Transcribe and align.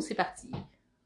C'est 0.00 0.14
parti? 0.14 0.50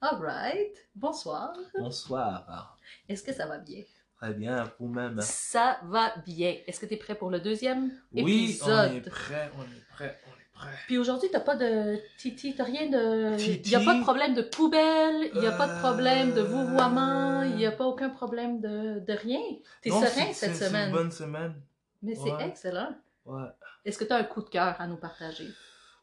Alright. 0.01 0.87
Bonsoir. 0.95 1.53
Bonsoir. 1.79 2.77
Est-ce 3.09 3.23
que 3.23 3.33
ça 3.33 3.47
va 3.47 3.59
bien? 3.59 3.83
Très 4.21 4.33
bien, 4.33 4.65
vous-même? 4.79 5.21
Ça 5.21 5.79
va 5.85 6.15
bien. 6.27 6.57
Est-ce 6.67 6.81
que 6.81 6.87
tu 6.87 6.95
es 6.95 6.97
prêt 6.97 7.15
pour 7.15 7.31
le 7.31 7.41
deuxième 7.41 7.91
Oui, 8.15 8.45
épisode? 8.45 8.91
on 8.93 8.97
est 8.97 9.01
prêt, 9.03 9.51
on 9.59 9.63
est 9.63 9.87
prêt, 9.91 10.21
on 10.27 10.31
est 10.31 10.53
prêt. 10.55 10.71
Puis 10.87 10.97
aujourd'hui, 10.97 11.29
t'as 11.31 11.41
pas 11.41 11.57
de 11.57 11.99
titi, 12.17 12.55
t'as 12.55 12.65
rien 12.65 12.89
de. 12.89 13.37
Titi? 13.37 13.61
Il 13.65 13.71
y 13.73 13.75
a 13.77 13.81
pas 13.85 13.95
de 13.95 14.03
problème 14.03 14.35
de 14.35 14.43
poubelle, 14.43 15.31
il 15.35 15.43
y 15.43 15.47
a 15.47 15.53
pas 15.53 15.69
de 15.69 15.79
problème 15.81 16.33
de 16.33 16.41
Euh, 16.41 16.45
vouvoiement, 16.45 17.43
il 17.43 17.61
y 17.61 17.67
a 17.67 17.73
pas 17.73 17.85
aucun 17.85 18.09
problème 18.09 18.61
de, 18.61 19.01
de 19.01 19.13
rien. 19.13 19.41
T'es 19.83 19.91
serein 19.91 20.07
cette 20.07 20.35
c'est- 20.35 20.55
C'est 20.55 20.67
semaine. 20.69 20.89
une 20.89 20.95
bonne 20.95 21.13
semaine. 21.13 21.55
Mais 22.03 22.15
c'est 22.15 22.43
excellent. 22.45 22.95
Ouais. 23.27 23.49
Est-ce 23.85 23.99
que 23.99 24.05
t'as 24.05 24.19
un 24.19 24.25
coup 24.25 24.43
de 24.43 24.49
cœur 24.49 24.77
à 24.81 24.87
nous 24.87 24.97
partager? 24.97 25.49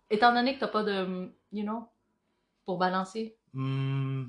Étant 0.09 0.33
donné 0.33 0.53
que 0.55 0.59
t'as 0.59 0.67
pas 0.67 0.83
de. 0.83 1.31
You 1.51 1.63
know, 1.63 1.87
pour 2.65 2.77
balancer? 2.77 3.35
Hmm, 3.53 4.25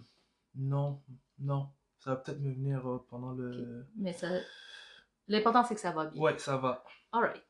non, 0.54 1.00
non. 1.38 1.68
Ça 1.98 2.10
va 2.10 2.16
peut-être 2.16 2.40
me 2.40 2.52
venir 2.52 2.86
euh, 2.88 3.04
pendant 3.08 3.32
le. 3.32 3.86
Mais 3.96 4.12
ça. 4.12 4.28
L'important, 5.28 5.64
c'est 5.64 5.74
que 5.74 5.80
ça 5.80 5.92
va 5.92 6.06
bien. 6.06 6.20
Ouais, 6.20 6.36
ça 6.38 6.56
va. 6.58 6.84
Alright. 7.12 7.42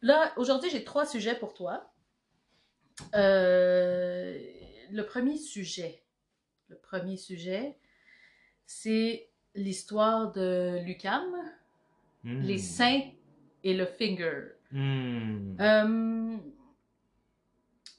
Là, 0.00 0.32
aujourd'hui, 0.36 0.70
j'ai 0.70 0.84
trois 0.84 1.04
sujets 1.04 1.38
pour 1.38 1.52
toi. 1.54 1.90
Euh, 3.14 4.36
le 4.90 5.02
premier 5.02 5.36
sujet, 5.36 6.02
le 6.68 6.76
premier 6.78 7.16
sujet, 7.16 7.76
c'est 8.66 9.28
l'histoire 9.54 10.32
de 10.32 10.82
Lucam, 10.84 11.24
Hmm. 12.24 12.40
les 12.40 12.58
seins 12.58 13.02
et 13.62 13.74
le 13.74 13.86
finger. 13.86 14.42
Hmm. 14.72 15.56
Euh, 15.60 16.36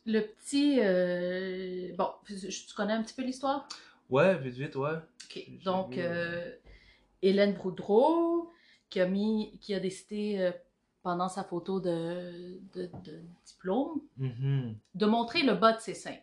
le 0.10 0.22
petit, 0.22 0.80
euh, 0.82 1.94
bon, 1.96 2.10
tu 2.26 2.74
connais 2.76 2.94
un 2.94 3.04
petit 3.04 3.14
peu 3.14 3.24
l'histoire? 3.24 3.68
Ouais, 4.10 4.38
vite, 4.40 4.56
vite, 4.56 4.76
ouais. 4.76 4.96
Ok, 5.26 5.64
donc 5.64 5.98
euh, 5.98 6.52
Hélène 7.22 7.54
Boudreau 7.54 8.52
qui 8.90 9.00
a 9.00 9.06
mis, 9.06 9.58
qui 9.62 9.74
a 9.76 9.80
décidé 9.80 10.38
euh, 10.40 10.52
pendant 11.04 11.30
sa 11.30 11.44
photo 11.44 11.80
de, 11.80 12.60
de, 12.74 12.90
de 13.04 13.22
diplôme 13.46 14.02
Mhm. 14.18 14.76
de 14.96 15.06
montrer 15.06 15.44
le 15.44 15.54
bas 15.54 15.74
de 15.74 15.80
ses 15.82 15.94
seins. 15.94 16.18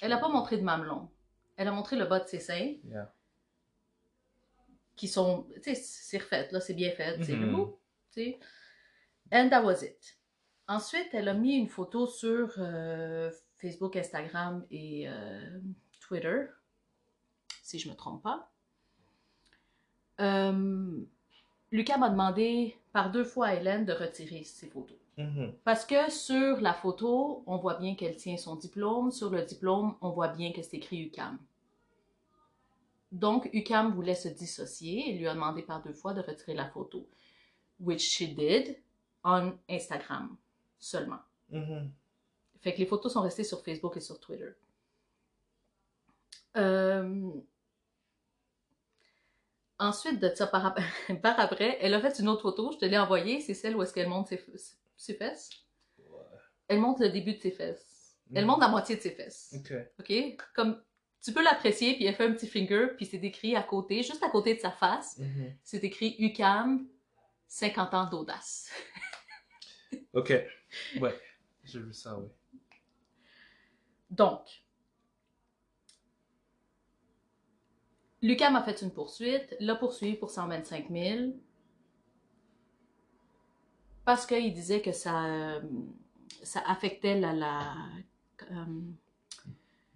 Elle 0.00 0.10
n'a 0.10 0.18
pas 0.18 0.28
montré 0.28 0.58
de 0.58 0.62
mamelon. 0.62 1.08
Elle 1.56 1.68
a 1.68 1.72
montré 1.72 1.96
le 1.96 2.04
bas 2.04 2.20
de 2.20 2.28
ses 2.28 2.40
seins 2.40 2.74
Yeah. 2.84 3.12
qui 4.94 5.08
sont, 5.08 5.46
tu 5.54 5.62
sais, 5.62 5.74
c'est 5.74 6.18
refait 6.18 6.48
là, 6.50 6.60
c'est 6.60 6.74
bien 6.74 6.90
fait, 6.90 7.22
c'est 7.24 7.36
beau, 7.36 7.80
tu 8.12 8.22
sais. 8.22 8.38
And 9.32 9.48
that 9.48 9.62
was 9.62 9.82
it. 9.82 10.17
Ensuite, 10.68 11.08
elle 11.12 11.28
a 11.28 11.34
mis 11.34 11.56
une 11.56 11.68
photo 11.68 12.06
sur 12.06 12.52
euh, 12.58 13.30
Facebook, 13.56 13.96
Instagram 13.96 14.66
et 14.70 15.08
euh, 15.08 15.58
Twitter, 15.98 16.44
si 17.62 17.78
je 17.78 17.88
me 17.88 17.94
trompe 17.94 18.22
pas. 18.22 18.50
Euh, 20.20 21.00
Lucas 21.72 21.96
m'a 21.96 22.10
demandé 22.10 22.76
par 22.92 23.10
deux 23.10 23.24
fois 23.24 23.46
à 23.46 23.54
Hélène 23.54 23.86
de 23.86 23.94
retirer 23.94 24.44
ses 24.44 24.66
photos. 24.66 24.98
Mhm. 25.16 25.54
Parce 25.64 25.86
que 25.86 26.10
sur 26.10 26.60
la 26.60 26.74
photo, 26.74 27.42
on 27.46 27.56
voit 27.56 27.78
bien 27.78 27.94
qu'elle 27.94 28.16
tient 28.16 28.36
son 28.36 28.54
diplôme. 28.54 29.10
Sur 29.10 29.30
le 29.30 29.42
diplôme, 29.42 29.96
on 30.02 30.10
voit 30.10 30.28
bien 30.28 30.52
que 30.52 30.60
c'est 30.60 30.76
écrit 30.76 31.00
UCAM. 31.00 31.38
Donc, 33.10 33.48
UCAM 33.54 33.94
voulait 33.94 34.14
se 34.14 34.28
dissocier 34.28 35.08
et 35.08 35.18
lui 35.18 35.26
a 35.28 35.34
demandé 35.34 35.62
par 35.62 35.82
deux 35.82 35.94
fois 35.94 36.12
de 36.12 36.20
retirer 36.20 36.52
la 36.52 36.68
photo. 36.68 37.08
Which 37.80 38.02
she 38.02 38.34
did 38.34 38.76
on 39.24 39.52
Instagram 39.70 40.36
seulement. 40.78 41.20
Mhm. 41.50 41.90
Fait 42.60 42.72
que 42.74 42.78
les 42.78 42.86
photos 42.86 43.12
sont 43.12 43.22
restées 43.22 43.44
sur 43.44 43.62
Facebook 43.64 43.96
et 43.96 44.00
sur 44.00 44.18
Twitter. 44.20 44.50
Euh, 46.56 47.30
Ensuite 49.80 50.18
de 50.18 50.34
ça, 50.34 50.48
par, 50.48 50.66
ap- 50.66 50.80
par 51.22 51.38
après, 51.38 51.78
elle 51.80 51.94
a 51.94 52.00
fait 52.00 52.18
une 52.18 52.28
autre 52.28 52.42
photo, 52.42 52.72
je 52.72 52.78
te 52.78 52.84
l'ai 52.84 52.98
envoyée, 52.98 53.40
c'est 53.40 53.54
celle 53.54 53.76
où 53.76 53.82
est-ce 53.82 53.92
qu'elle 53.92 54.08
monte 54.08 54.26
ses, 54.26 54.44
ses 54.96 55.14
fesses. 55.14 55.50
Ouais. 55.98 56.18
Elle 56.66 56.80
montre 56.80 57.00
le 57.02 57.10
début 57.10 57.34
de 57.34 57.40
ses 57.40 57.52
fesses. 57.52 58.16
Elle 58.34 58.42
Mhm. 58.42 58.48
montre 58.48 58.60
la 58.62 58.68
moitié 58.68 58.96
de 58.96 59.00
ses 59.00 59.12
fesses. 59.12 59.54
Ok. 59.56 59.72
OK? 60.00 60.36
Comme 60.52 60.82
tu 61.22 61.32
peux 61.32 61.42
l'apprécier, 61.44 61.94
puis 61.94 62.06
elle 62.06 62.14
fait 62.16 62.24
un 62.26 62.32
petit 62.32 62.48
finger, 62.48 62.88
puis 62.96 63.06
c'est 63.06 63.18
écrit 63.18 63.54
à 63.54 63.62
côté, 63.62 64.02
juste 64.02 64.22
à 64.24 64.30
côté 64.30 64.54
de 64.56 64.60
sa 64.60 64.72
face, 64.72 65.16
Mhm. 65.18 65.56
c'est 65.62 65.84
écrit 65.84 66.16
UCAM, 66.18 66.84
50 67.46 67.94
ans 67.94 68.06
d'audace. 68.10 68.70
Ok. 70.12 70.32
Ouais. 71.00 71.18
J'ai 71.64 71.80
vu 71.80 71.92
ça, 71.92 72.18
oui. 72.18 72.28
Donc, 74.10 74.62
Lucas 78.22 78.50
m'a 78.50 78.62
fait 78.62 78.82
une 78.82 78.90
poursuite, 78.90 79.54
l'a 79.60 79.76
poursuivi 79.76 80.16
pour 80.16 80.30
125 80.30 80.88
000 80.90 81.32
parce 84.04 84.26
qu'il 84.26 84.54
disait 84.54 84.80
que 84.80 84.92
ça, 84.92 85.26
euh, 85.26 85.60
ça 86.42 86.60
affectait 86.66 87.20
la, 87.20 87.34
la 87.34 87.74
euh, 88.50 88.64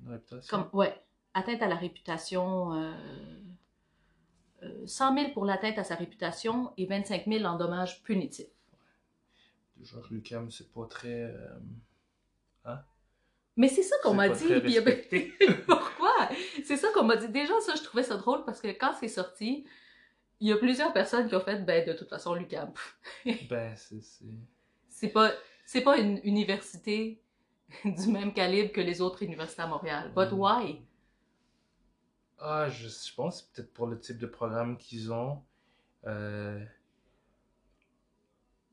réputation. 0.06 0.56
comme, 0.56 0.78
ouais, 0.78 1.02
atteinte 1.34 1.62
à 1.62 1.66
la 1.66 1.76
réputation, 1.76 2.74
euh, 2.74 2.92
euh, 4.62 4.86
100 4.86 5.14
000 5.16 5.32
pour 5.32 5.44
l'atteinte 5.46 5.78
à 5.78 5.84
sa 5.84 5.94
réputation 5.94 6.72
et 6.76 6.86
25 6.86 7.26
000 7.26 7.44
en 7.44 7.56
dommages 7.56 8.02
punitifs. 8.02 8.46
Genre, 9.82 10.06
Lucam, 10.10 10.50
c'est 10.50 10.72
pas 10.72 10.86
très. 10.86 11.22
euh, 12.66 12.76
Mais 13.56 13.68
c'est 13.68 13.82
ça 13.82 13.96
qu'on 14.02 14.14
m'a 14.14 14.28
dit. 14.28 14.46
puis. 14.60 15.32
Pourquoi? 15.66 16.28
C'est 16.64 16.76
ça 16.76 16.88
qu'on 16.94 17.04
m'a 17.04 17.16
dit. 17.16 17.28
Déjà, 17.28 17.60
ça, 17.60 17.74
je 17.74 17.82
trouvais 17.82 18.02
ça 18.02 18.16
drôle 18.16 18.44
parce 18.44 18.60
que 18.60 18.68
quand 18.68 18.94
c'est 18.98 19.08
sorti, 19.08 19.66
il 20.40 20.48
y 20.48 20.52
a 20.52 20.56
plusieurs 20.56 20.92
personnes 20.92 21.28
qui 21.28 21.34
ont 21.34 21.40
fait, 21.40 21.64
ben, 21.64 21.86
de 21.86 21.92
toute 21.92 22.08
façon, 22.08 22.34
Lucam, 22.34 22.72
ben, 23.50 23.74
c'est. 23.76 24.00
c'est- 24.02 24.24
c'est 24.88 25.08
pas, 25.08 25.32
c'est 25.66 25.80
pas 25.80 25.96
une 25.98 26.18
université 26.24 27.20
du 27.84 28.06
même 28.08 28.32
calibre 28.32 28.72
que 28.72 28.80
les 28.80 29.00
autres 29.00 29.22
universités 29.22 29.62
à 29.62 29.66
Montréal. 29.66 30.12
But 30.14 30.30
Mm. 30.32 30.38
why? 30.38 30.82
Ah, 32.38 32.68
je, 32.68 32.88
je 32.88 33.14
pense 33.14 33.42
que 33.42 33.46
c'est 33.48 33.54
peut-être 33.62 33.72
pour 33.74 33.86
le 33.86 33.98
type 34.00 34.18
de 34.18 34.26
programme 34.26 34.76
qu'ils 34.76 35.12
ont. 35.12 35.42
Euh, 36.06 36.64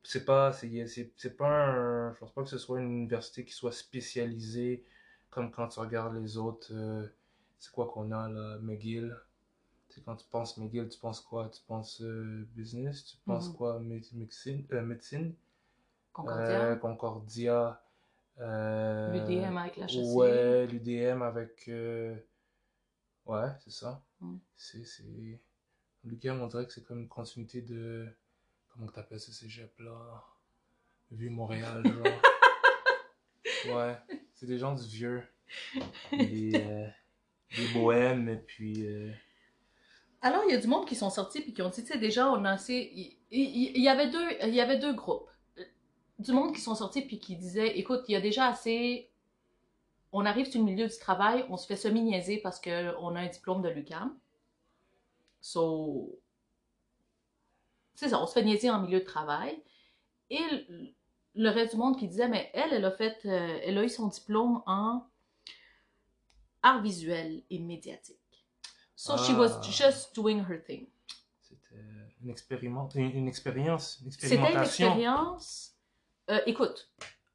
c'est 0.03 0.25
pas, 0.25 0.53
c'est, 0.53 0.87
c'est, 0.87 1.11
c'est 1.17 1.37
pas 1.37 1.47
un, 1.47 2.13
je 2.13 2.19
pense 2.19 2.31
pas 2.33 2.43
que 2.43 2.49
ce 2.49 2.57
soit 2.57 2.79
une 2.79 2.91
université 2.91 3.45
qui 3.45 3.53
soit 3.53 3.71
spécialisée 3.71 4.83
comme 5.29 5.51
quand 5.51 5.67
tu 5.69 5.79
regardes 5.79 6.15
les 6.15 6.37
autres. 6.37 6.69
euh, 6.73 7.07
c'est 7.59 7.71
quoi 7.71 7.87
qu'on 7.87 8.11
a 8.11 8.29
là, 8.29 8.57
McGill. 8.61 9.15
Sais, 9.89 10.01
quand 10.05 10.15
tu 10.15 10.25
penses 10.31 10.57
McGill, 10.57 10.89
tu 10.89 10.99
penses 10.99 11.21
quoi? 11.21 11.49
Tu 11.49 11.61
penses 11.67 12.01
euh, 12.01 12.47
business? 12.55 13.05
Tu 13.05 13.17
penses 13.25 13.49
Mhm. 13.49 13.55
quoi? 13.57 13.79
Mé- 13.81 14.15
médecine? 14.15 14.65
euh, 14.73 14.81
médecine? 14.83 15.33
Concordia? 16.13 16.59
Euh, 16.59 16.75
Concordia. 16.77 17.81
L'UDM 19.07 19.57
avec 19.57 19.77
la 19.77 19.85
HEC. 19.85 20.15
Ouais, 20.15 20.67
l'UDM 20.67 21.21
avec. 21.21 21.69
Ouais, 23.25 23.47
c'est 23.63 23.71
ça. 23.71 24.01
Mm. 24.21 24.39
C'est. 24.57 24.83
c'est... 24.85 25.03
L'UDM, 26.05 26.41
on 26.41 26.47
dirait 26.47 26.65
que 26.65 26.73
c'est 26.73 26.83
comme 26.83 26.99
une 27.01 27.07
continuité 27.09 27.61
de. 27.61 28.07
Comment 28.79 28.91
que 28.91 28.95
t'appelles 28.95 29.19
ce 29.19 29.33
cégep-là 29.33 30.23
Vu 31.11 31.29
Montréal, 31.29 31.83
genre. 31.85 33.75
ouais, 33.75 33.97
c'est 34.33 34.45
des 34.45 34.57
gens 34.57 34.73
du 34.73 34.87
vieux. 34.87 35.21
Des, 36.13 36.51
euh, 36.55 36.87
des 37.57 37.67
bohèmes, 37.73 38.29
et 38.29 38.37
puis. 38.37 38.87
euh, 38.87 39.11
Alors, 40.21 40.43
il 40.47 40.53
y 40.53 40.55
a 40.55 40.61
du 40.61 40.67
monde 40.67 40.87
qui 40.87 40.95
sont 40.95 41.09
sortis 41.09 41.41
puis 41.41 41.53
qui 41.53 41.61
ont 41.61 41.67
dit, 41.67 41.83
tu 41.83 41.91
sais, 41.91 41.99
déjà, 41.99 42.31
on 42.31 42.45
a 42.45 42.51
assez... 42.51 43.17
Il, 43.31 43.81
y 43.81 43.89
avait 43.89 44.09
deux, 44.09 44.25
il 44.43 44.55
y 44.55 44.61
avait 44.61 44.79
deux 44.79 44.93
groupes. 44.93 45.29
Du 46.17 46.31
monde 46.31 46.55
qui 46.55 46.61
sont 46.61 46.75
sortis 46.75 47.01
puis 47.01 47.19
qui 47.19 47.35
disaient, 47.35 47.77
écoute, 47.77 48.05
il 48.07 48.13
y 48.13 48.15
a 48.15 48.21
déjà 48.21 48.45
assez... 48.47 49.11
On 50.13 50.25
arrive 50.25 50.49
sur 50.49 50.61
le 50.61 50.65
milieu 50.65 50.87
du 50.87 50.97
travail, 50.97 51.45
on 51.49 51.57
se 51.57 51.67
fait 51.67 51.75
semi-niaiser 51.75 52.37
parce 52.37 52.61
qu'on 52.61 53.15
a 53.15 53.19
un 53.19 53.27
diplôme 53.27 53.61
de 53.61 53.67
l'UQAM. 53.67 54.17
So... 55.41 56.17
C'est 57.99 58.07
ça, 58.07 58.21
on 58.23 58.27
se 58.27 58.31
fait 58.33 58.43
niaiser 58.45 58.69
en 58.69 58.79
milieu 58.81 59.01
de 59.01 59.03
travail. 59.05 59.61
Et 60.29 60.39
le- 61.35 61.49
reste 61.49 61.73
du 61.73 61.77
monde 61.81 61.97
qui 61.99 62.07
disait, 62.07 62.29
mais 62.29 62.49
elle, 62.53 62.71
elle 62.71 62.85
a 62.85 62.91
fait... 62.91 63.17
euh, 63.25 63.59
elle 63.61 63.77
a 63.77 63.83
eu 63.83 63.89
son 63.89 64.07
diplôme 64.07 64.63
en 64.67 65.05
art 66.61 66.81
visuel 66.81 67.43
et 67.49 67.59
médiatique. 67.59 68.17
So 68.95 69.17
she 69.17 69.31
was 69.31 69.57
Ah. 69.57 69.61
just 69.69 70.15
doing 70.15 70.45
her 70.49 70.63
thing. 70.63 70.87
C'était 71.41 71.75
une, 72.21 72.29
expériment... 72.29 72.87
une, 72.95 73.11
une 73.11 73.27
expérience, 73.27 73.99
une 74.05 74.11
C'était 74.11 74.35
une 74.37 74.45
expérience. 74.45 75.75
euh, 76.29 76.39
écoute, 76.45 76.89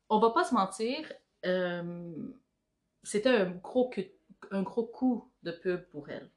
on 0.08 0.18
va 0.18 0.30
pas 0.30 0.44
se 0.44 0.54
mentir, 0.54 1.12
euh, 1.44 2.14
c'était 3.02 3.28
un 3.28 3.50
gros, 3.50 3.90
un 4.50 4.62
gros 4.62 4.86
coup 4.86 5.30
de 5.42 5.50
pub 5.52 5.82
pour 5.90 6.08
elle. 6.08 6.30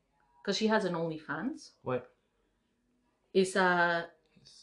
Because 0.44 0.57
she 0.57 0.69
has 0.69 0.85
an 0.85 0.95
OnlyFans. 0.95 1.75
Ouais. 1.85 2.03
Et 3.33 3.45
ça, 3.45 4.09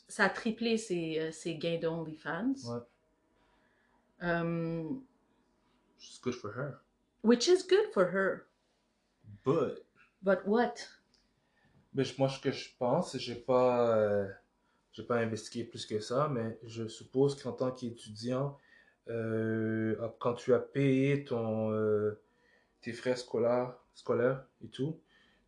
ça 0.09 0.25
a 0.25 0.29
triplé 0.31 0.77
ses, 0.79 1.19
euh, 1.21 1.33
ses 1.33 1.57
gains 1.57 1.79
de 1.79 1.87
OnlyFans. 1.87 2.55
Ouais. 2.67 2.81
Euh, 4.23 4.91
It's 5.99 6.21
good 6.21 6.35
for 6.35 6.51
her. 6.57 6.81
Which 7.23 7.49
is 7.49 7.63
good 7.69 7.93
for 7.93 8.05
her. 8.13 8.47
But, 9.45 9.85
But 10.23 10.47
what? 10.47 10.75
mais 11.95 12.05
moi, 12.19 12.29
ce 12.29 12.41
que 12.41 12.51
je 12.51 12.71
pense, 12.79 13.17
j'ai 13.19 13.35
pas, 13.37 13.97
euh, 13.97 14.29
j'ai 14.93 15.05
pas 15.05 15.17
investigué 15.19 15.65
plus 15.65 15.87
que 15.87 16.01
ça, 16.01 16.29
mais 16.29 16.59
je 16.65 16.89
suppose 16.89 17.41
qu'en 17.41 17.53
tant 17.53 17.71
qu'étudiant, 17.71 18.59
euh, 19.09 19.97
quand 20.19 20.35
tu 20.35 20.53
as 20.55 20.59
payé 20.59 21.25
ton, 21.25 21.71
euh, 21.73 22.21
tes 22.81 22.93
frais 22.93 23.17
scolaires, 23.17 23.75
scolaires 23.95 24.45
et 24.63 24.69
tout, 24.69 25.01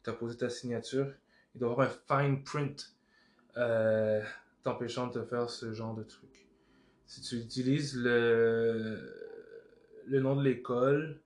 tu 0.05 0.11
as 0.11 0.12
posé 0.12 0.37
ta 0.37 0.49
signature, 0.49 1.12
il 1.55 1.59
doit 1.61 1.71
y 1.71 1.73
avoir 1.73 1.88
un 1.88 2.23
fine 2.27 2.44
print 2.44 2.96
euh, 3.56 4.23
t'empêchant 4.62 5.08
de 5.08 5.23
faire 5.25 5.50
ce 5.50 5.73
genre 5.73 5.94
de 5.94 6.03
truc. 6.03 6.47
Si 7.06 7.20
tu 7.23 7.37
utilises 7.37 7.97
le, 7.97 9.14
le 10.06 10.20
nom 10.20 10.37
de 10.37 10.43
l'école 10.43 11.20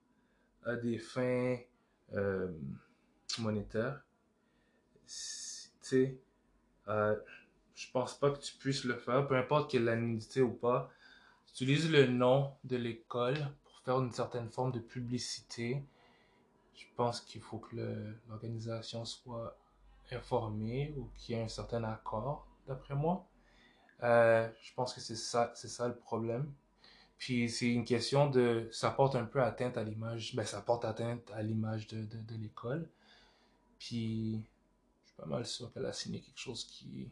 à 0.65 0.77
des 0.77 0.99
fins 0.99 1.59
euh, 2.15 2.49
monétaires, 3.39 4.03
si- 5.07 5.71
tu 5.83 6.19
euh, 6.89 7.17
je 7.75 7.91
pense 7.93 8.19
pas 8.19 8.31
que 8.31 8.39
tu 8.41 8.55
puisses 8.57 8.85
le 8.85 8.97
faire, 8.97 9.27
peu 9.29 9.37
importe 9.37 9.71
quelle 9.71 9.89
anonymité 9.89 10.43
ou 10.43 10.53
pas. 10.53 10.91
Tu 11.47 11.65
utilises 11.65 11.91
le 11.91 12.07
nom 12.07 12.53
de 12.65 12.77
l'école 12.77 13.37
pour 13.65 13.81
faire 13.85 14.01
une 14.01 14.13
certaine 14.13 14.51
forme 14.51 14.73
de 14.73 14.81
publicité. 14.81 15.83
Je 16.75 16.85
pense 16.97 17.21
qu'il 17.21 17.41
faut 17.43 17.59
que 17.59 17.77
l'organisation 18.29 19.05
soit 19.05 19.59
informée 20.13 20.95
ou 20.97 21.11
qu'il 21.17 21.37
y 21.37 21.39
ait 21.39 21.43
un 21.43 21.49
certain 21.49 21.85
accord, 21.85 22.47
d'après 22.67 22.95
moi. 22.95 23.29
Euh, 24.03 24.49
je 24.63 24.73
pense 24.75 24.95
que 24.95 25.01
c'est 25.01 25.17
ça, 25.17 25.53
c'est 25.55 25.69
ça 25.69 25.89
le 25.89 25.97
problème. 25.97 26.53
Puis 27.19 27.51
c'est 27.51 27.69
une 27.69 27.85
question 27.85 28.31
de, 28.31 28.69
ça 28.73 28.91
porte 28.91 29.15
un 29.15 29.27
peu 29.27 29.43
atteinte 29.43 29.77
à 29.77 29.85
l'image, 29.85 30.35
ben 30.35 30.45
ça 30.45 30.63
porte 30.63 30.87
atteinte 30.87 31.31
à 31.33 31.43
l'image 31.43 31.87
de, 31.87 32.05
de, 32.05 32.35
l'école. 32.37 32.89
Puis 33.79 34.43
je 35.03 35.09
suis 35.09 35.17
pas 35.17 35.27
mal 35.27 35.45
sûr 35.45 35.71
qu'elle 35.73 35.85
a 35.85 35.93
signé 35.93 36.21
quelque 36.21 36.39
chose 36.39 36.65
qui 36.65 37.11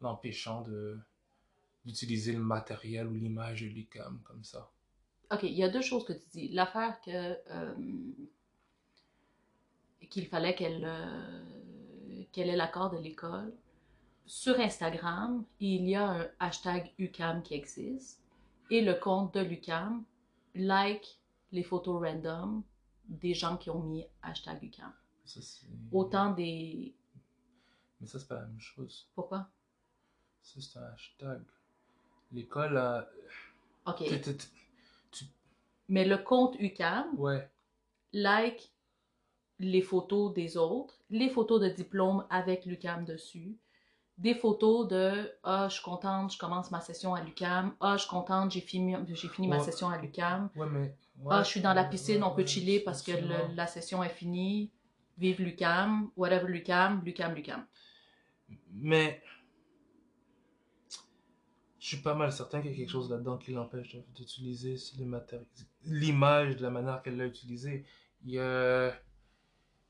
l'empêchant 0.00 0.62
de 0.62 0.98
d'utiliser 1.84 2.32
le 2.32 2.40
matériel 2.40 3.06
ou 3.06 3.14
l'image 3.14 3.62
de 3.62 3.68
l'UQAM 3.68 4.20
comme 4.24 4.44
ça. 4.44 4.70
Ok, 5.30 5.44
il 5.44 5.54
y 5.54 5.62
a 5.62 5.68
deux 5.68 5.82
choses 5.82 6.04
que 6.04 6.12
tu 6.12 6.28
dis. 6.32 6.48
L'affaire 6.48 7.00
que 7.00 7.10
euh, 7.50 7.74
qu'il 10.10 10.26
fallait 10.26 10.54
qu'elle 10.54 10.84
euh, 10.84 11.42
qu'elle 12.38 12.50
ait 12.50 12.56
l'accord 12.56 12.90
de 12.90 12.98
l'école. 12.98 13.52
Sur 14.24 14.60
Instagram, 14.60 15.44
il 15.58 15.88
y 15.88 15.96
a 15.96 16.08
un 16.08 16.28
hashtag 16.38 16.92
UCAM 16.96 17.42
qui 17.42 17.54
existe 17.54 18.22
et 18.70 18.80
le 18.80 18.94
compte 18.94 19.34
de 19.34 19.40
l'UCAM 19.40 20.04
like 20.54 21.18
les 21.50 21.64
photos 21.64 22.00
random 22.00 22.62
des 23.08 23.34
gens 23.34 23.56
qui 23.56 23.70
ont 23.70 23.82
mis 23.82 24.06
hashtag 24.22 24.62
UCAM. 24.62 24.92
Ça, 25.24 25.40
Autant 25.90 26.30
des... 26.30 26.94
Mais 28.00 28.06
ça, 28.06 28.20
c'est 28.20 28.28
pas 28.28 28.36
la 28.36 28.46
même 28.46 28.60
chose. 28.60 29.08
Pourquoi? 29.16 29.48
Ça, 30.40 30.60
c'est 30.60 30.78
un 30.78 30.84
hashtag. 30.92 31.42
L'école 32.30 32.76
a... 32.76 33.08
Ok. 33.86 34.04
Mais 35.88 36.04
le 36.04 36.18
compte 36.18 36.54
UCAM 36.60 37.18
Ouais. 37.18 37.50
like 38.12 38.70
les 39.60 39.82
photos 39.82 40.32
des 40.32 40.56
autres, 40.56 40.94
les 41.10 41.28
photos 41.28 41.60
de 41.60 41.68
diplôme 41.68 42.24
avec 42.30 42.64
l'UCAM 42.66 43.04
dessus, 43.04 43.56
des 44.18 44.34
photos 44.34 44.88
de 44.88 45.30
Ah, 45.42 45.66
je 45.68 45.74
suis 45.74 45.82
contente, 45.82 46.32
je 46.32 46.38
commence 46.38 46.70
ma 46.70 46.80
session 46.80 47.14
à 47.14 47.22
l'UCAM, 47.22 47.74
Ah, 47.80 47.96
je 47.96 48.02
suis 48.02 48.10
contente, 48.10 48.50
j'ai 48.50 48.60
fini, 48.60 48.94
j'ai 49.08 49.28
fini 49.28 49.48
ma 49.48 49.58
session 49.60 49.88
à 49.88 49.98
l'UCAM, 49.98 50.50
Ouais, 50.56 50.66
mais... 50.70 50.94
Ah, 51.30 51.42
je 51.42 51.48
suis 51.48 51.60
dans 51.60 51.74
la 51.74 51.84
piscine, 51.84 52.22
on 52.22 52.34
peut 52.34 52.46
chiller 52.46 52.80
parce 52.80 53.02
que 53.02 53.12
le- 53.12 53.54
la 53.54 53.66
session 53.66 54.02
est 54.04 54.08
finie, 54.08 54.70
vive 55.18 55.40
l'UCAM, 55.42 56.10
whatever 56.16 56.46
l'UCAM, 56.48 57.02
l'UCAM, 57.04 57.34
l'UCAM. 57.34 57.66
Mais... 58.72 59.20
Je 61.80 61.94
suis 61.94 62.02
pas 62.02 62.14
mal 62.14 62.32
certain 62.32 62.60
qu'il 62.60 62.72
y 62.72 62.74
a 62.74 62.76
quelque 62.76 62.90
chose 62.90 63.08
là-dedans 63.10 63.38
qui 63.38 63.52
l'empêche 63.52 63.96
d'utiliser 64.14 64.74
l'image 65.84 66.56
de 66.56 66.62
la 66.62 66.70
manière 66.70 67.02
qu'elle 67.02 67.16
l'a 67.16 67.26
utilisée. 67.26 67.84
Il 68.24 68.32
y 68.32 68.38
a... 68.38 68.92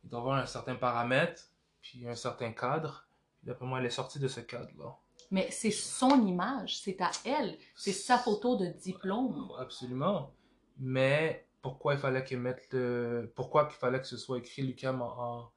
Il 0.05 0.11
doit 0.11 0.21
avoir 0.21 0.37
un 0.39 0.47
certain 0.47 0.75
paramètre, 0.75 1.43
puis 1.83 2.07
un 2.09 2.15
certain 2.15 2.53
cadre. 2.53 3.07
Puis 3.39 3.47
D'après 3.49 3.67
moi, 3.67 3.79
elle 3.81 3.87
est 3.87 3.91
sortie 3.91 4.19
de 4.19 4.29
ce 4.29 4.41
cadre-là. 4.41 4.97
Mais 5.31 5.51
c'est 5.51 5.71
son 5.71 6.27
image, 6.27 6.81
c'est 6.81 7.01
à 7.01 7.11
elle, 7.25 7.59
c'est 7.77 7.93
sa 7.93 8.17
photo 8.19 8.57
de 8.57 8.67
diplôme. 8.67 9.49
Absolument. 9.59 10.33
Mais 10.79 11.47
pourquoi 11.61 11.95
il 11.95 12.01
fallait 12.01 12.25
qu'elle 12.25 12.41
mette 12.41 12.67
le... 12.73 13.31
Pourquoi 13.37 13.67
qu'il 13.67 13.77
fallait 13.77 14.01
que 14.01 14.07
ce 14.07 14.17
soit 14.17 14.39
écrit 14.39 14.63
Lucam 14.63 15.03
en, 15.03 15.51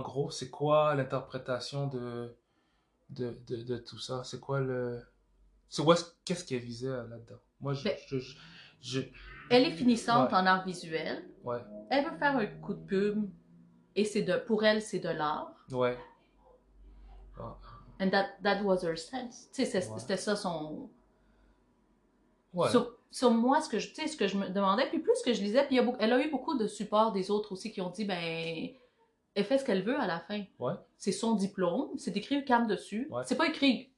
gros? 0.00 0.30
C'est 0.30 0.50
quoi 0.50 0.94
l'interprétation 0.96 1.86
de, 1.86 2.36
de, 3.10 3.38
de, 3.46 3.62
de 3.62 3.76
tout 3.76 3.98
ça? 3.98 4.24
C'est 4.24 4.40
quoi 4.40 4.60
le... 4.60 5.00
C'est 5.68 5.82
est-ce- 5.82 6.12
Qu'est-ce 6.24 6.44
qu'elle 6.44 6.60
visait 6.62 6.88
là-dedans? 6.88 7.38
Moi, 7.60 7.74
je... 7.74 7.84
Ben- 7.84 7.96
je, 8.08 8.18
je, 8.18 8.36
je- 8.80 9.00
Elle 9.50 9.64
est 9.66 9.72
finissante 9.76 10.30
Ouais. 10.32 10.38
en 10.38 10.46
art 10.46 10.64
visuel, 10.64 11.28
Ouais. 11.44 11.60
elle 11.90 12.04
veut 12.10 12.16
faire 12.18 12.36
un 12.36 12.46
coup 12.46 12.74
de 12.74 12.84
pub, 12.84 13.30
et 13.96 14.04
c'est 14.04 14.22
de, 14.22 14.36
pour 14.36 14.64
elle, 14.64 14.80
c'est 14.82 14.98
de 15.00 15.08
l'art. 15.08 15.52
Ouais. 15.72 15.96
Ah, 17.38 17.56
And 18.00 18.10
that, 18.10 18.26
that 18.42 18.62
was 18.62 18.84
her 18.84 18.96
sense. 18.96 19.48
Tu 19.52 19.64
sais, 19.64 19.76
Ouais. 19.90 19.98
c'était 19.98 20.16
ça 20.16 20.36
son. 20.36 20.90
Ouais. 22.52 22.70
Sur, 22.70 22.94
sur 23.10 23.30
moi, 23.30 23.60
ce 23.60 23.68
que, 23.68 23.78
je, 23.78 23.88
tu 23.88 23.94
sais, 23.96 24.06
ce 24.06 24.16
que 24.16 24.28
je 24.28 24.36
me 24.36 24.48
demandais, 24.48 24.86
puis 24.88 24.98
plus 24.98 25.20
que 25.24 25.32
je 25.32 25.40
lisais, 25.42 25.64
puis 25.66 25.74
il 25.76 25.78
y 25.78 25.80
a 25.80 25.82
beaucoup- 25.82 25.98
elle 26.00 26.12
a 26.12 26.20
eu 26.24 26.30
beaucoup 26.30 26.56
de 26.56 26.66
support 26.66 27.12
des 27.12 27.30
autres 27.30 27.52
aussi 27.52 27.70
qui 27.72 27.80
ont 27.80 27.90
dit, 27.90 28.04
ben, 28.04 28.68
elle 29.34 29.44
fait 29.44 29.58
ce 29.58 29.64
qu'elle 29.64 29.82
veut 29.82 29.98
à 29.98 30.06
la 30.06 30.20
fin. 30.20 30.44
Ouais. 30.58 30.74
C'est 30.96 31.12
son 31.12 31.34
diplôme, 31.34 31.90
c'est 31.98 32.16
écrit 32.16 32.36
UCAM 32.36 32.66
dessus. 32.66 33.08
Ouais. 33.10 33.22
C'est 33.26 33.36
pas 33.36 33.46
écrit 33.46 33.92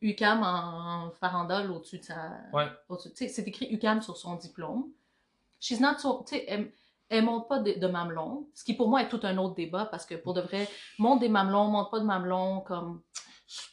UCAM 0.00 0.42
en 0.42 1.10
farandole 1.12 1.70
au-dessus 1.70 1.98
de 1.98 2.04
sa. 2.04 2.32
Ouais. 2.52 2.66
sais, 3.14 3.28
c'est 3.28 3.46
écrit 3.48 3.66
UCAM 3.70 4.00
sur 4.02 4.16
son 4.16 4.36
diplôme. 4.36 4.90
She's 5.60 5.80
not 5.80 5.98
so. 5.98 6.22
Tu 6.26 6.36
sais, 6.36 6.44
elle, 6.48 6.72
elle 7.08 7.24
monte 7.24 7.48
pas 7.48 7.58
de, 7.60 7.72
de 7.72 7.86
mamelon, 7.86 8.48
ce 8.54 8.64
qui 8.64 8.74
pour 8.74 8.88
moi 8.88 9.02
est 9.02 9.08
tout 9.08 9.20
un 9.22 9.36
autre 9.38 9.54
débat 9.54 9.86
parce 9.86 10.04
que 10.04 10.14
pour 10.14 10.34
de 10.34 10.40
vrai, 10.40 10.68
monte 10.98 11.20
des 11.20 11.28
mamelons, 11.28 11.68
monte 11.68 11.90
pas 11.90 12.00
de 12.00 12.04
mamelons, 12.04 12.60
comme. 12.60 13.02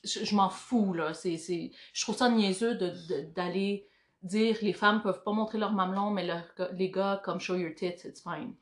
Je, 0.05 0.33
m'en 0.33 0.49
fous, 0.49 0.93
là. 0.93 1.13
C'est, 1.13 1.35
c'est, 1.35 1.71
je 1.91 2.01
trouve 2.01 2.15
ça 2.15 2.29
niaiseux 2.29 2.75
de, 2.75 2.93
d'aller 3.33 3.89
dire 4.23 4.57
les 4.61 4.71
femmes 4.71 5.01
peuvent 5.01 5.21
pas 5.21 5.33
montrer 5.33 5.57
leurs 5.57 5.73
mamelons, 5.73 6.11
mais 6.11 6.25
les 6.73 6.91
gars, 6.91 7.21
comme 7.25 7.41
show 7.41 7.55
your 7.55 7.75
tits, 7.75 8.07
it's 8.07 8.23
fine. 8.23 8.55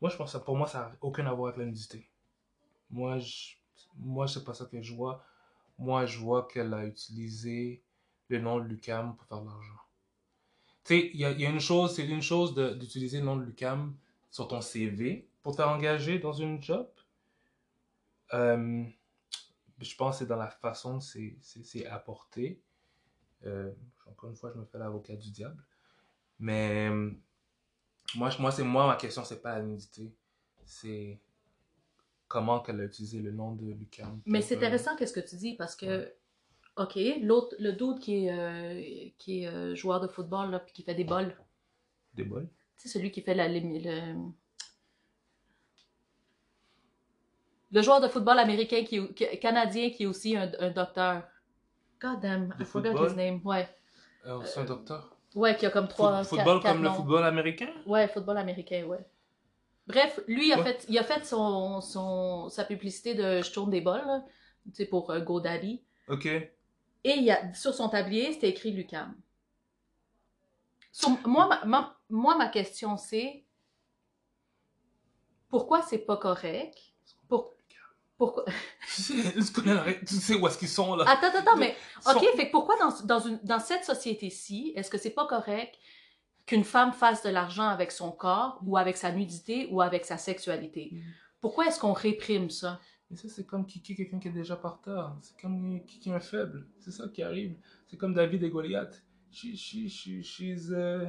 Moi, 0.00 0.10
je 0.10 0.16
pense 0.16 0.34
que 0.34 0.38
pour 0.38 0.56
moi, 0.56 0.66
ça 0.66 0.80
n'a 0.80 0.92
aucun 1.00 1.26
à 1.26 1.32
voir 1.32 1.48
avec 1.48 1.60
la 1.60 1.64
nudité. 1.64 2.06
Moi, 2.90 3.18
je, 3.18 3.54
moi, 3.96 4.28
c'est 4.28 4.44
pas 4.44 4.52
ça 4.52 4.66
que 4.66 4.80
je 4.80 4.94
vois. 4.94 5.24
Moi, 5.78 6.04
je 6.04 6.18
vois 6.18 6.46
qu'elle 6.46 6.74
a 6.74 6.84
utilisé 6.84 7.82
le 8.28 8.38
nom 8.40 8.58
de 8.58 8.64
Lucam 8.64 9.16
pour 9.16 9.26
faire 9.26 9.40
de 9.40 9.46
l'argent. 9.46 9.72
Tu 10.84 10.94
sais, 10.94 11.10
il 11.14 11.20
y 11.20 11.24
a, 11.24 11.50
une 11.50 11.60
chose, 11.60 11.94
c'est 11.94 12.06
une 12.06 12.22
chose 12.22 12.54
d'utiliser 12.54 13.20
le 13.20 13.24
nom 13.24 13.36
de 13.36 13.44
Lucam 13.44 13.96
sur 14.30 14.48
ton 14.48 14.60
CV 14.60 15.28
pour 15.42 15.52
te 15.52 15.56
faire 15.58 15.68
engager 15.70 16.18
dans 16.18 16.32
une 16.32 16.62
job? 16.62 16.88
Euh, 18.34 18.84
je 19.80 19.96
pense 19.96 20.16
que 20.16 20.18
c'est 20.20 20.28
dans 20.28 20.36
la 20.36 20.50
façon 20.50 20.98
que 20.98 21.04
c'est- 21.04 21.36
c'est 21.40 21.64
c'est 21.64 21.86
apporté. 21.86 22.62
Euh, 23.46 23.72
encore 24.06 24.30
une 24.30 24.36
fois, 24.36 24.50
je 24.54 24.58
me 24.58 24.64
fais 24.66 24.78
l'avocat 24.78 25.16
du 25.16 25.30
diable. 25.30 25.62
Mais 26.38 26.90
moi, 28.14 28.30
moi 28.38 28.50
c'est 28.52 28.64
moi, 28.64 28.86
ma 28.86 28.96
question, 28.96 29.24
c'est 29.24 29.40
pas 29.40 29.56
la 29.58 29.62
nudité. 29.62 30.12
C'est 30.64 31.18
comment 32.26 32.60
qu'elle 32.60 32.80
a 32.80 32.84
utilisé 32.84 33.20
le 33.20 33.30
nom 33.32 33.52
de 33.52 33.72
Lucam. 33.72 34.20
Mais 34.26 34.42
c'est 34.42 34.54
euh, 34.54 34.58
intéressant 34.58 34.96
qu'est-ce 34.96 35.12
que 35.14 35.20
tu 35.26 35.36
dis 35.36 35.54
parce 35.54 35.74
que, 35.74 35.86
Ouais. 35.86 36.18
ok, 36.76 36.98
l'autre, 37.22 37.56
le 37.58 37.72
dude 37.72 37.98
qui 38.00 38.26
est, 38.26 38.32
euh, 38.32 39.10
qui 39.18 39.42
est 39.44 39.46
euh, 39.48 39.74
joueur 39.74 40.00
de 40.00 40.08
football 40.08 40.50
là, 40.50 40.58
puis 40.60 40.74
qui 40.74 40.82
fait 40.82 40.94
des 40.94 41.04
bols, 41.04 41.34
Des 42.14 42.24
bols? 42.24 42.48
Tu 42.78 42.88
sais 42.88 42.88
celui 42.98 43.10
qui 43.10 43.22
fait 43.22 43.34
la, 43.34 43.48
le, 43.48 43.58
le 43.60 44.14
le 47.70 47.82
joueur 47.82 48.00
de 48.00 48.08
football 48.08 48.38
américain 48.38 48.82
qui, 48.84 48.96
est- 48.96 49.14
qui- 49.14 49.38
canadien 49.40 49.90
qui 49.90 50.04
est 50.04 50.06
aussi 50.06 50.36
un, 50.36 50.50
un 50.58 50.70
docteur. 50.70 51.22
God 52.00 52.20
damn, 52.20 52.48
De 52.58 52.62
I 52.62 52.66
forgot 52.66 52.90
football? 52.90 53.10
his 53.10 53.16
name. 53.16 53.40
Ouais, 53.44 53.68
Euh, 54.26 54.40
c'est 54.44 54.60
un 54.60 54.64
docteur. 54.64 55.16
ouais, 55.34 55.56
qui 55.56 55.66
a 55.66 55.70
comme 55.70 55.86
Foot- 55.86 55.94
trois. 55.96 56.24
football 56.24 56.60
quatre- 56.60 56.62
quatre 56.62 56.74
comme 56.74 56.82
le 56.84 56.90
football 56.90 57.24
américain? 57.24 57.70
Ouais, 57.86 58.08
football 58.08 58.38
américain, 58.38 58.84
ouais. 58.84 59.04
Bref, 59.86 60.20
lui, 60.28 60.48
il 60.48 60.52
a 60.52 60.58
Ouais. 60.58 60.64
fait, 60.64 60.86
il 60.88 60.98
a 60.98 61.04
fait 61.04 61.24
son, 61.24 61.80
son, 61.80 62.48
sa 62.50 62.64
publicité 62.64 63.14
de 63.14 63.42
Je 63.42 63.52
tourne 63.52 63.70
des 63.70 63.80
bols, 63.80 64.22
tu 64.66 64.74
sais, 64.74 64.86
pour 64.86 65.10
euh, 65.10 65.20
GoDaddy. 65.20 65.82
Ok. 66.08 66.26
Et 66.26 66.50
il 67.04 67.24
y 67.24 67.30
a, 67.30 67.52
sur 67.54 67.74
son 67.74 67.88
tablier, 67.88 68.32
c'était 68.32 68.48
écrit 68.50 68.72
Lucam. 68.72 69.14
Sur- 70.92 71.18
moi, 71.26 71.48
ma, 71.48 71.64
ma- 71.64 71.97
moi, 72.10 72.36
ma 72.36 72.48
question, 72.48 72.96
c'est 72.96 73.44
pourquoi 75.48 75.82
c'est 75.82 75.98
pas 75.98 76.16
correct? 76.16 76.78
Pour, 77.28 77.54
pourquoi... 78.16 78.44
Tu 78.96 79.02
sais, 79.02 80.34
où 80.34 80.46
est-ce 80.46 80.58
qu'ils 80.58 80.68
sont 80.68 80.94
là? 80.96 81.04
Attends, 81.08 81.36
attends, 81.38 81.56
mais 81.56 81.76
sont- 82.00 82.16
OK, 82.16 82.24
fait 82.36 82.46
que 82.46 82.52
pourquoi 82.52 82.76
dans, 82.78 83.04
dans, 83.04 83.20
une, 83.20 83.38
dans 83.44 83.60
cette 83.60 83.84
société-ci, 83.84 84.72
est-ce 84.76 84.90
que 84.90 84.98
c'est 84.98 85.10
pas 85.10 85.26
correct 85.26 85.78
qu'une 86.46 86.64
femme 86.64 86.92
fasse 86.92 87.22
de 87.22 87.28
l'argent 87.28 87.68
avec 87.68 87.92
son 87.92 88.10
corps 88.10 88.60
ou 88.64 88.76
avec 88.76 88.96
sa 88.96 89.12
nudité 89.12 89.68
ou 89.70 89.80
avec 89.80 90.04
sa 90.04 90.18
sexualité? 90.18 90.90
Mm. 90.92 91.00
Pourquoi 91.40 91.66
est-ce 91.66 91.78
qu'on 91.78 91.92
réprime 91.92 92.50
ça? 92.50 92.80
Mais 93.10 93.16
ça, 93.16 93.28
c'est 93.28 93.46
comme 93.46 93.64
kicker 93.64 93.94
quelqu'un 93.94 94.18
qui 94.18 94.28
est 94.28 94.32
déjà 94.32 94.56
par 94.56 94.80
terre. 94.80 95.14
C'est 95.22 95.40
comme 95.40 95.84
kicker 95.86 96.12
un 96.12 96.20
faible. 96.20 96.66
C'est 96.80 96.90
ça 96.90 97.08
qui 97.08 97.22
arrive. 97.22 97.56
C'est 97.86 97.96
comme 97.96 98.12
David 98.14 98.42
et 98.42 98.50
Goliath. 98.50 99.02
She, 99.30 99.54
she, 99.56 99.88
she, 99.88 100.22
she's, 100.22 100.70
uh, 100.70 101.08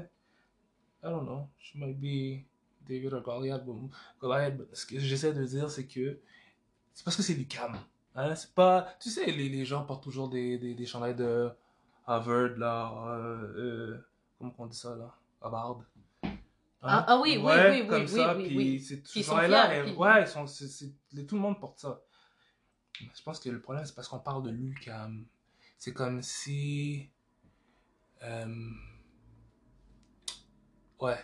I 1.03 1.08
don't 1.10 1.25
know. 1.25 1.48
She 1.60 1.77
might 1.77 2.00
be 2.00 2.46
David 2.88 3.13
or 3.13 3.22
Goliath. 3.22 3.65
But, 3.65 3.75
Goliath, 4.20 4.58
but 4.58 4.75
ce 4.75 4.86
que 4.86 5.00
j'essaie 5.00 5.34
de 5.34 5.44
dire, 5.46 5.70
c'est 5.70 5.86
que 5.88 6.20
c'est 6.94 7.03
parce 7.03 7.15
que 7.15 7.24
c'est 7.24 7.36
Lucam. 7.36 7.77
Hein? 8.15 8.36
C'est 8.36 8.53
pas, 8.53 8.88
tu 9.00 9.10
sais, 9.10 9.25
les, 9.32 9.48
les 9.50 9.65
gens 9.65 9.84
portent 9.86 10.03
toujours 10.03 10.29
des, 10.29 10.58
des, 10.58 10.74
des 10.75 10.86
chandails 10.86 11.15
de 11.15 11.50
Harvard, 12.06 12.58
là, 12.58 12.91
euh, 13.15 13.53
euh, 13.56 14.06
comment 14.38 14.53
on 14.58 14.65
dit 14.65 14.75
ça, 14.77 14.96
là? 14.96 15.15
Harvard. 15.41 15.84
Hein? 16.24 16.38
Ah, 16.82 17.06
ah 17.08 17.20
oui, 17.22 17.38
oui, 17.38 17.44
Ouais, 17.44 17.70
oui, 17.72 17.82
oui, 17.82 17.88
comme 17.88 18.01
oui, 18.01 18.08
ça, 18.08 18.36
oui, 18.36 18.48
puis 18.48 18.58
oui. 18.58 18.79
c'est 18.82 19.48
là 19.48 19.84
puis- 19.84 19.94
ouais, 19.94 20.22
ils 20.22 20.27
sont, 20.27 20.46
tout 21.27 21.36
le 21.36 21.41
monde 21.41 21.60
porte 21.60 21.79
ça. 21.79 22.01
Je 23.00 23.22
pense 23.24 23.39
que 23.39 23.50
le 23.50 23.62
problème, 23.62 23.86
c'est 23.86 23.96
parce 23.96 24.08
qu'on 24.08 24.20
parle 24.20 24.44
de 24.44 24.50
l'UCAM. 24.50 25.25
C'est 25.77 25.94
comme 25.94 26.22
si. 26.22 27.10
euh, 28.24 28.46
ouais. 31.00 31.18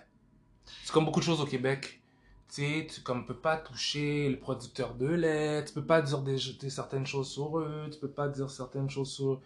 C'est 0.84 0.94
comme 0.94 1.06
beaucoup 1.06 1.20
de 1.20 1.26
choses 1.26 1.42
au 1.42 1.46
Québec. 1.46 2.02
Tu 2.50 2.56
sais, 2.56 2.88
tu 2.94 3.02
comme, 3.02 3.26
peux 3.26 3.38
pas 3.40 3.58
toucher 3.58 4.30
le 4.30 4.40
producteur 4.40 4.96
de 4.96 5.08
lait, 5.08 5.66
tu 5.66 5.74
peux 5.74 5.86
pas 5.86 6.02
dire 6.02 6.22
des, 6.22 6.38
des- 6.60 6.70
certaines 6.70 7.06
choses 7.08 7.30
sur 7.32 7.60
eux, 7.60 7.90
tu 7.92 8.00
peux 8.00 8.12
pas 8.12 8.30
dire 8.30 8.50
certaines 8.52 8.90
choses 8.90 9.12
sur 9.14 9.42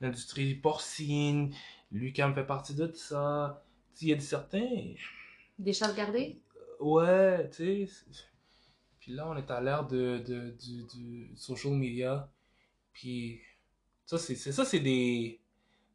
l'industrie 0.00 0.54
porcine. 0.56 1.54
L'UCAM 1.92 2.34
fait 2.34 2.46
partie 2.46 2.74
de 2.74 2.92
ça. 2.94 3.64
Tu 3.96 4.00
sais, 4.00 4.06
Il 4.06 4.10
y 4.10 4.12
a 4.12 4.16
des 4.16 4.22
certains. 4.22 4.94
Des 5.58 5.72
chasses 5.72 5.94
gardées? 5.94 6.40
Ouais, 6.80 7.48
tu 7.50 7.86
sais. 7.86 8.04
Puis 9.00 9.12
là, 9.12 9.28
on 9.28 9.36
est 9.36 9.50
à 9.50 9.60
l'ère 9.60 9.86
de, 9.86 10.18
de, 10.26 10.50
du, 10.50 10.84
du 10.84 11.36
social 11.36 11.72
media. 11.74 12.30
Puis 12.94 13.40
ça, 14.06 14.18
c'est 14.18 14.36
c'est- 14.36 14.52
ça, 14.52 14.64
c'est 14.66 14.80
des, 14.80 15.39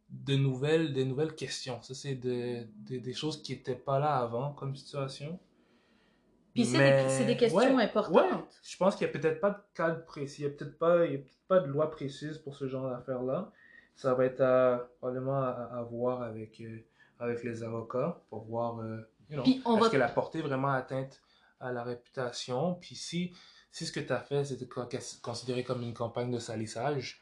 de 0.09 0.35
nouvelles, 0.35 0.93
des 0.93 1.05
nouvelles 1.05 1.35
questions. 1.35 1.81
Ça, 1.81 1.93
c'est 1.93 2.15
de, 2.15 2.65
de- 2.87 2.97
des 2.99 3.13
choses 3.13 3.41
qui 3.41 3.53
n'étaient 3.53 3.75
pas 3.75 3.99
là 3.99 4.15
avant 4.17 4.53
comme 4.53 4.75
situation. 4.75 5.39
Puis 6.53 6.65
c'est 6.65 6.77
Mais- 6.77 7.03
des, 7.03 7.09
c'est 7.09 7.25
des 7.25 7.35
questions 7.37 7.75
ouais, 7.75 7.83
importantes. 7.83 8.15
Ouais, 8.15 8.29
je 8.63 8.77
pense 8.77 8.95
qu'il 8.95 9.07
n'y 9.07 9.13
a 9.13 9.19
peut-être 9.19 9.41
pas 9.41 9.49
de 9.51 9.61
cadre 9.73 10.05
précis. 10.05 10.43
Il 10.43 10.47
n'y 10.47 10.53
a 10.53 10.57
peut-être 10.57 10.77
pas, 10.77 10.97
peut-être 10.99 11.25
pas 11.47 11.59
de 11.59 11.67
loi 11.67 11.91
précise 11.91 12.37
pour 12.37 12.55
ce 12.55 12.67
genre 12.67 12.89
d'affaires-là. 12.89 13.51
Ça 13.95 14.13
va 14.13 14.25
être 14.25 14.41
à, 14.41 14.89
probablement 14.99 15.41
à, 15.41 15.69
à 15.73 15.81
voir 15.83 16.21
avec, 16.21 16.61
euh, 16.61 16.79
avec 17.19 17.43
les 17.43 17.63
avocats 17.63 18.21
pour 18.29 18.43
voir, 18.45 18.79
euh, 18.79 18.97
you 19.29 19.35
know, 19.41 19.43
est-ce 19.43 19.79
va- 19.83 19.89
qu'elle 19.89 20.01
a 20.01 20.07
porté 20.09 20.41
vraiment 20.41 20.71
atteinte 20.71 21.21
à 21.59 21.71
la 21.73 21.83
réputation? 21.83 22.75
Puis 22.75 22.95
si, 22.95 23.33
si 23.71 23.85
ce 23.85 23.91
que 23.91 23.99
tu 23.99 24.13
as 24.13 24.19
fait, 24.21 24.45
c'était 24.45 24.67
co- 24.67 24.87
considéré 25.21 25.63
comme 25.63 25.81
une 25.81 25.93
campagne 25.93 26.31
de 26.31 26.39
salissage, 26.39 27.21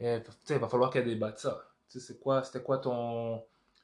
euh, 0.00 0.20
il 0.48 0.56
va 0.56 0.68
falloir 0.68 0.90
qu'elle 0.90 1.04
débatte 1.06 1.38
ça. 1.38 1.62
Tu 1.92 2.00
sais, 2.00 2.06
c'est 2.06 2.18
quoi, 2.20 2.42
c'était 2.42 2.62
quoi 2.62 2.78
ton... 2.78 3.36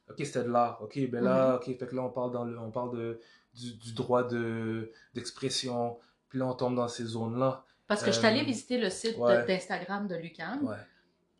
Ok, 0.09 0.15
c'était 0.17 0.43
de 0.43 0.49
l'art. 0.49 0.81
Ok, 0.81 0.99
ben 1.11 1.23
là, 1.23 1.55
ok, 1.57 1.65
fait 1.65 1.85
que 1.87 1.95
là, 1.95 2.01
on 2.03 2.09
parle, 2.09 2.31
dans 2.31 2.43
le, 2.43 2.57
on 2.57 2.71
parle 2.71 2.97
de, 2.97 3.19
du, 3.53 3.75
du 3.75 3.93
droit 3.93 4.23
de, 4.23 4.91
d'expression. 5.13 5.99
Puis 6.29 6.39
là, 6.39 6.47
on 6.47 6.53
tombe 6.55 6.75
dans 6.75 6.87
ces 6.87 7.03
zones-là. 7.05 7.63
Parce 7.87 8.01
que 8.01 8.11
je 8.11 8.17
suis 8.17 8.25
allée 8.25 8.41
Euh, 8.41 8.45
visiter 8.45 8.79
le 8.79 8.89
site 8.89 9.17
ouais. 9.17 9.45
d'Instagram 9.45 10.07
de 10.07 10.15
Lucam 10.15 10.65
Ouais. 10.67 10.75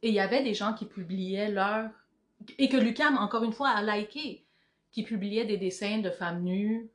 et 0.03 0.09
il 0.09 0.13
y 0.13 0.19
avait 0.19 0.43
des 0.43 0.53
gens 0.53 0.73
qui 0.73 0.85
publiaient 0.85 1.49
leur... 1.51 1.89
Et 2.59 2.69
que 2.69 2.77
Lucam, 2.77 3.17
encore 3.17 3.43
une 3.43 3.53
fois, 3.53 3.69
a 3.69 3.81
liké, 3.81 4.45
qui 4.91 5.03
publiaient 5.03 5.45
des 5.45 5.57
dessins 5.57 5.97
de 5.99 6.09
femmes 6.11 6.43
nues. 6.43 6.89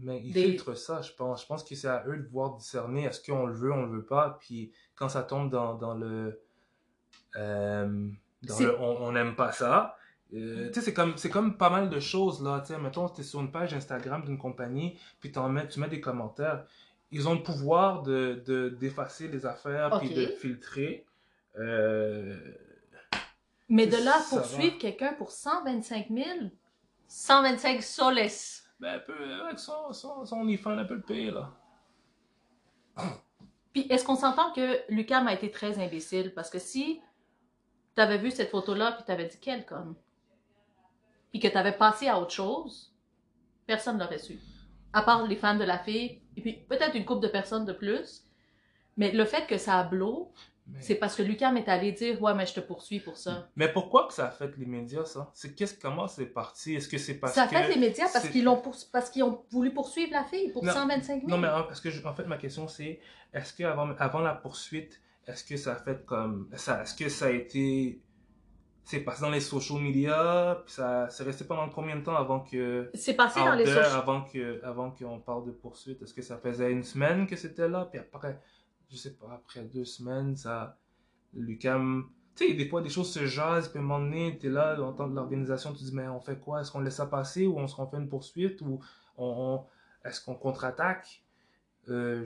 Mais 0.00 0.20
ils 0.24 0.32
Des- 0.32 0.44
filtrent 0.50 0.76
ça, 0.76 1.02
je 1.02 1.12
pense. 1.12 1.42
Je 1.42 1.46
pense 1.46 1.62
que 1.64 1.74
c'est 1.74 1.86
à 1.88 2.04
eux 2.06 2.16
de 2.16 2.28
voir 2.28 2.56
discerner 2.56 3.04
est-ce 3.04 3.20
qu'on 3.28 3.46
le 3.46 3.54
veut, 3.54 3.72
on 3.72 3.82
le 3.86 3.90
veut 3.98 4.04
pas. 4.04 4.38
Puis 4.40 4.72
quand 4.96 5.08
ça 5.08 5.22
tombe 5.22 5.50
dans, 5.50 5.74
dans 5.74 5.94
le. 5.94 6.40
euh, 7.36 8.08
dans 8.42 8.58
le 8.60 8.78
on 8.80 9.12
n'aime 9.12 9.34
pas 9.34 9.52
ça. 9.52 9.96
euh, 10.34 10.68
tu 10.68 10.74
sais, 10.74 10.80
c'est 10.82 10.94
comme, 10.94 11.14
comme 11.32 11.56
pas 11.56 11.70
mal 11.70 11.88
de 11.90 12.00
choses, 12.00 12.42
là. 12.42 12.60
Tu 12.60 12.72
sais, 12.74 12.78
mettons, 12.78 13.08
tu 13.08 13.22
es 13.22 13.24
sur 13.24 13.40
une 13.40 13.50
page 13.50 13.72
Instagram 13.74 14.24
d'une 14.24 14.38
compagnie, 14.38 14.98
puis 15.20 15.32
t'en 15.32 15.48
mets, 15.48 15.66
tu 15.68 15.80
mets 15.80 15.88
des 15.88 16.00
commentaires. 16.00 16.64
Ils 17.10 17.26
ont 17.28 17.34
le 17.34 17.42
pouvoir 17.42 18.02
de, 18.02 18.42
de, 18.46 18.68
d'effacer 18.68 19.28
les 19.28 19.46
affaires, 19.46 19.98
puis 19.98 20.08
Ok. 20.08 20.14
de 20.14 20.26
filtrer. 20.26 21.06
Euh, 21.58 22.36
Mais 23.68 23.86
de 23.86 23.96
là 23.96 24.18
poursuivre 24.28 24.78
quelqu'un 24.78 25.14
pour 25.14 25.30
125 25.32 26.08
000, 26.10 26.26
125 27.08 27.82
soles. 27.82 28.20
ben, 28.78 28.96
un 28.96 28.98
peu, 28.98 29.14
avec 29.46 29.58
son, 29.58 29.92
son, 29.92 30.24
son 30.26 30.46
un 30.46 30.84
peu 30.84 30.94
le 30.94 31.02
payer, 31.02 31.30
là. 31.30 31.50
Puis 33.72 33.86
est-ce 33.90 34.04
qu'on 34.04 34.16
s'entend 34.16 34.52
que 34.52 34.80
Lucam 34.92 35.26
a 35.26 35.34
été 35.34 35.50
très 35.50 35.78
imbécile? 35.78 36.32
Parce 36.34 36.50
que 36.50 36.58
si 36.58 37.00
t'avais 37.98 38.18
vu 38.18 38.30
cette 38.30 38.50
photo-là 38.50 38.92
puis 38.92 39.04
t'avais 39.04 39.26
dit 39.26 39.38
quelle 39.40 39.66
conne, 39.66 39.94
puis 41.30 41.40
que 41.40 41.48
t'avais 41.48 41.72
passé 41.72 42.06
à 42.08 42.20
autre 42.20 42.30
chose, 42.32 42.92
personne 43.66 43.98
l'aurait 43.98 44.18
su. 44.18 44.38
À 44.92 45.02
part 45.02 45.26
les 45.26 45.36
fans 45.36 45.56
de 45.56 45.64
la 45.64 45.78
fille, 45.78 46.20
et 46.36 46.40
puis 46.40 46.52
peut-être 46.68 46.94
une 46.94 47.04
couple 47.04 47.22
de 47.22 47.28
personnes 47.28 47.64
de 47.66 47.72
plus. 47.72 48.22
Mais 48.96 49.10
le 49.12 49.24
fait 49.24 49.46
que 49.46 49.58
ça 49.58 49.78
a 49.80 49.84
blow, 49.84 50.32
Mais- 50.66 50.80
c'est 50.80 50.94
parce 50.96 51.14
que 51.16 51.22
Lucam 51.22 51.56
est 51.56 51.68
allé 51.68 51.92
dire 51.92 52.20
Ouais, 52.22 52.34
mais 52.34 52.46
je 52.46 52.54
te 52.54 52.60
poursuis 52.60 53.00
pour 53.00 53.16
ça. 53.16 53.48
Mais 53.56 53.70
pourquoi 53.72 54.06
que 54.06 54.14
ça 54.14 54.28
a 54.28 54.30
fait 54.30 54.56
les 54.56 54.66
médias, 54.66 55.04
ça? 55.04 55.30
C'est 55.34 55.54
qu'est-ce, 55.54 55.78
comment 55.78 56.06
c'est 56.08 56.26
parti? 56.26 56.74
Est-ce 56.76 56.88
que 56.88 56.98
c'est 56.98 57.14
parce 57.18 57.34
ça 57.34 57.42
a 57.44 57.46
que... 57.48 57.56
fait 57.56 57.68
les 57.68 57.80
médias 57.80 58.08
parce 58.12 58.28
qu'ils 58.28 58.44
l'ont 58.44 58.56
pour- 58.60 58.76
parce 58.92 59.10
qu'ils 59.10 59.22
ont 59.24 59.44
voulu 59.50 59.72
poursuivre 59.72 60.12
la 60.12 60.24
fille 60.24 60.50
pour 60.52 60.64
Non, 60.64 60.72
125 60.72 61.20
000. 61.20 61.28
Non, 61.28 61.38
mais 61.38 61.48
en, 61.48 61.62
parce 61.64 61.80
que 61.80 61.90
je- 61.90 62.06
en 62.06 62.14
fait, 62.14 62.24
ma 62.24 62.38
question 62.38 62.66
c'est, 62.68 63.00
est-ce 63.34 63.52
que 63.52 63.64
avant, 63.64 63.88
avant 63.98 64.20
la 64.20 64.34
poursuite, 64.34 65.00
est-ce 65.28 65.44
que 65.44 65.56
ça 65.56 65.74
a 65.74 65.76
fait 65.76 66.04
comme, 66.04 66.48
ça, 66.54 66.82
est-ce 66.82 66.94
que 66.96 67.08
ça 67.08 67.26
a 67.26 67.30
été, 67.30 68.02
c'est 68.84 69.00
passé 69.00 69.20
dans 69.22 69.30
les 69.30 69.40
social 69.40 69.80
media, 69.80 70.62
puis 70.64 70.74
ça, 70.74 71.08
c'est 71.10 71.22
resté 71.22 71.44
pendant 71.44 71.68
combien 71.68 71.96
de 71.96 72.02
temps 72.02 72.16
avant 72.16 72.40
que, 72.40 72.90
C'est 72.94 73.14
passé 73.14 73.38
dans 73.40 73.54
les 73.54 73.66
sociaux. 73.66 73.98
avant 73.98 74.24
que, 74.24 74.64
avant 74.64 74.90
qu'on 74.90 75.20
parle 75.20 75.46
de 75.46 75.52
poursuite, 75.52 76.02
est-ce 76.02 76.14
que 76.14 76.22
ça 76.22 76.38
faisait 76.38 76.72
une 76.72 76.82
semaine 76.82 77.26
que 77.26 77.36
c'était 77.36 77.68
là, 77.68 77.84
puis 77.84 78.00
après, 78.00 78.40
je 78.90 78.96
sais 78.96 79.14
pas, 79.14 79.30
après 79.34 79.62
deux 79.64 79.84
semaines, 79.84 80.34
ça, 80.36 80.78
Lucam, 81.34 82.10
tu 82.34 82.46
sais, 82.48 82.54
des 82.54 82.68
fois 82.68 82.80
des 82.80 82.88
choses 82.88 83.12
se 83.12 83.26
jasent, 83.26 83.68
puis 83.68 83.78
à 83.78 83.82
un 83.82 83.84
moment 83.84 84.00
donné, 84.04 84.38
t'es 84.38 84.48
là, 84.48 84.80
en 84.80 84.92
tant 84.94 85.08
que 85.10 85.14
l'organisation, 85.14 85.72
tu 85.74 85.84
dis, 85.84 85.94
mais 85.94 86.08
on 86.08 86.20
fait 86.20 86.38
quoi? 86.38 86.60
Est-ce 86.62 86.72
qu'on 86.72 86.80
laisse 86.80 86.96
ça 86.96 87.06
passer, 87.06 87.46
ou 87.46 87.58
on 87.58 87.66
se 87.68 87.76
refait 87.76 87.98
une 87.98 88.08
poursuite, 88.08 88.60
ou 88.62 88.80
on, 89.16 89.26
on- 89.26 90.08
est-ce 90.08 90.24
qu'on 90.24 90.34
contre-attaque? 90.36 91.22
Euh, 91.88 92.24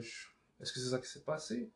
Est-ce 0.61 0.71
que 0.71 0.79
c'est 0.79 0.89
ça 0.91 0.99
qui 0.99 1.07
s'est 1.07 1.23
passé? 1.23 1.71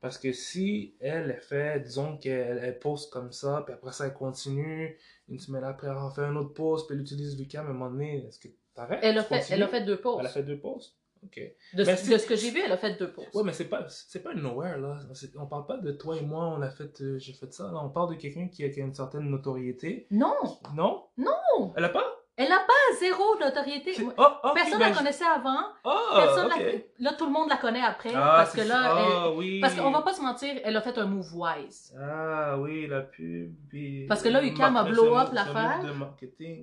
Parce 0.00 0.16
que 0.18 0.32
si 0.32 0.94
elle, 1.00 1.38
fait, 1.40 1.80
disons 1.80 2.16
qu'elle 2.16 2.58
elle 2.62 2.78
poste 2.78 3.12
comme 3.12 3.32
ça, 3.32 3.62
puis 3.66 3.74
après 3.74 3.92
ça, 3.92 4.06
elle 4.06 4.14
continue, 4.14 4.96
une 5.28 5.38
semaine 5.38 5.64
après, 5.64 5.88
elle 5.88 5.96
en 5.96 6.10
fait 6.10 6.22
un 6.22 6.34
autre 6.36 6.54
post, 6.54 6.86
puis 6.86 6.96
elle 6.96 7.02
utilise 7.02 7.38
Lucam, 7.38 7.66
à 7.66 7.70
un 7.70 7.72
moment 7.74 7.90
donné, 7.90 8.24
est-ce 8.26 8.38
que 8.38 8.48
t'arrêtes? 8.74 9.00
Elle 9.02 9.18
a, 9.18 9.24
fait, 9.24 9.44
elle 9.50 9.62
a 9.62 9.68
fait 9.68 9.82
deux 9.84 10.00
posts. 10.00 10.20
Elle 10.20 10.26
a 10.26 10.30
fait 10.30 10.42
deux 10.42 10.58
posts? 10.58 10.96
Ok. 11.22 11.36
De, 11.74 11.84
Mais 11.84 11.96
ce- 11.96 12.06
c'est- 12.06 12.12
de 12.14 12.16
ce 12.18 12.26
que 12.26 12.34
j'ai 12.34 12.50
vu, 12.50 12.60
elle 12.64 12.72
a 12.72 12.78
fait 12.78 12.98
deux 12.98 13.12
posts. 13.12 13.34
Ouais, 13.34 13.42
mais 13.44 13.52
c'est 13.52 13.66
pas, 13.68 13.86
c'est 13.90 14.22
pas 14.22 14.32
nowhere, 14.32 14.78
là. 14.78 14.98
On 15.36 15.44
parle 15.46 15.66
pas 15.66 15.76
de 15.76 15.92
toi 15.92 16.16
et 16.16 16.22
moi, 16.22 16.46
on 16.48 16.62
a 16.62 16.70
fait, 16.70 16.98
euh, 17.02 17.18
j'ai 17.18 17.34
fait 17.34 17.52
ça, 17.52 17.64
là. 17.64 17.78
On 17.84 17.90
parle 17.90 18.14
de 18.14 18.18
quelqu'un 18.18 18.48
qui 18.48 18.64
a, 18.64 18.70
qui 18.70 18.80
a 18.80 18.84
une 18.86 18.94
certaine 18.94 19.28
notoriété. 19.28 20.06
Non, 20.10 20.32
Non? 20.74 21.04
Non! 21.18 21.74
Elle 21.76 21.84
a 21.84 21.90
pas? 21.90 22.06
Elle 22.42 22.48
n'a 22.48 22.58
pas 22.60 22.96
zéro 22.98 23.22
notoriété. 23.38 23.92
Oh, 24.16 24.52
Personne 24.54 24.78
ben, 24.78 24.90
la 24.90 24.96
connaissait 24.96 25.24
avant. 25.24 25.60
Ah, 25.84 26.00
Personne 26.16 26.46
ok. 26.46 26.56
la- 26.58 27.10
Là, 27.10 27.16
tout 27.16 27.26
le 27.26 27.32
monde 27.32 27.48
la 27.48 27.56
connaît 27.56 27.82
après. 27.82 28.12
Ah, 28.14 28.34
parce 28.38 28.52
que 28.54 28.60
là, 28.62 28.96
elle- 28.98 29.12
Ah, 29.14 29.30
oui. 29.32 29.60
Parce 29.60 29.74
qu'on 29.74 29.90
va 29.90 30.02
pas 30.02 30.14
se 30.14 30.20
mentir, 30.22 30.60
elle 30.64 30.76
a 30.76 30.80
fait 30.80 30.96
un 30.98 31.06
move 31.06 31.28
wise. 31.34 31.94
Ah, 32.00 32.58
oui, 32.58 32.86
la 32.86 33.02
pub. 33.02 33.54
et- 33.74 34.06
Parce 34.08 34.22
que 34.22 34.28
là, 34.28 34.42
UQAM 34.42 34.76
a 34.76 34.84
blow 34.84 35.16
up 35.16 35.28
l'affaire. 35.32 35.80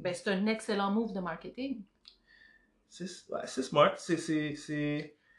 Ben, 0.02 0.14
c'est 0.14 0.28
un 0.30 0.46
excellent 0.48 0.92
move 0.92 1.14
de 1.14 1.20
marketing. 1.20 1.84
C'est 2.90 3.06
ouais, 3.30 3.46
smart. 3.48 3.94
C'est, 3.98 4.14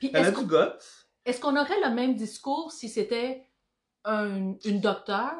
Elle 0.02 0.16
a 0.16 0.20
est-ce 0.20 0.28
du 0.30 0.34
qu'on 0.36 0.42
guts. 0.42 0.78
est-ce 1.24 1.40
qu'on 1.40 1.56
aurait 1.56 1.80
le 1.82 1.90
même 1.94 2.14
discours 2.14 2.70
si 2.72 2.88
c'était 2.88 3.46
un, 4.04 4.54
une 4.64 4.80
docteur 4.80 5.34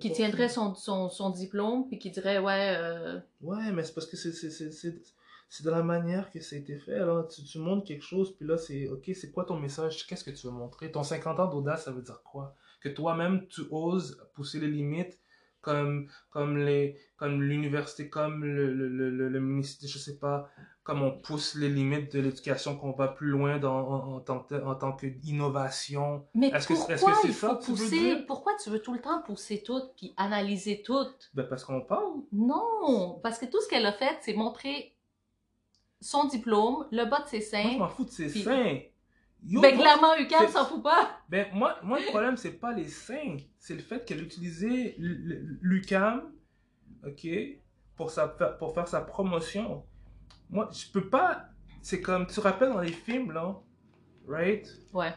qui 0.00 0.12
tiendrait 0.12 0.48
son, 0.48 0.74
son, 0.74 1.08
son 1.08 1.30
diplôme 1.30 1.88
puis 1.88 1.98
qui 1.98 2.10
dirait 2.10 2.38
ouais 2.38 2.76
euh, 2.78 3.18
Ouais, 3.42 3.70
mais 3.72 3.82
c'est 3.82 3.94
parce 3.94 4.06
que 4.06 4.16
c'est, 4.16 5.62
de 5.64 5.70
la 5.70 5.82
manière 5.82 6.30
que 6.30 6.40
ça 6.40 6.56
a 6.56 6.58
été 6.58 6.78
fait. 6.78 6.98
Là. 6.98 7.24
Tu, 7.24 7.42
tu 7.44 7.58
montres 7.58 7.86
quelque 7.86 8.04
chose, 8.04 8.34
puis 8.36 8.46
là, 8.46 8.58
c'est 8.58 8.88
OK, 8.88 9.10
c'est 9.14 9.30
quoi 9.30 9.44
ton 9.44 9.58
message? 9.58 10.06
Qu'est-ce 10.06 10.24
que 10.24 10.30
tu 10.30 10.46
veux 10.46 10.52
montrer? 10.52 10.90
Ton 10.90 11.02
50 11.02 11.40
ans 11.40 11.48
d'audace, 11.48 11.84
ça 11.84 11.92
veut 11.92 12.02
dire 12.02 12.22
quoi? 12.22 12.54
Que 12.80 12.88
toi-même, 12.88 13.46
tu 13.48 13.62
oses 13.70 14.20
pousser 14.34 14.60
les 14.60 14.68
limites 14.68 15.18
comme, 15.66 16.06
comme 16.30 16.58
les, 16.58 16.96
comme 17.16 17.42
l'université, 17.42 18.08
comme 18.08 18.44
le, 18.44 18.72
le, 18.72 18.88
le, 18.88 19.28
le, 19.28 19.40
ministère, 19.40 19.90
je 19.90 19.98
sais 19.98 20.16
pas, 20.16 20.48
comme 20.84 21.02
on 21.02 21.10
pousse 21.10 21.56
les 21.56 21.68
limites 21.68 22.14
de 22.14 22.20
l'éducation, 22.20 22.76
qu'on 22.76 22.92
va 22.92 23.08
plus 23.08 23.30
loin 23.30 23.58
dans, 23.58 23.80
en, 24.14 24.20
tant, 24.20 24.38
que, 24.38 24.54
en 24.54 24.76
tant 24.76 24.92
qu'innovation. 24.92 26.24
Mais 26.34 26.52
pourquoi 26.52 27.14
il 27.24 27.32
faut 27.32 27.56
pousser, 27.56 28.24
pourquoi 28.28 28.52
tu 28.62 28.70
veux 28.70 28.80
tout 28.80 28.92
le 28.92 29.00
temps 29.00 29.20
pousser 29.22 29.60
tout 29.64 29.82
puis 29.96 30.14
analyser 30.16 30.82
tout? 30.82 31.08
Ben 31.34 31.42
parce 31.42 31.64
qu'on 31.64 31.80
parle. 31.80 32.12
Non, 32.30 33.18
parce 33.24 33.40
que 33.40 33.46
tout 33.46 33.60
ce 33.60 33.68
qu'elle 33.68 33.86
a 33.86 33.92
fait, 33.92 34.18
c'est 34.20 34.34
montrer 34.34 34.94
son 36.00 36.26
diplôme, 36.26 36.86
le 36.92 37.06
bas 37.06 37.22
de 37.22 37.28
ses 37.28 37.40
seins. 37.40 37.62
Moi, 37.64 37.72
je 37.72 37.78
m'en 37.78 37.88
fous 37.88 38.04
de 38.04 38.10
ses 38.10 38.28
seins. 38.28 38.78
Ben, 39.46 39.76
clairement, 39.76 40.16
UCAM 40.16 40.48
s'en 40.48 40.66
fout 40.66 40.82
pas. 40.82 41.20
Ben, 41.28 41.46
moi, 41.52 41.76
moi, 41.82 41.98
le 42.00 42.06
problème, 42.06 42.36
c'est 42.36 42.58
pas 42.58 42.72
les 42.72 42.88
seins. 42.88 43.36
C'est 43.58 43.74
le 43.74 43.80
fait 43.80 44.04
qu'elle 44.04 44.22
utilisait 44.22 44.94
l'UCAM, 44.98 46.32
OK, 47.06 47.26
pour, 47.94 48.10
sa, 48.10 48.28
pour 48.28 48.74
faire 48.74 48.88
sa 48.88 49.00
promotion. 49.00 49.84
Moi, 50.50 50.68
je 50.72 50.90
peux 50.90 51.08
pas. 51.08 51.48
C'est 51.82 52.00
comme, 52.00 52.26
tu 52.26 52.34
te 52.34 52.40
rappelles 52.40 52.70
dans 52.70 52.80
les 52.80 52.92
films, 52.92 53.32
là, 53.32 53.60
right? 54.26 54.68
Ouais. 54.92 55.14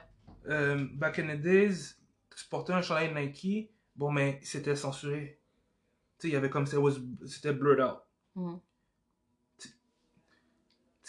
Euh, 0.48 0.88
back 0.94 1.20
in 1.20 1.36
the 1.36 1.42
days, 1.42 1.96
tu 2.36 2.48
portais 2.48 2.74
un 2.74 2.82
chandail 2.82 3.14
Nike, 3.14 3.72
bon, 3.96 4.12
mais 4.12 4.40
c'était 4.44 4.76
censuré. 4.76 5.42
Tu 6.20 6.24
sais, 6.24 6.28
il 6.30 6.34
y 6.34 6.38
avait 6.38 6.50
comme 6.50 6.68
ça, 6.68 6.78
c'était 7.26 7.54
blurred 7.54 7.82
out. 7.82 8.00
Tu 8.36 8.42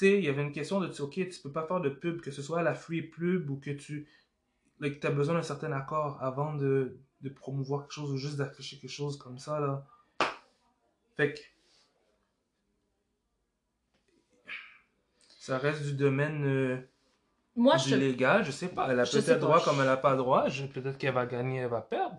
sais, 0.00 0.18
il 0.18 0.24
y 0.24 0.28
avait 0.28 0.42
une 0.42 0.52
question 0.52 0.80
de, 0.80 0.88
ok, 1.00 1.12
tu 1.12 1.40
peux 1.42 1.52
pas 1.52 1.66
faire 1.66 1.80
de 1.80 1.90
pub, 1.90 2.20
que 2.20 2.30
ce 2.30 2.42
soit 2.42 2.62
la 2.62 2.74
free 2.74 3.02
pub 3.02 3.50
ou 3.50 3.56
que 3.56 3.70
tu. 3.70 4.08
Like, 4.80 5.00
tu 5.00 5.06
as 5.06 5.10
besoin 5.10 5.34
d'un 5.34 5.42
certain 5.42 5.72
accord 5.72 6.22
avant 6.22 6.54
de, 6.54 6.98
de 7.20 7.28
promouvoir 7.28 7.82
quelque 7.82 7.92
chose 7.92 8.10
ou 8.10 8.16
juste 8.16 8.36
d'afficher 8.36 8.78
quelque 8.78 8.90
chose 8.90 9.18
comme 9.18 9.38
ça, 9.38 9.60
là. 9.60 9.86
Fait 11.16 11.34
que 11.34 11.40
ça 15.26 15.58
reste 15.58 15.82
du 15.82 15.92
domaine 15.92 16.44
euh, 16.46 16.78
Moi, 17.56 17.76
je... 17.76 17.94
légal, 17.94 18.44
je 18.44 18.50
sais 18.50 18.68
pas. 18.68 18.90
Elle 18.90 19.00
a 19.00 19.04
peut-être 19.04 19.40
droit 19.40 19.62
comme 19.62 19.80
elle 19.80 19.88
a 19.88 19.96
pas 19.96 20.16
droit. 20.16 20.46
Peut-être 20.72 20.96
qu'elle 20.96 21.14
va 21.14 21.26
gagner, 21.26 21.58
elle 21.58 21.68
va 21.68 21.82
perdre. 21.82 22.16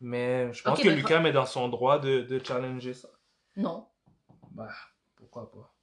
Mais 0.00 0.52
je 0.52 0.62
pense 0.62 0.80
que 0.80 0.88
Lucas 0.88 1.22
est 1.24 1.32
dans 1.32 1.46
son 1.46 1.68
droit 1.68 1.98
de, 1.98 2.22
de 2.22 2.42
challenger 2.42 2.94
ça. 2.94 3.08
Non. 3.56 3.86
Bah, 4.52 4.70
pourquoi 5.16 5.50
pas. 5.50 5.74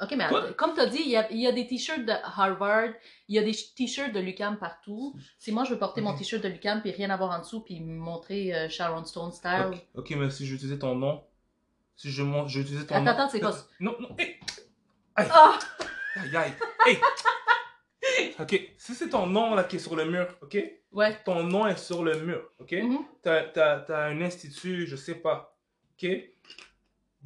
Ok, 0.00 0.14
mais 0.16 0.26
comme 0.58 0.74
tu 0.74 0.80
as 0.80 0.86
dit, 0.86 1.00
il 1.00 1.10
y 1.10 1.16
a, 1.16 1.32
y 1.32 1.46
a, 1.46 1.52
des 1.52 1.66
t-shirts 1.66 2.04
de 2.04 2.12
Harvard, 2.12 2.90
il 3.28 3.36
y 3.36 3.38
a 3.38 3.42
des 3.42 3.52
t-shirts 3.52 4.12
de 4.12 4.20
Lucam 4.20 4.58
partout. 4.58 5.16
Si 5.38 5.52
moi 5.52 5.64
je 5.64 5.70
veux 5.70 5.78
porter 5.78 6.02
mon 6.02 6.14
t-shirt 6.14 6.42
de 6.42 6.48
Lucam 6.48 6.82
puis 6.82 6.90
rien 6.90 7.08
avoir 7.08 7.30
en 7.30 7.40
dessous 7.40 7.60
puis 7.60 7.80
montrer 7.80 8.54
euh, 8.54 8.68
Sharon 8.68 9.04
Stone 9.04 9.32
style. 9.32 9.72
Ok, 9.94 10.10
mais 10.10 10.28
si 10.28 10.46
j'utilisais 10.46 10.78
ton 10.78 10.94
nom, 10.94 11.24
si 11.96 12.10
je, 12.10 12.22
je 12.46 12.60
utilisais 12.60 12.84
ton 12.84 12.94
attends, 12.96 13.04
nom. 13.04 13.10
Attends, 13.10 13.28
c'est 13.30 13.40
quoi 13.40 13.56
Non, 13.80 13.96
non, 13.98 14.14
hé! 14.18 14.38
Aïe! 15.14 15.28
Ah! 15.30 15.58
Aïe, 16.16 16.36
aïe. 16.36 16.52
Hey! 16.86 16.98
OK. 18.38 18.74
Si 18.76 18.94
c'est 18.94 19.08
ton 19.08 19.26
nom 19.26 19.54
là 19.54 19.64
qui 19.64 19.76
est 19.76 19.80
sur 19.80 19.96
le 19.96 20.04
mur, 20.04 20.28
OK? 20.42 20.56
Ouais. 20.92 21.16
Ton 21.24 21.42
nom 21.42 21.66
est 21.66 21.78
sur 21.78 22.04
le 22.04 22.20
mur, 22.20 22.50
OK? 22.58 22.72
Mm 22.72 22.98
T'as 23.22 24.08
un 24.08 24.20
institut, 24.20 24.86
je 24.86 24.96
sais 24.96 25.16
pas, 25.16 25.56
OK? 25.94 26.08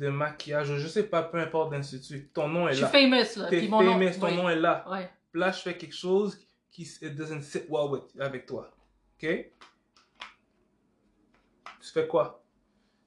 De 0.00 0.08
maquillage, 0.08 0.78
je 0.78 0.88
sais 0.88 1.02
pas, 1.02 1.22
peu 1.22 1.38
importe 1.38 1.72
l'institut. 1.72 2.30
Ton 2.32 2.48
nom 2.48 2.66
est 2.66 2.72
là. 2.72 2.76
Je 2.80 2.86
suis 2.86 2.86
famous 2.86 3.36
là. 3.36 3.48
T'es 3.50 3.68
famous, 3.68 4.18
ton 4.18 4.30
nom 4.34 4.48
est 4.48 4.56
là. 4.56 4.84
Là, 5.34 5.52
je 5.52 5.60
fais 5.60 5.76
quelque 5.76 5.94
chose 5.94 6.38
qui 6.70 6.82
it 7.02 7.14
doesn't 7.14 7.42
sit 7.42 7.66
well 7.68 7.90
with, 7.90 8.02
avec 8.18 8.46
toi. 8.46 8.70
OK? 9.16 9.28
Tu 11.82 11.90
fais 11.92 12.06
quoi? 12.06 12.40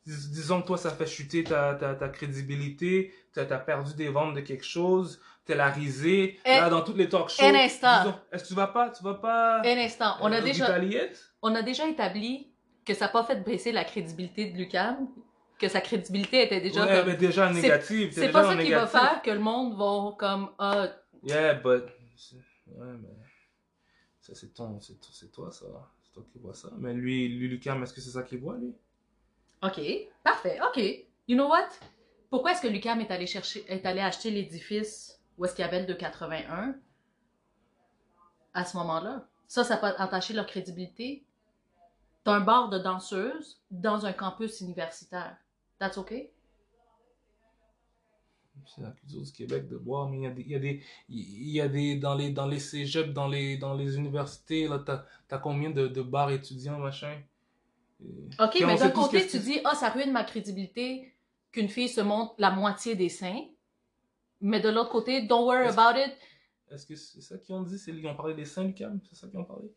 disons 0.05 0.61
que 0.61 0.67
toi, 0.67 0.77
ça 0.77 0.91
fait 0.91 1.07
chuter 1.07 1.43
ta, 1.43 1.75
ta, 1.75 1.95
ta 1.95 2.09
crédibilité, 2.09 3.13
tu 3.33 3.39
as, 3.39 3.45
perdu 3.45 3.93
des 3.95 4.09
ventes 4.09 4.35
de 4.35 4.41
quelque 4.41 4.65
chose, 4.65 5.21
t'es 5.45 5.55
la 5.55 5.69
risée, 5.69 6.39
là, 6.45 6.69
dans 6.69 6.81
toutes 6.81 6.97
les 6.97 7.09
talk 7.09 7.29
shows. 7.29 7.43
Un 7.43 7.55
instant. 7.55 8.13
Est-ce 8.31 8.43
que 8.43 8.47
tu 8.49 8.53
vas 8.53 8.67
pas, 8.67 8.89
tu 8.89 9.03
vas 9.03 9.13
pas... 9.13 9.61
Un 9.61 9.77
instant. 9.77 10.15
On 10.21 10.31
a 10.31 10.41
déjà... 10.41 10.77
On 11.41 11.55
a 11.55 11.61
déjà 11.61 11.87
établi 11.87 12.51
que 12.85 12.93
ça 12.93 13.05
n'a 13.05 13.11
pas 13.11 13.23
fait 13.23 13.43
baisser 13.43 13.71
la 13.71 13.83
crédibilité 13.83 14.51
de 14.51 14.57
Lucam, 14.57 15.07
que 15.63 15.69
sa 15.69 15.79
crédibilité 15.79 16.43
était 16.43 16.59
déjà 16.59 16.85
ouais, 16.85 17.05
mais 17.05 17.15
déjà 17.15 17.51
négative. 17.51 18.11
C'est 18.13 18.31
pas 18.31 18.43
ça 18.43 18.61
qui 18.61 18.71
va 18.71 18.85
faire 18.85 19.21
que 19.21 19.31
le 19.31 19.39
monde 19.39 19.77
va 19.77 20.15
comme... 20.17 20.51
Ah, 20.59 20.87
yeah, 21.23 21.53
but... 21.53 21.85
Ouais, 22.67 22.93
mais... 23.01 23.09
Ça, 24.19 24.35
c'est 24.35 24.53
ton... 24.53 24.79
C'est 24.81 25.31
toi, 25.31 25.51
ça. 25.51 25.65
C'est 26.03 26.11
toi 26.11 26.23
qui 26.31 26.39
vois 26.39 26.53
ça. 26.53 26.69
Mais 26.77 26.93
lui, 26.93 27.29
lui 27.29 27.47
Lucam, 27.47 27.81
est-ce 27.81 27.93
que 27.93 28.01
c'est 28.01 28.11
ça 28.11 28.23
qu'il 28.23 28.39
voit, 28.39 28.57
lui? 28.57 28.75
OK, 29.63 29.79
parfait, 30.23 30.59
OK. 30.67 30.77
You 31.27 31.37
know 31.37 31.47
what? 31.47 31.69
Pourquoi 32.29 32.51
est-ce 32.51 32.61
que 32.61 32.67
Lucam 32.67 32.99
est 32.99 33.11
allé 33.11 33.25
chercher, 33.25 33.63
est 33.71 33.85
allé 33.85 34.01
acheter 34.01 34.31
l'édifice 34.31 35.21
où 35.37 35.45
est-ce 35.45 35.55
qu'il 35.55 35.63
y 35.63 35.67
avait 35.67 35.79
le 35.79 35.85
281 35.85 36.75
à 38.53 38.65
ce 38.65 38.75
moment-là? 38.77 39.27
Ça, 39.47 39.63
ça 39.63 39.77
peut 39.77 39.93
entacher 39.97 40.33
leur 40.33 40.45
crédibilité. 40.45 41.25
T'as 42.25 42.33
un 42.33 42.41
bar 42.41 42.69
de 42.69 42.79
danseuses 42.79 43.61
dans 43.71 44.05
un 44.05 44.13
campus 44.13 44.59
universitaire. 44.61 45.37
That's 45.83 45.97
OK? 45.97 46.13
C'est 48.65 48.81
la 48.81 48.91
culture 48.91 49.21
du 49.21 49.31
Québec 49.33 49.67
de 49.67 49.75
boire, 49.75 50.09
mais 50.09 50.17
il 50.17 50.23
y 50.23 50.27
a 50.27 50.29
des, 50.29 50.41
il 50.41 50.51
y 50.51 50.55
a 50.55 50.59
des, 50.59 50.81
il 51.09 51.49
y 51.49 51.59
a 51.59 51.67
des 51.67 51.97
dans 51.97 52.15
les, 52.15 52.31
dans 52.31 52.47
les 52.47 52.59
cégeps, 52.59 53.13
dans 53.13 53.27
les, 53.27 53.57
dans 53.57 53.73
les 53.73 53.97
universités, 53.97 54.69
là, 54.69 54.79
t'as, 54.79 55.03
as 55.29 55.37
combien 55.39 55.71
de, 55.71 55.89
de 55.89 56.01
bars 56.01 56.31
étudiants, 56.31 56.79
machin? 56.79 57.21
Ok, 58.39 58.63
mais 58.65 58.77
d'un 58.77 58.91
côté, 58.91 59.27
tu 59.27 59.39
dis, 59.39 59.59
ah, 59.65 59.71
oh, 59.73 59.75
ça 59.77 59.89
ruine 59.89 60.13
ma 60.13 60.23
crédibilité 60.23 61.13
qu'une 61.51 61.67
fille 61.67 61.89
se 61.89 61.99
montre 61.99 62.33
la 62.37 62.51
moitié 62.51 62.95
des 62.95 63.09
seins. 63.09 63.43
Mais 64.39 64.61
de 64.61 64.69
l'autre 64.69 64.89
côté, 64.89 65.23
don't 65.23 65.43
worry 65.43 65.67
about 65.67 65.99
it. 65.99 66.15
Est-ce 66.71 66.85
que 66.85 66.95
c'est 66.95 67.19
ça 67.19 67.37
qu'ils 67.37 67.55
ont 67.55 67.63
dit? 67.63 67.75
Ils 67.87 68.07
ont 68.07 68.15
parlé 68.15 68.35
des 68.35 68.45
seins, 68.45 68.63
Lucam? 68.63 69.01
C'est 69.09 69.15
ça 69.15 69.27
qu'ils 69.27 69.39
ont 69.39 69.43
parlé? 69.43 69.69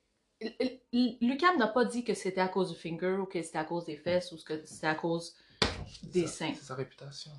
Lucam 1.20 1.58
n'a 1.58 1.66
pas 1.66 1.84
dit 1.84 2.04
que 2.04 2.14
c'était 2.14 2.40
à 2.40 2.48
cause 2.48 2.70
du 2.70 2.78
finger 2.78 3.16
ou 3.20 3.26
que 3.26 3.42
c'était 3.42 3.58
à 3.58 3.64
cause 3.64 3.86
des 3.86 3.96
fesses 3.96 4.30
ou 4.30 4.36
que 4.36 4.64
c'était 4.64 4.86
à 4.86 4.94
cause 4.94 5.34
des 6.04 6.26
seins. 6.26 6.52
C'est 6.54 6.64
sa 6.64 6.74
réputation. 6.74 7.30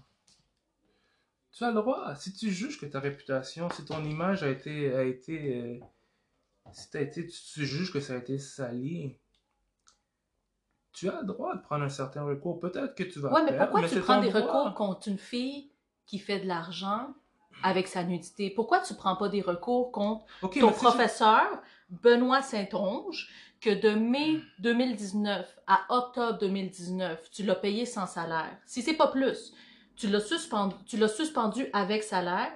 Tu 1.51 1.63
as 1.63 1.69
le 1.69 1.75
droit. 1.75 2.15
Si 2.15 2.33
tu 2.33 2.51
juges 2.51 2.79
que 2.79 2.85
ta 2.85 2.99
réputation, 2.99 3.69
si 3.71 3.83
ton 3.83 4.03
image 4.03 4.43
a 4.43 4.49
été. 4.49 4.93
A 4.93 5.03
été 5.03 5.57
euh, 5.57 5.79
si 6.71 6.97
as 6.97 7.01
été, 7.01 7.25
tu 7.25 7.65
juges 7.65 7.91
que 7.91 7.99
ça 7.99 8.13
a 8.13 8.17
été 8.17 8.37
sali, 8.37 9.17
tu 10.91 11.09
as 11.09 11.21
le 11.21 11.27
droit 11.27 11.55
de 11.55 11.61
prendre 11.61 11.83
un 11.83 11.89
certain 11.89 12.23
recours. 12.23 12.59
Peut-être 12.59 12.95
que 12.95 13.03
tu 13.03 13.19
vas. 13.19 13.31
Ouais, 13.31 13.43
mais 13.43 13.57
pourquoi 13.57 13.87
tu 13.87 13.99
prends 13.99 14.21
des 14.21 14.29
recours 14.29 14.73
contre 14.73 15.07
une 15.07 15.17
fille 15.17 15.71
qui 16.05 16.19
fait 16.19 16.39
de 16.39 16.47
l'argent 16.47 17.13
avec 17.63 17.87
sa 17.87 18.03
nudité? 18.03 18.49
Pourquoi 18.49 18.79
tu 18.79 18.93
prends 18.95 19.15
pas 19.15 19.29
des 19.29 19.41
recours 19.41 19.91
contre 19.91 20.25
ton 20.41 20.71
professeur, 20.71 21.45
Benoît 21.89 22.41
Saint-Onge, 22.41 23.29
que 23.61 23.69
de 23.69 23.89
mai 23.89 24.39
2019 24.59 25.59
à 25.67 25.85
octobre 25.89 26.37
2019, 26.39 27.29
tu 27.31 27.43
l'as 27.43 27.55
payé 27.55 27.85
sans 27.85 28.07
salaire? 28.07 28.57
Si 28.65 28.81
c'est 28.81 28.93
pas 28.93 29.07
plus, 29.07 29.53
tu 29.95 30.07
l'as 30.07 30.19
suspendu, 30.19 30.75
tu 30.85 30.97
l'as 30.97 31.07
suspendu 31.07 31.67
avec 31.73 32.03
salaire, 32.03 32.51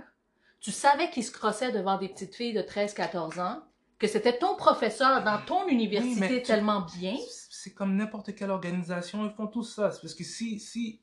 tu 0.60 0.72
savais 0.72 1.10
qu'il 1.10 1.24
se 1.24 1.32
crossait 1.32 1.72
devant 1.72 1.98
des 1.98 2.10
petites 2.10 2.36
filles 2.36 2.54
de 2.54 2.62
13-14 2.62 3.42
ans, 3.42 3.64
que 3.98 4.08
c'était 4.08 4.38
ton 4.38 4.56
professeur 4.56 5.24
dans 5.24 5.40
ton 5.46 5.68
université 5.68 6.42
tellement 6.42 6.86
bien. 7.00 7.16
C'est 7.50 7.74
comme 7.74 7.96
n'importe 7.96 8.34
quelle 8.36 8.50
organisation, 8.50 9.26
ils 9.26 9.36
font 9.36 9.48
tout 9.48 9.64
ça. 9.64 9.90
Parce 10.02 10.16
que 10.16 10.24
si. 10.24 10.60
si... 10.60 11.02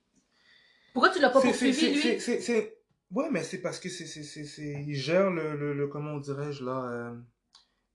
Pourquoi 0.93 1.11
tu 1.11 1.21
l'as 1.21 1.31
pas 1.31 1.41
poursuivi, 1.41 1.93
lui? 1.93 2.21
c'est, 2.21 2.79
Ouais, 3.11 3.29
mais 3.31 3.43
c'est 3.43 3.63
parce 3.63 3.81
que 3.81 3.89
c'est, 3.89 4.07
c'est, 4.07 4.85
il 4.87 4.95
gère 4.95 5.31
le, 5.31 5.57
le, 5.57 5.73
le 5.73 5.89
comment 5.89 6.19
dirais-je 6.19 6.63
là, 6.63 6.85
euh, 6.91 7.15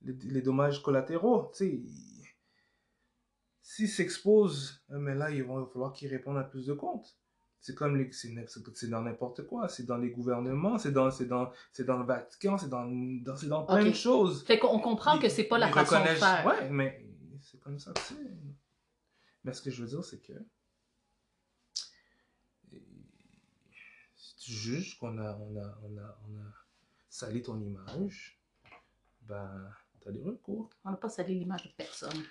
les, 0.03 0.41
dommages 0.41 0.81
collatéraux. 0.81 1.51
Tu 1.55 1.57
sais, 1.57 1.81
s'il 3.61 3.89
s'expose, 3.89 4.83
euh, 4.91 4.99
mais 4.99 5.15
là, 5.15 5.31
il 5.31 5.43
va 5.43 5.65
falloir 5.71 5.93
qu'il 5.93 6.09
réponde 6.09 6.37
à 6.37 6.43
plus 6.43 6.65
de 6.65 6.73
comptes. 6.73 7.17
C'est 7.59 7.75
comme 7.75 7.95
les, 7.95 8.11
c'est 8.11 8.89
dans 8.89 9.01
n'importe 9.01 9.47
quoi. 9.47 9.69
C'est 9.69 9.85
dans 9.85 9.97
les 9.97 10.09
gouvernements, 10.09 10.77
c'est 10.77 10.91
dans, 10.91 11.09
c'est 11.09 11.27
dans, 11.27 11.49
c'est 11.71 11.85
dans 11.85 11.97
le 11.97 12.05
Vatican, 12.05 12.57
c'est 12.57 12.67
dans, 12.67 12.85
dans, 12.85 13.37
c'est 13.37 13.47
dans 13.47 13.65
plein 13.65 13.85
de 13.85 13.93
choses. 13.93 14.43
Fait 14.43 14.59
qu'on 14.59 14.79
comprend 14.79 15.17
que 15.17 15.29
c'est 15.29 15.45
pas 15.45 15.57
la 15.57 15.69
façon 15.69 16.01
de 16.01 16.07
faire. 16.07 16.45
Ouais, 16.45 16.69
mais 16.69 17.05
c'est 17.41 17.61
comme 17.61 17.79
ça 17.79 17.93
que 17.93 18.01
c'est. 18.01 18.15
Mais 19.45 19.53
ce 19.53 19.61
que 19.61 19.71
je 19.71 19.81
veux 19.81 19.87
dire, 19.87 20.03
c'est 20.03 20.21
que 20.21 20.33
si 24.15 24.35
tu 24.35 24.51
juges 24.51 24.97
qu'on 24.97 25.17
a, 25.17 25.37
on 25.37 25.55
a, 25.57 25.79
on 25.83 25.97
a, 25.97 26.19
on 26.27 26.37
a 26.41 26.53
sali 27.09 27.41
ton 27.41 27.61
image, 27.61 28.41
ben, 29.21 29.69
t'as 30.03 30.11
des 30.11 30.21
recours. 30.21 30.69
On 30.83 30.91
n'a 30.91 30.97
pas 30.97 31.09
sali 31.09 31.39
l'image 31.39 31.63
de 31.63 31.69
personne. 31.75 32.23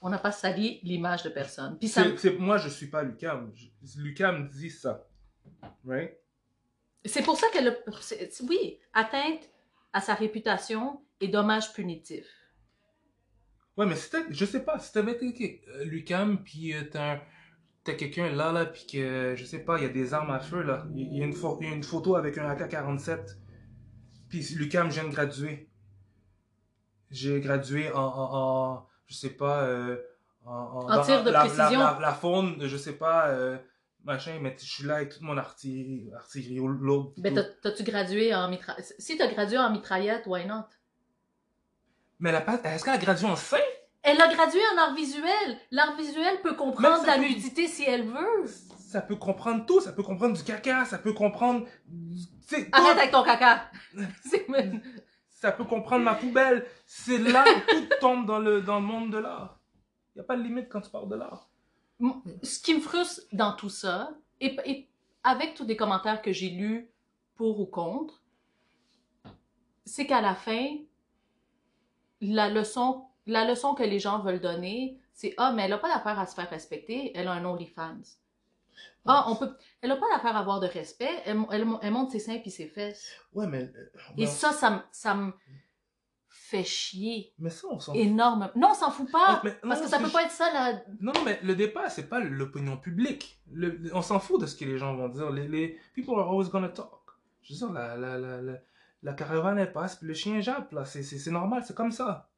On 0.00 0.10
n'a 0.10 0.18
pas 0.18 0.32
sali 0.32 0.80
l'image 0.82 1.22
de 1.22 1.28
personne. 1.30 1.78
Puis 1.78 1.88
ça... 1.88 2.04
moi, 2.38 2.58
je 2.58 2.68
suis 2.68 2.88
pas 2.88 3.02
Lucam. 3.02 3.52
Lucam 3.96 4.48
dit 4.48 4.70
ça. 4.70 5.06
Right? 5.86 6.18
C'est 7.04 7.22
pour 7.22 7.36
ça 7.36 7.46
qu'elle 7.52 7.76
Oui, 8.48 8.78
atteinte 8.92 9.50
à 9.92 10.00
sa 10.00 10.14
réputation 10.14 11.02
et 11.20 11.28
dommage 11.28 11.72
punitif. 11.72 12.26
Ouais, 13.76 13.86
mais 13.86 13.96
c'était, 13.96 14.24
je 14.30 14.44
sais 14.44 14.64
pas, 14.64 14.78
si 14.78 14.92
t'avais 14.92 15.12
été 15.12 15.62
euh, 15.68 15.84
Lucam, 15.84 16.42
puis 16.44 16.74
euh, 16.74 16.82
t'as 16.90 17.22
t'as 17.84 17.94
quelqu'un 17.94 18.30
là, 18.30 18.52
là, 18.52 18.66
puis 18.66 18.86
que, 18.86 19.34
je 19.36 19.44
sais 19.44 19.58
pas, 19.64 19.76
il 19.78 19.82
y 19.82 19.86
a 19.86 19.88
des 19.88 20.14
armes 20.14 20.30
à 20.30 20.38
feu, 20.38 20.62
là. 20.62 20.86
Il 20.94 21.16
y 21.16 21.20
a 21.22 21.24
une, 21.24 21.32
pho- 21.34 21.58
il 21.60 21.68
y 21.68 21.72
a 21.72 21.74
une 21.74 21.82
photo 21.82 22.14
avec 22.14 22.38
un 22.38 22.48
AK-47. 22.48 23.38
Puis 24.28 24.54
Lucam, 24.54 24.88
je 24.90 25.00
viens 25.00 25.08
de 25.08 25.14
graduer. 25.14 25.68
J'ai 27.12 27.40
gradué 27.40 27.92
en, 27.92 28.00
en, 28.02 28.34
en- 28.74 28.86
je 29.06 29.14
sais 29.14 29.30
pas, 29.30 29.62
euh, 29.64 29.96
en, 30.46 30.88
En 30.90 31.02
tir 31.02 31.22
de 31.22 31.30
la, 31.30 31.40
précision. 31.40 31.78
La, 31.80 31.92
la, 31.94 31.98
la 32.00 32.12
faune, 32.12 32.56
je 32.60 32.76
sais 32.76 32.94
pas, 32.94 33.28
euh, 33.28 33.56
machin, 34.04 34.38
mais 34.40 34.56
je 34.58 34.64
suis 34.64 34.84
là 34.84 34.96
avec 34.96 35.10
toute 35.10 35.20
mon 35.22 35.36
artillerie, 35.36 36.10
artillerie 36.16 36.56
lourde. 36.56 37.12
T'as- 37.22 37.44
t'as-tu 37.62 37.82
gradué 37.84 38.34
en 38.34 38.48
mitraillette? 38.48 38.94
Si 38.98 39.16
t'as 39.16 39.28
gradué 39.28 39.58
en 39.58 39.70
mitraillette, 39.70 40.26
why 40.26 40.46
not? 40.46 40.64
Mais 42.18 42.30
elle 42.30 42.36
a 42.36 42.74
est-ce 42.74 42.84
qu'elle 42.84 42.94
a 42.94 42.98
gradué 42.98 43.26
en 43.26 43.36
scène? 43.36 43.60
Elle 44.04 44.20
a 44.20 44.32
gradué 44.34 44.60
en 44.74 44.78
art 44.78 44.94
visuel. 44.94 45.58
L'art 45.70 45.96
visuel 45.96 46.40
peut 46.42 46.54
comprendre 46.54 47.00
Mais 47.02 47.06
la 47.06 47.14
peut- 47.14 47.20
nudité 47.20 47.68
si 47.68 47.84
elle 47.84 48.04
veut. 48.06 48.46
Ça 48.78 49.00
peut 49.00 49.16
comprendre 49.16 49.64
tout, 49.64 49.80
ça 49.80 49.92
peut 49.92 50.02
comprendre 50.02 50.36
du 50.36 50.42
caca, 50.42 50.84
ça 50.84 50.98
peut 50.98 51.12
comprendre. 51.12 51.66
Arrête 52.72 52.98
avec 52.98 53.10
ton 53.10 53.22
caca. 53.22 53.70
Ça 55.42 55.50
peut 55.50 55.64
comprendre 55.64 56.04
ma 56.04 56.14
poubelle. 56.14 56.64
C'est 56.86 57.18
là 57.18 57.42
que 57.42 57.72
tout 57.72 57.94
tombe 58.00 58.26
dans 58.26 58.38
le, 58.38 58.62
dans 58.62 58.78
le 58.78 58.86
monde 58.86 59.10
de 59.10 59.18
l'art. 59.18 59.58
Il 60.14 60.18
n'y 60.18 60.20
a 60.20 60.24
pas 60.24 60.36
de 60.36 60.42
limite 60.42 60.68
quand 60.68 60.80
tu 60.80 60.88
parles 60.88 61.08
de 61.08 61.16
l'art. 61.16 61.50
Ce 62.44 62.60
qui 62.60 62.76
me 62.76 62.80
frustre 62.80 63.22
dans 63.32 63.52
tout 63.56 63.68
ça, 63.68 64.12
et, 64.40 64.56
et 64.64 64.88
avec 65.24 65.54
tous 65.54 65.64
les 65.64 65.76
commentaires 65.76 66.22
que 66.22 66.32
j'ai 66.32 66.50
lus 66.50 66.88
pour 67.34 67.58
ou 67.58 67.66
contre, 67.66 68.22
c'est 69.84 70.06
qu'à 70.06 70.20
la 70.20 70.36
fin, 70.36 70.76
la 72.20 72.48
leçon, 72.48 73.06
la 73.26 73.44
leçon 73.44 73.74
que 73.74 73.82
les 73.82 73.98
gens 73.98 74.20
veulent 74.20 74.40
donner, 74.40 74.96
c'est 75.12 75.34
Ah, 75.38 75.50
mais 75.52 75.62
elle 75.62 75.70
n'a 75.70 75.78
pas 75.78 75.92
d'affaire 75.92 76.20
à 76.20 76.26
se 76.26 76.36
faire 76.36 76.50
respecter, 76.50 77.10
elle 77.16 77.26
a 77.26 77.32
un 77.32 77.44
OnlyFans. 77.44 78.02
Ah, 79.04 79.24
on 79.28 79.36
peut. 79.36 79.56
Elle 79.80 79.88
n'a 79.90 79.96
pas 79.96 80.06
d'affaire 80.12 80.36
à 80.36 80.40
avoir 80.40 80.60
de 80.60 80.66
respect, 80.66 81.10
elle, 81.24 81.38
elle, 81.50 81.66
elle 81.82 81.90
monte 81.92 82.10
ses 82.12 82.20
seins 82.20 82.38
puis 82.38 82.50
ses 82.50 82.66
fesses. 82.68 83.10
Ouais, 83.32 83.46
mais. 83.46 83.62
euh, 83.64 83.90
Et 84.16 84.20
mais- 84.22 84.26
ça, 84.26 84.52
ça 84.52 84.70
me, 84.70 84.78
ça 84.92 85.14
me 85.14 85.32
fait 86.28 86.64
chier 86.64 87.32
Mais 87.38 87.50
ça, 87.50 87.66
on 87.70 87.78
s'en 87.78 87.94
énormément. 87.94 88.50
Non, 88.56 88.68
on 88.70 88.74
s'en 88.74 88.90
fout 88.90 89.10
pas. 89.10 89.40
Mais- 89.44 89.50
non, 89.62 89.70
parce 89.70 89.80
que 89.82 89.88
ça 89.88 89.98
peut 89.98 90.08
pas 90.10 90.22
être 90.24 90.30
ça, 90.30 90.52
la... 90.52 90.72
Non, 91.00 91.12
non, 91.14 91.22
mais 91.24 91.40
le 91.42 91.54
débat, 91.56 91.88
c'est 91.90 92.08
pas 92.08 92.20
l'opinion 92.20 92.76
publique. 92.76 93.40
Le- 93.52 93.90
on 93.94 94.02
s'en 94.02 94.20
fout 94.20 94.40
de 94.40 94.46
ce 94.46 94.54
que 94.56 94.64
les 94.64 94.78
gens 94.78 94.94
vont 94.94 95.08
dire. 95.08 95.30
Les, 95.30 95.48
les 95.48 95.78
people 95.94 96.14
are 96.18 96.28
always 96.30 96.48
gonna 96.50 96.68
talk. 96.68 97.00
Je 97.42 97.52
veux 97.54 97.58
dire, 97.58 97.72
la, 97.72 97.96
la, 97.96 98.18
la, 98.18 98.40
la, 98.40 98.52
la 99.02 99.12
caravane, 99.14 99.58
elle 99.58 99.72
passe, 99.72 99.96
puis 99.96 100.06
le 100.06 100.14
chien 100.14 100.40
jappe, 100.40 100.70
là. 100.72 100.84
C'est 100.84 101.26
normal, 101.30 101.64
c'est 101.66 101.74
comme 101.74 101.90
ça. 101.92 102.30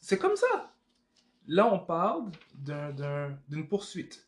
C'est 0.00 0.18
comme 0.18 0.34
ça. 0.36 0.71
Là, 1.46 1.72
on 1.72 1.78
parle 1.78 2.30
d'un, 2.54 2.90
d'un, 2.90 3.36
d'une 3.48 3.66
poursuite. 3.68 4.26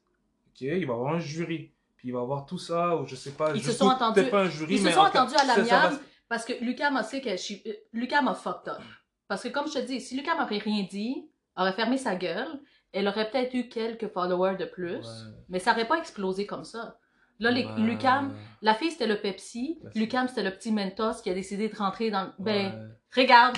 OK? 0.48 0.60
Il 0.62 0.70
va 0.70 0.76
y 0.76 0.82
avoir 0.96 1.14
un 1.14 1.18
jury. 1.18 1.72
Puis 1.96 2.08
il 2.08 2.12
va 2.12 2.20
y 2.20 2.22
avoir 2.22 2.44
tout 2.46 2.58
ça, 2.58 2.96
ou 2.96 3.06
je 3.06 3.14
sais 3.16 3.30
pas. 3.32 3.54
Ils 3.54 3.62
je 3.62 3.70
se 3.70 3.78
sont 3.78 3.86
entendus- 3.86 4.24
pas 4.30 4.42
un 4.42 4.48
jury, 4.50 4.74
Ils 4.74 4.82
se 4.84 4.90
sont 4.90 5.00
entendus 5.00 5.34
à 5.36 5.44
l'amiable 5.44 5.98
parce 6.28 6.44
que 6.44 6.52
Lucam 6.64 6.96
a 6.96 7.02
sait 7.02 7.20
que 7.20 7.30
she- 7.36 7.62
euh, 7.66 7.72
Lucam 7.92 8.28
a 8.28 8.34
fucked 8.34 8.68
up. 8.72 8.82
Parce 9.28 9.42
que 9.42 9.48
comme 9.48 9.68
je 9.68 9.74
te 9.74 9.78
dis, 9.86 10.00
si 10.00 10.16
Lucam 10.16 10.38
aurait 10.40 10.58
rien 10.58 10.86
dit, 10.90 11.28
aurait 11.56 11.72
fermé 11.72 11.96
sa 11.96 12.14
gueule, 12.16 12.60
elle 12.92 13.08
aurait 13.08 13.30
peut-être 13.30 13.54
eu 13.54 13.68
quelques 13.68 14.08
followers 14.08 14.56
de 14.56 14.64
plus, 14.66 14.96
Ouais. 14.98 15.32
mais 15.48 15.58
ça 15.58 15.72
aurait 15.72 15.86
pas 15.88 15.98
explosé 15.98 16.46
comme 16.46 16.64
ça. 16.64 16.98
Là, 17.40 17.50
les, 17.50 17.64
Ouais. 17.64 17.78
Lucam, 17.78 18.34
la 18.62 18.74
fille 18.74 18.90
c'était 18.90 19.06
le 19.06 19.20
Pepsi. 19.20 19.80
Lucam 19.94 20.28
c'était 20.28 20.42
le 20.44 20.52
petit 20.52 20.72
Mentos 20.72 21.20
qui 21.22 21.30
a 21.30 21.34
décidé 21.34 21.68
de 21.68 21.76
rentrer 21.76 22.10
dans. 22.10 22.32
Ben, 22.38 22.66
Ouais. 23.14 23.22
regarde, 23.22 23.56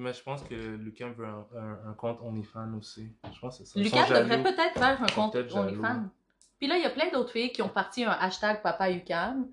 Mais 0.00 0.12
je 0.12 0.22
pense 0.22 0.42
que 0.42 0.54
Lucam 0.54 1.12
veut 1.12 1.26
un, 1.26 1.46
un, 1.56 1.90
un 1.90 1.92
compte 1.94 2.18
OnlyFans 2.22 2.74
aussi. 2.78 3.08
Je 3.32 3.38
pense 3.40 3.58
que 3.58 3.64
c'est 3.64 3.78
ça. 3.90 4.06
Sont 4.08 4.14
devrait 4.14 4.42
peut-être 4.42 4.74
faire 4.74 5.02
un 5.02 5.06
compte. 5.06 5.36
OnlyFans. 5.36 6.04
Puis 6.58 6.66
là, 6.68 6.76
il 6.76 6.82
y 6.82 6.86
a 6.86 6.90
plein 6.90 7.10
d'autres 7.10 7.30
filles 7.32 7.52
qui 7.52 7.62
ont 7.62 7.68
parti 7.68 8.04
un 8.04 8.10
hashtag 8.12 8.62
Papa 8.62 8.90
Ucam. 8.90 9.46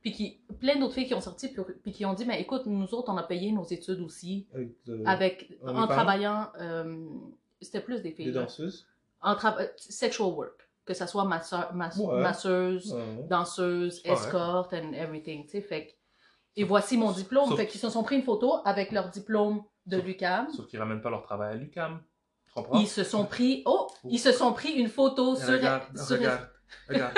Puis 0.00 0.12
qui, 0.12 0.40
plein 0.58 0.76
d'autres 0.80 0.94
filles 0.94 1.06
qui 1.06 1.14
ont 1.14 1.20
sorti, 1.20 1.48
puis, 1.48 1.62
puis 1.82 1.92
qui 1.92 2.04
ont 2.04 2.12
dit, 2.14 2.24
mais 2.24 2.40
écoute, 2.40 2.66
nous 2.66 2.92
autres, 2.92 3.12
on 3.12 3.16
a 3.16 3.22
payé 3.22 3.52
nos 3.52 3.64
études 3.64 4.00
aussi. 4.00 4.46
Avec, 5.06 5.48
avec 5.64 5.76
en 5.76 5.86
travaillant 5.86 6.48
euh, 6.60 7.06
c'était 7.60 7.80
plus 7.80 8.00
des 8.02 8.10
filles 8.10 8.26
des 8.26 8.32
danseuses? 8.32 8.86
en 9.20 9.34
euh, 9.36 9.66
sexual 9.76 10.30
work 10.30 10.68
que 10.84 10.94
ça 10.94 11.06
soit 11.06 11.24
masseur, 11.24 11.72
masse- 11.74 11.96
Ouais. 11.98 12.20
masseuse 12.20 12.92
Ouais. 12.92 13.24
danseuse 13.30 14.02
Ouais. 14.04 14.10
escort 14.10 14.68
and 14.72 14.92
everything 14.94 15.44
tu 15.44 15.50
sais 15.52 15.60
fait 15.60 15.94
et 16.56 16.64
voici 16.64 16.96
mon 16.96 17.12
diplôme 17.12 17.48
Sauf- 17.50 17.56
fait 17.56 17.68
qu'ils 17.68 17.80
se 17.80 17.88
sont 17.88 18.02
pris 18.02 18.16
une 18.16 18.24
photo 18.24 18.56
avec 18.64 18.90
leur 18.90 19.08
diplôme 19.10 19.62
de 19.86 19.98
l'UQAM 19.98 20.48
Sauf 20.54 20.66
qu'ils 20.66 20.78
ramènent 20.78 21.00
pas 21.00 21.10
leur 21.10 21.22
travail 21.22 21.52
à 21.54 21.56
l'UCAM. 21.56 22.00
Tu 22.46 22.52
comprends? 22.54 22.78
ils 22.80 22.86
se 22.88 23.04
sont 23.04 23.24
pris 23.24 23.62
oh 23.66 23.88
ils 24.04 24.18
se 24.18 24.32
sont 24.32 24.52
pris 24.52 24.72
une 24.72 24.88
photo 24.88 25.34
sur, 25.36 25.48
regarde, 25.48 25.84
sur- 25.96 26.16
regarde, 26.18 26.48
regarde. 26.88 27.12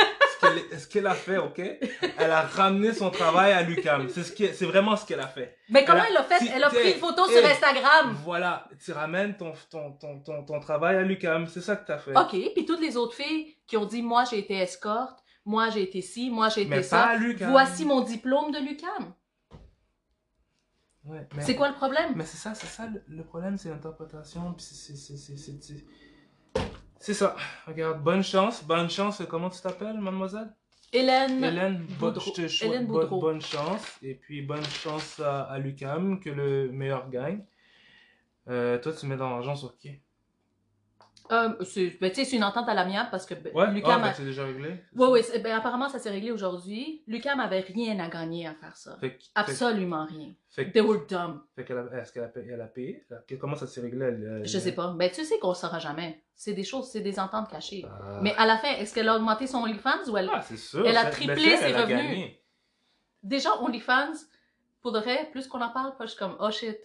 ce 0.79 0.87
qu'elle 0.87 1.07
a 1.07 1.15
fait, 1.15 1.39
ok? 1.39 1.59
Elle 1.59 2.31
a 2.31 2.43
ramené 2.43 2.93
son 2.93 3.11
travail 3.11 3.53
à 3.53 3.63
l'UCAM. 3.63 4.09
C'est 4.09 4.23
ce 4.23 4.53
c'est 4.53 4.67
vraiment 4.67 4.95
ce 4.97 5.07
qu'elle 5.07 5.21
a 5.21 5.27
fait. 5.27 5.57
mais 5.71 5.85
comment 5.85 6.05
Elle 6.09 6.17
a- 6.17 6.21
elle 6.21 6.33
a 6.35 6.39
fait? 6.39 6.39
si- 6.45 6.51
elle 6.55 6.63
a 6.65 6.69
pris 6.69 6.93
une 6.93 6.99
photo 6.99 7.27
sur 7.27 7.45
Instagram 7.45 8.17
Voilà, 8.25 8.69
tu 8.85 8.93
ramènes 8.93 9.37
ton, 9.37 9.53
ton, 9.71 9.93
ton, 9.93 10.21
ton, 10.21 10.45
ton 10.45 10.61
travail 10.61 10.97
à 10.97 11.03
l'UCAM. 11.03 11.47
C'est 11.49 11.61
ça 11.63 11.77
que 11.77 11.87
t'as 11.87 11.99
fait. 11.99 12.17
ok 12.17 12.53
puis 12.55 12.65
toutes 12.67 12.81
les 12.81 12.97
autres 12.97 13.15
filles 13.15 13.57
qui 13.67 13.77
ont 13.77 13.87
dit 13.87 14.03
moi 14.03 14.25
j'ai 14.31 14.39
été 14.39 14.55
escorte 14.55 15.19
moi 15.47 15.71
j'ai 15.71 15.83
été 15.83 16.01
ci 16.03 16.31
moi 16.31 16.49
j'ai 16.49 16.63
été 16.63 16.71
Mais 16.71 16.77
pas 16.77 16.83
ça 16.83 17.03
à 17.07 17.17
l'UCAM. 17.17 17.51
voici 17.51 17.85
mon 17.85 18.03
diplôme 18.03 18.51
de 18.53 18.59
l'UQAM 18.59 19.15
Ouais, 21.05 21.27
c'est 21.41 21.55
quoi 21.55 21.69
le 21.69 21.75
problème? 21.75 22.13
Mais 22.17 22.25
c'est 22.25 22.39
ça, 22.39 22.55
c'est 22.55 22.67
ça, 22.67 22.87
le, 22.87 23.03
le 23.09 23.25
problème, 23.25 23.59
c'est 23.59 23.69
l'interprétation. 23.69 24.55
C'est, 26.99 27.13
ça. 27.15 27.37
Regarde, 27.67 28.03
bonne 28.03 28.23
chance, 28.23 28.65
bonne 28.65 28.89
chance. 28.89 29.23
Comment 29.29 29.51
tu 29.51 29.61
t'appelles, 29.61 29.99
mademoiselle? 29.99 30.55
Hélène 30.95 31.43
Hélène, 31.45 31.87
Boudreau. 32.87 33.21
bonne 33.21 33.43
chance. 33.43 33.83
Et 34.01 34.15
puis 34.15 34.41
bonne 34.43 34.65
chance 34.65 35.21
à, 35.21 35.43
à 35.43 35.59
Lucam, 35.59 36.21
que 36.21 36.31
le 36.31 36.71
meilleur 36.73 37.11
gagne. 37.11 37.45
Euh, 38.49 38.79
toi, 38.79 38.93
tu 38.93 39.07
mets 39.07 39.17
dans 39.17 39.29
l'argent 39.31 39.57
sur 39.57 39.77
qui? 39.77 40.01
Euh, 41.33 41.55
c'est 41.65 41.97
ben, 42.01 42.13
c'est 42.13 42.31
une 42.33 42.45
entente 42.45 42.69
à 42.69 42.75
l'amiable 42.75 43.09
parce 43.11 43.25
que 43.25 43.33
ben, 43.35 43.51
Ouais, 43.55 43.71
Lucam 43.73 43.93
ah, 44.03 44.09
ben, 44.09 44.13
c'est 44.15 44.25
déjà 44.25 44.45
réglé. 44.45 44.85
Oui, 44.95 45.09
oui, 45.11 45.23
c'est- 45.23 45.39
ben, 45.39 45.57
apparemment 45.57 45.89
ça 45.89 45.99
s'est 45.99 46.11
réglé 46.11 46.31
aujourd'hui. 46.31 47.03
Lucam 47.07 47.41
avait 47.41 47.61
rien 47.61 47.99
à 48.01 48.09
gagner 48.09 48.47
à 48.47 48.55
faire 48.55 48.77
ça. 48.77 48.97
Fait, 49.01 49.19
Absolument 49.35 50.05
rien. 50.05 50.35
Fait, 50.51 50.71
They 50.71 50.83
were 50.83 51.07
dumb. 51.09 51.41
fait 51.57 51.65
qu'elle 51.65 51.79
a, 51.79 52.01
est-ce 52.01 52.13
qu'elle 52.13 52.25
a 52.25 52.29
payé? 52.29 52.51
Elle 52.53 52.61
a 52.61 52.67
payé? 52.67 53.07
Comment 53.41 53.57
ça 53.57 53.67
s'est 53.67 53.81
réglé? 53.81 54.05
Elle, 54.05 54.39
elle- 54.43 54.47
Je 54.47 54.59
sais 54.59 54.73
pas. 54.73 54.93
Ben, 54.93 55.11
tu 55.11 55.25
sais 55.25 55.39
qu'on 55.39 55.49
le 55.49 55.55
saura 55.55 55.79
jamais. 55.79 56.23
C'est 56.35 56.53
des 56.53 56.65
choses, 56.65 56.91
c'est 56.91 57.01
des 57.01 57.19
ententes 57.19 57.49
cachées. 57.51 57.87
Ah. 57.89 58.19
Mais 58.21 58.35
à 58.37 58.45
la 58.45 58.59
fin, 58.59 58.69
est-ce 58.69 58.93
qu'elle 58.95 59.09
a 59.09 59.17
augmenté 59.17 59.47
son 59.47 59.59
OnlyFans 59.59 60.11
ou 60.11 60.17
elle... 60.19 60.29
Ah, 60.33 60.43
c'est 60.43 60.57
sûr. 60.59 60.87
elle 60.87 60.97
a 60.97 61.07
triplé 61.07 61.35
mais 61.37 61.57
ses 61.57 61.73
revenus? 61.73 62.31
Déjà, 63.23 63.51
OnlyFans, 63.63 64.13
pour 64.83 64.93
de 64.93 64.99
vrai, 64.99 65.29
plus 65.33 65.47
qu'on 65.49 65.63
en 65.63 65.71
parle, 65.71 65.95
je 66.03 66.07
suis 66.09 66.19
comme, 66.19 66.37
oh 66.39 66.51
shit. 66.51 66.77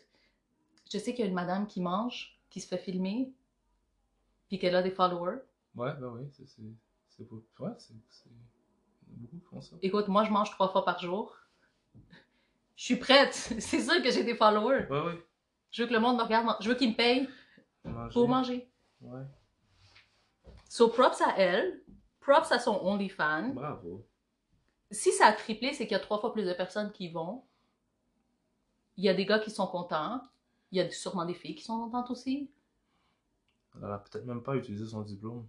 Je 0.91 0.97
sais 0.97 1.13
qu'il 1.13 1.25
y 1.25 1.27
a 1.27 1.29
une 1.29 1.35
madame 1.35 1.67
qui 1.67 1.81
mange, 1.81 2.39
qui 2.49 2.61
se 2.61 2.67
fait 2.67 2.77
filmer, 2.77 3.31
puis 4.49 4.59
qu'elle 4.59 4.75
a 4.75 4.81
des 4.83 4.91
followers. 4.91 5.37
Ouais, 5.75 5.93
ben 5.93 6.07
oui, 6.07 6.27
c'est, 6.31 6.47
c'est, 6.47 7.23
beau. 7.23 7.45
ouais, 7.59 7.71
c'est, 7.77 7.93
beaucoup 9.07 9.39
font 9.49 9.61
ça. 9.61 9.75
Écoute, 9.81 10.07
moi, 10.07 10.23
je 10.25 10.31
mange 10.31 10.49
trois 10.51 10.69
fois 10.69 10.83
par 10.83 10.99
jour. 10.99 11.37
Je 12.75 12.83
suis 12.83 12.95
prête. 12.95 13.33
C'est 13.59 13.81
sûr 13.81 14.01
que 14.01 14.09
j'ai 14.09 14.23
des 14.23 14.35
followers. 14.35 14.87
Ouais, 14.89 15.01
ouais. 15.01 15.25
Je 15.69 15.81
veux 15.83 15.87
que 15.87 15.93
le 15.93 15.99
monde 15.99 16.17
me 16.17 16.23
regarde. 16.23 16.55
Je 16.61 16.69
veux 16.69 16.75
qu'ils 16.75 16.91
me 16.91 17.27
Manger. 17.83 18.13
pour 18.13 18.27
manger. 18.27 18.71
Ouais. 19.01 19.23
So, 20.69 20.87
props 20.87 21.21
à 21.21 21.37
elle. 21.37 21.83
Props 22.21 22.51
à 22.51 22.59
son 22.59 22.79
OnlyFans. 22.81 23.49
Bravo. 23.53 24.07
Si 24.91 25.11
ça 25.11 25.27
a 25.27 25.33
triplé, 25.33 25.73
c'est 25.73 25.85
qu'il 25.85 25.91
y 25.93 25.99
a 25.99 25.99
trois 25.99 26.19
fois 26.19 26.31
plus 26.33 26.45
de 26.45 26.53
personnes 26.53 26.91
qui 26.91 27.09
vont. 27.09 27.43
Il 28.97 29.03
y 29.03 29.09
a 29.09 29.13
des 29.13 29.25
gars 29.25 29.39
qui 29.39 29.51
sont 29.51 29.67
contents. 29.67 30.21
Il 30.71 30.77
y 30.77 30.81
a 30.81 30.89
sûrement 30.89 31.25
des 31.25 31.33
filles 31.33 31.55
qui 31.55 31.63
sont 31.63 31.77
contentes 31.79 32.11
aussi. 32.11 32.49
Elle 33.75 33.91
a 33.91 33.97
peut-être 33.99 34.25
même 34.25 34.43
pas 34.43 34.55
utilisé 34.55 34.85
son 34.85 35.01
diplôme. 35.01 35.47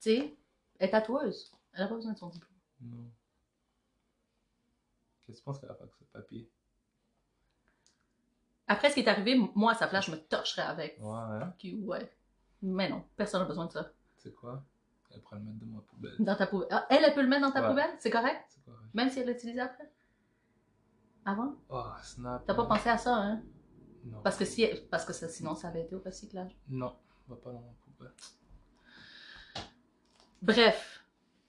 Tu 0.00 0.10
sais, 0.10 0.36
elle 0.78 0.88
est 0.88 0.90
tatoueuse. 0.90 1.52
Elle 1.72 1.82
n'a 1.82 1.88
pas 1.88 1.94
besoin 1.94 2.12
de 2.12 2.18
son 2.18 2.28
diplôme. 2.28 2.52
Non. 2.82 3.10
Qu'est-ce 5.24 5.38
que 5.38 5.40
tu 5.40 5.44
penses 5.44 5.58
qu'elle 5.60 5.70
a 5.70 5.74
fait 5.74 5.82
avec 5.82 5.94
ce 5.94 6.04
papier? 6.04 6.50
Après 8.66 8.90
ce 8.90 8.94
qui 8.94 9.00
est 9.00 9.08
arrivé, 9.08 9.36
moi, 9.54 9.72
à 9.72 9.74
sa 9.74 9.86
place, 9.86 10.06
je 10.06 10.12
me 10.12 10.16
torcherais 10.16 10.62
avec. 10.62 10.98
Ouais, 11.00 11.08
hein? 11.18 11.54
Ouais. 11.82 12.10
Mais 12.62 12.88
non, 12.88 13.04
personne 13.16 13.40
n'a 13.40 13.46
besoin 13.48 13.66
de 13.66 13.72
ça. 13.72 13.84
Tu 14.16 14.22
sais 14.28 14.32
quoi? 14.32 14.62
Elle 15.10 15.20
prend 15.20 15.36
le 15.36 15.42
mettre 15.42 15.58
de 15.58 15.64
ma 15.66 15.80
poubelle. 15.80 16.14
Dans 16.20 16.36
ta 16.36 16.46
poubelle. 16.46 16.68
Ah, 16.70 16.86
elle, 16.90 17.04
elle 17.04 17.14
peut 17.14 17.22
le 17.22 17.28
mettre 17.28 17.42
dans 17.42 17.52
ta 17.52 17.62
Ouais. 17.62 17.68
poubelle? 17.68 17.90
C'est 17.98 18.10
correct? 18.10 18.44
C'est 18.48 18.64
correct. 18.64 18.94
Même 18.94 19.10
si 19.10 19.18
elle 19.20 19.26
l'a 19.26 19.32
utilisé 19.32 19.60
après? 19.60 19.90
Avant? 21.24 21.54
Oh, 21.68 21.84
snap. 22.02 22.44
T'as 22.46 22.54
pas 22.54 22.64
pensé 22.66 22.88
à 22.88 22.98
ça, 22.98 23.14
hein? 23.14 23.42
Non. 24.04 24.20
Parce 24.22 24.36
que, 24.36 24.44
si, 24.44 24.66
parce 24.90 25.04
que 25.04 25.12
ça, 25.12 25.28
sinon, 25.28 25.54
ça 25.54 25.68
avait 25.68 25.82
été 25.82 25.94
au 25.94 26.00
recyclage. 26.00 26.56
Non, 26.68 26.96
va 27.34 27.40
pas 27.40 27.50
poubelle. 27.96 28.12
Bref. 30.42 31.04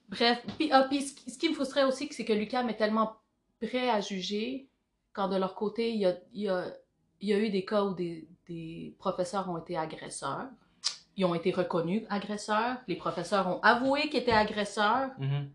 Bref. 0.08 0.44
Puis, 0.56 0.70
ah, 0.72 0.84
puis 0.88 1.02
ce, 1.02 1.14
qui- 1.14 1.30
ce 1.30 1.38
qui 1.38 1.48
me 1.48 1.54
frustrait 1.54 1.84
aussi, 1.84 2.08
c'est 2.12 2.24
que 2.24 2.32
Lucam 2.32 2.68
est 2.68 2.76
tellement 2.76 3.16
prêt 3.60 3.88
à 3.90 4.00
juger 4.00 4.68
quand 5.12 5.28
de 5.28 5.36
leur 5.36 5.54
côté, 5.54 5.90
il 5.92 5.98
y 6.00 6.06
a, 6.06 6.16
il 6.32 6.42
y 6.42 6.48
a, 6.48 6.66
il 7.20 7.28
y 7.28 7.32
a 7.32 7.38
eu 7.38 7.50
des 7.50 7.64
cas 7.64 7.84
où 7.84 7.94
des, 7.94 8.28
des 8.46 8.94
professeurs 8.98 9.48
ont 9.48 9.58
été 9.58 9.76
agresseurs. 9.76 10.48
ils 11.16 11.24
ont 11.24 11.34
été 11.34 11.50
reconnus 11.52 12.02
agresseurs. 12.10 12.76
Les 12.88 12.96
professeurs 12.96 13.46
ont 13.48 13.60
avoué 13.62 14.08
qu'ils 14.10 14.20
étaient 14.20 14.32
agresseurs. 14.32 15.10
Mhm. 15.18 15.50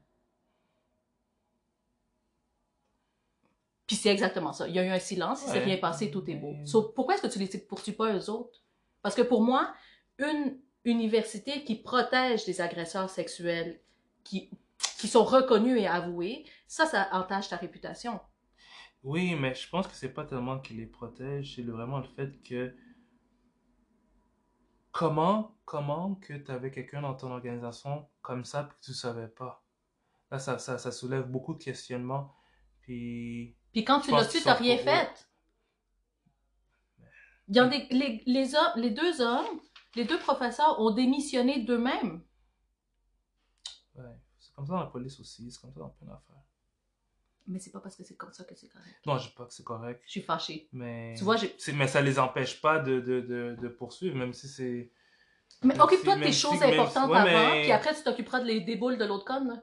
Puis 3.87 3.95
c'est 3.95 4.09
exactement 4.09 4.53
ça. 4.53 4.67
Il 4.67 4.75
y 4.75 4.79
a 4.79 4.83
eu 4.83 4.89
un 4.89 4.99
silence, 4.99 5.41
il 5.43 5.47
s'est 5.51 5.57
Ouais. 5.59 5.63
rien 5.65 5.77
passé, 5.77 6.11
tout 6.11 6.23
est 6.29 6.35
beau. 6.35 6.53
So, 6.65 6.83
pourquoi 6.83 7.15
est-ce 7.15 7.23
que 7.23 7.27
tu 7.27 7.39
les 7.39 7.47
poursuis 7.59 7.91
pas 7.93 8.13
eux 8.13 8.29
autres? 8.29 8.61
Parce 9.01 9.15
que 9.15 9.21
pour 9.23 9.41
moi, 9.41 9.73
une 10.19 10.59
université 10.85 11.63
qui 11.63 11.75
protège 11.75 12.45
des 12.45 12.61
agresseurs 12.61 13.09
sexuels, 13.09 13.81
qui, 14.23 14.49
qui 14.99 15.07
sont 15.07 15.23
reconnus 15.23 15.81
et 15.81 15.87
avoués, 15.87 16.45
ça, 16.67 16.85
ça 16.85 17.09
entache 17.11 17.49
ta 17.49 17.57
réputation. 17.57 18.19
Oui, 19.03 19.35
mais 19.35 19.55
je 19.55 19.67
pense 19.69 19.87
que 19.87 19.95
c'est 19.95 20.13
pas 20.13 20.25
tellement 20.25 20.59
qu'il 20.59 20.77
les 20.77 20.85
protège, 20.85 21.55
c'est 21.55 21.61
vraiment 21.63 21.99
le 21.99 22.07
fait 22.07 22.41
que 22.43 22.75
comment 24.91 25.55
comment 25.65 26.15
que 26.15 26.33
tu 26.33 26.51
avais 26.51 26.71
quelqu'un 26.71 27.01
dans 27.01 27.13
ton 27.13 27.31
organisation 27.31 28.07
comme 28.21 28.43
ça 28.43 28.63
puis 28.63 28.77
que 28.79 28.85
tu 28.85 28.93
savais 28.93 29.27
pas? 29.27 29.63
Là, 30.31 30.39
ça, 30.39 30.59
ça, 30.59 30.77
ça 30.77 30.91
soulève 30.91 31.27
beaucoup 31.27 31.53
de 31.53 31.63
questionnements. 31.63 32.35
Puis 32.81 33.55
Puis 33.71 33.83
quand 33.85 34.01
tu 34.01 34.11
l'as 34.11 34.27
su, 34.29 34.41
t'as 34.43 34.55
rien 34.55 34.77
fait. 34.77 35.29
Il 37.47 37.55
y 37.55 37.61
en 37.61 37.65
a 37.65 37.69
des, 37.69 37.87
les, 37.89 38.23
les, 38.27 38.55
hommes, 38.55 38.73
les 38.75 38.91
deux 38.91 39.21
hommes, 39.21 39.59
les 39.95 40.05
deux 40.05 40.19
professeurs 40.19 40.79
ont 40.79 40.91
démissionné 40.91 41.63
d'eux-mêmes. 41.63 42.21
ouais, 43.95 44.03
c'est 44.39 44.53
comme 44.53 44.65
ça 44.65 44.73
dans 44.73 44.79
la 44.81 44.85
police 44.87 45.19
aussi, 45.19 45.51
c'est 45.51 45.59
comme 45.61 45.73
ça 45.73 45.79
dans 45.79 45.89
plein 45.89 46.07
d'affaires. 46.07 46.35
Mais 47.47 47.57
c'est 47.59 47.71
pas 47.71 47.79
parce 47.79 47.95
que 47.95 48.03
c'est 48.03 48.15
comme 48.15 48.31
ça 48.31 48.43
que 48.43 48.53
c'est 48.55 48.67
correct. 48.67 48.95
Non, 49.07 49.17
je 49.17 49.27
dis 49.29 49.33
pas 49.35 49.45
que 49.45 49.53
c'est 49.53 49.63
correct, 49.63 50.01
Je 50.05 50.11
suis 50.11 50.21
fâchée. 50.21 50.69
mais 50.71 51.15
Tu 51.17 51.23
vois, 51.23 51.35
j'ai- 51.35 51.55
c'est- 51.57 51.73
mais 51.73 51.87
ça 51.87 52.01
les 52.01 52.19
empêche 52.19 52.61
pas 52.61 52.77
de, 52.79 52.99
de, 52.99 53.21
de, 53.21 53.57
de 53.59 53.67
poursuivre, 53.67 54.15
même 54.15 54.33
si 54.33 54.47
c'est 54.47 54.91
Mais 55.63 55.79
occupe-toi 55.79 56.15
de 56.17 56.23
tes 56.23 56.31
choses 56.31 56.59
même- 56.59 56.79
importantes 56.79 57.09
ouais, 57.09 57.17
avant, 57.17 57.49
mais- 57.55 57.61
puis 57.63 57.71
après 57.71 57.95
tu 57.95 58.03
t'occuperas 58.03 58.41
de 58.41 58.45
les 58.45 58.61
des 58.61 58.75
boules 58.75 58.97
de 58.99 59.05
l'autre 59.05 59.25
conne. 59.25 59.47
là. 59.47 59.61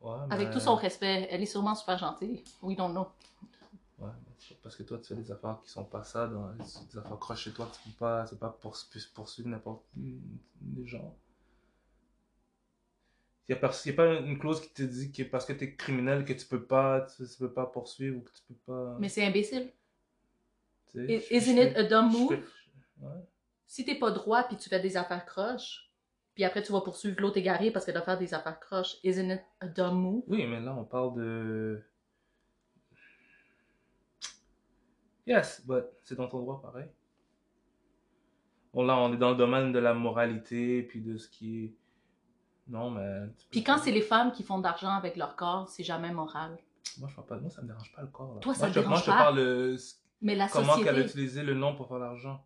ouais, 0.00 0.18
Avec 0.30 0.50
tout 0.52 0.60
son 0.60 0.76
respect, 0.76 1.26
elle 1.30 1.42
est 1.42 1.46
sûrement 1.46 1.74
super 1.74 1.98
gentille. 1.98 2.44
We 2.62 2.76
don't 2.76 2.92
know. 2.92 3.08
C'est 4.48 4.60
parce 4.60 4.76
que 4.76 4.82
toi, 4.82 4.98
tu 4.98 5.08
fais 5.08 5.14
des 5.14 5.30
affaires 5.30 5.58
qui 5.62 5.70
sont 5.70 5.84
pas 5.84 6.02
ça, 6.02 6.26
dans, 6.26 6.52
des 6.52 6.98
affaires 6.98 7.18
croches 7.18 7.44
chez 7.44 7.52
toi, 7.52 7.66
que 7.66 7.76
tu 7.76 7.88
peux 7.90 7.96
pas, 7.98 8.24
peux 8.24 8.36
pas 8.36 8.50
pour, 8.60 8.76
poursuivre 9.14 9.48
n'importe 9.48 9.82
des 9.94 10.86
gens. 10.86 11.14
Il 13.48 13.52
n'y 13.52 13.58
a, 13.58 13.60
pers- 13.60 13.86
y 13.86 13.90
a 13.90 13.92
pas 13.92 14.14
une 14.20 14.38
clause 14.38 14.60
qui 14.60 14.70
te 14.70 14.82
dit 14.82 15.12
que 15.12 15.22
parce 15.24 15.44
que 15.44 15.52
tu 15.52 15.64
es 15.64 15.74
criminel, 15.74 16.24
que 16.24 16.32
tu 16.32 16.46
peux 16.46 16.62
pas, 16.62 17.02
tu, 17.02 17.26
tu 17.26 17.36
peux 17.38 17.52
pas 17.52 17.66
poursuivre 17.66 18.18
ou 18.18 18.20
que 18.20 18.30
tu 18.30 18.42
peux 18.48 18.72
pas. 18.72 18.96
Mais 18.98 19.08
c'est 19.08 19.24
imbécile. 19.24 19.70
tu 20.90 20.98
sais, 20.98 21.12
I- 21.14 21.20
je- 21.20 21.34
Isn't 21.34 21.58
it 21.58 21.76
a 21.76 21.82
dumb 21.84 22.10
move? 22.12 22.28
fais- 22.28 22.42
ouais. 23.04 23.22
Si 23.66 23.84
t'es 23.84 23.94
pas 23.96 24.10
droit 24.10 24.42
puis 24.44 24.56
tu 24.56 24.68
fais 24.68 24.80
des 24.80 24.96
affaires 24.96 25.24
croches, 25.26 25.90
puis 26.34 26.44
après 26.44 26.62
tu 26.62 26.72
vas 26.72 26.80
poursuivre 26.80 27.20
l'autre 27.20 27.38
égaré 27.38 27.70
parce 27.70 27.84
qu'elle 27.84 27.94
doit 27.94 28.04
faire 28.04 28.18
des 28.18 28.32
affaires 28.34 28.60
croches, 28.60 28.96
isn't 29.02 29.30
it 29.30 29.40
a 29.60 29.66
dumb 29.66 29.94
move? 30.00 30.24
Oui, 30.28 30.46
mais 30.46 30.60
là, 30.60 30.74
on 30.74 30.84
parle 30.84 31.14
de. 31.14 31.82
Yes, 35.26 35.62
but 35.66 35.84
c'est 36.02 36.16
dans 36.16 36.28
ton 36.28 36.40
droit 36.40 36.60
pareil. 36.60 36.86
Bon, 38.74 38.82
là, 38.84 38.96
on 38.96 39.12
est 39.12 39.16
dans 39.18 39.30
le 39.30 39.36
domaine 39.36 39.70
de 39.72 39.78
la 39.78 39.92
moralité, 39.94 40.82
puis 40.82 41.00
de 41.00 41.16
ce 41.18 41.28
qui 41.28 41.64
est. 41.64 41.74
Non, 42.68 42.90
mais. 42.90 43.26
Puis 43.50 43.62
quand 43.62 43.74
pas- 43.74 43.80
c'est 43.82 43.90
les 43.92 44.00
femmes 44.00 44.32
qui 44.32 44.42
font 44.42 44.58
de 44.58 44.64
l'argent 44.64 44.90
avec 44.92 45.16
leur 45.16 45.36
corps, 45.36 45.68
c'est 45.68 45.84
jamais 45.84 46.10
moral. 46.12 46.56
Moi, 46.98 47.08
je 47.08 47.14
parle 47.14 47.26
pas. 47.28 47.36
Moi, 47.38 47.50
ça 47.50 47.62
me 47.62 47.66
dérange 47.68 47.92
pas 47.94 48.02
le 48.02 48.08
corps. 48.08 48.34
Là. 48.34 48.40
Toi, 48.40 48.54
ça 48.54 48.60
moi, 48.60 48.68
te 48.68 48.74
je, 48.74 48.80
dérange 48.80 48.90
moi, 48.90 48.98
je 48.98 49.04
te 49.04 49.10
pas? 49.10 49.16
parle 49.16 49.36
de 49.36 49.76
ce- 49.76 49.94
Mais 50.22 50.34
la 50.34 50.48
comment 50.48 50.76
qu'elle 50.76 50.88
a 50.88 50.92
société, 50.92 51.08
utilisé 51.08 51.42
le 51.42 51.54
nom 51.54 51.74
pour 51.76 51.88
faire 51.88 51.98
l'argent. 51.98 52.44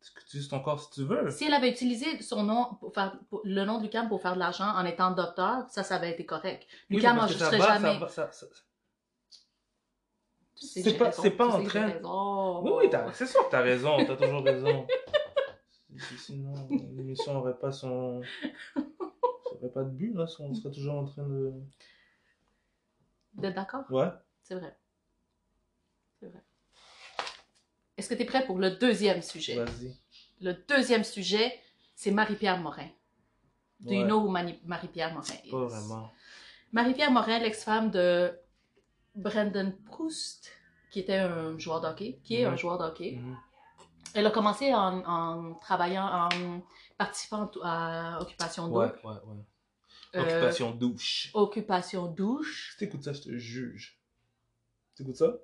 Tu 0.00 0.22
utilises 0.22 0.48
ton 0.48 0.60
corps 0.60 0.80
si 0.80 0.90
tu 0.90 1.04
veux? 1.04 1.28
si 1.30 1.44
elle 1.44 1.54
avait 1.54 1.70
utilisé 1.70 2.22
son 2.22 2.44
nom 2.44 2.74
pour 2.76 2.94
faire 2.94 3.18
pour- 3.28 3.42
le 3.44 3.64
nom 3.64 3.78
de 3.78 3.82
Lucam 3.82 4.08
pour 4.08 4.22
faire 4.22 4.34
de 4.34 4.38
l'argent 4.38 4.68
en 4.68 4.84
étant 4.86 5.10
docteur, 5.10 5.68
ça, 5.68 5.82
ça 5.82 5.96
avait 5.96 6.12
été 6.12 6.24
correct. 6.24 6.66
Oui, 6.88 6.96
Lucam 6.96 7.16
ça 7.16 7.22
n'enregistrait 7.22 7.58
ça 7.58 7.74
jamais. 7.80 7.98
va, 7.98 8.08
ça- 8.08 8.30
ça- 8.30 8.46
sais, 8.46 8.62
C'est 10.60 10.96
pas- 10.98 11.12
c'est 11.12 11.30
pas 11.30 11.46
en 11.48 11.62
train-. 11.64 11.92
Oui, 12.62 12.72
oui, 12.76 12.90
c'est 13.14 13.26
sûr 13.26 13.44
que 13.46 13.50
t'as 13.50 13.60
raison. 13.62 13.96
T'as 14.04 14.16
toujours 14.16 14.42
raison. 14.44 14.86
Si- 15.96 16.18
Sinon, 16.18 16.54
l'émission 16.96 17.34
n'aurait 17.34 17.58
pas 17.58 17.72
son. 17.72 18.22
Ça 18.74 18.80
aurait 19.60 19.72
pas 19.72 19.82
de 19.84 19.90
but, 19.90 20.14
là, 20.14 20.26
si 20.26 20.40
on 20.40 20.54
serait 20.54 20.72
toujours 20.72 20.94
en 20.94 21.04
train 21.04 21.22
de. 21.24 21.52
D'être 23.34 23.54
d'accord? 23.54 23.84
Ouais. 23.90 24.08
C'est 24.42 24.54
vrai. 24.54 24.76
C'est 26.20 26.26
vrai. 26.26 26.42
Est-ce 27.96 28.08
que 28.08 28.14
tu 28.14 28.22
es 28.22 28.26
prêt 28.26 28.44
pour 28.46 28.58
le 28.58 28.70
deuxième 28.72 29.22
sujet? 29.22 29.56
Vas-y. 29.56 29.96
Le 30.40 30.54
deuxième 30.54 31.04
sujet, 31.04 31.52
c'est 31.94 32.10
Marie-Pierre 32.12 32.58
Morin. 32.58 32.88
Do 33.80 33.92
you 33.92 34.00
Ouais. 34.02 34.06
know 34.06 34.20
who 34.20 34.28
Marie-Pierre 34.28 35.12
Morin 35.12 35.34
is? 35.44 35.50
Pas 35.50 35.64
vraiment. 35.66 36.10
Marie-Pierre 36.72 37.10
Morin, 37.10 37.38
l'ex-femme 37.40 37.90
de 37.90 38.32
Brendan 39.18 39.72
Proust, 39.86 40.50
qui 40.90 41.00
était 41.00 41.16
un 41.18 41.58
joueur 41.58 41.80
d'hockey, 41.80 42.18
qui 42.24 42.36
est 42.40 42.46
Mhm. 42.46 42.52
un 42.52 42.56
joueur 42.56 42.78
d'hockey. 42.78 43.18
Mhm. 43.20 43.36
Elle 44.14 44.26
a 44.26 44.30
commencé 44.30 44.72
en, 44.74 45.04
en 45.04 45.54
travaillant, 45.54 46.06
en 46.06 46.62
participant 46.96 47.50
à 47.62 48.18
Occupation 48.22 48.64
Ouais, 48.72 48.86
Double. 48.88 49.00
ouais, 49.04 49.12
ouais. 49.26 49.44
Euh, 50.16 50.22
Occupation 50.22 50.70
douche. 50.70 51.30
Occupation 51.34 52.06
Douche. 52.06 52.70
Si 52.72 52.78
t'écoutes 52.78 53.02
ça, 53.04 53.12
je 53.12 53.20
te 53.20 53.36
juge. 53.36 53.98
T'écoutes 54.96 55.16
ça? 55.16 55.34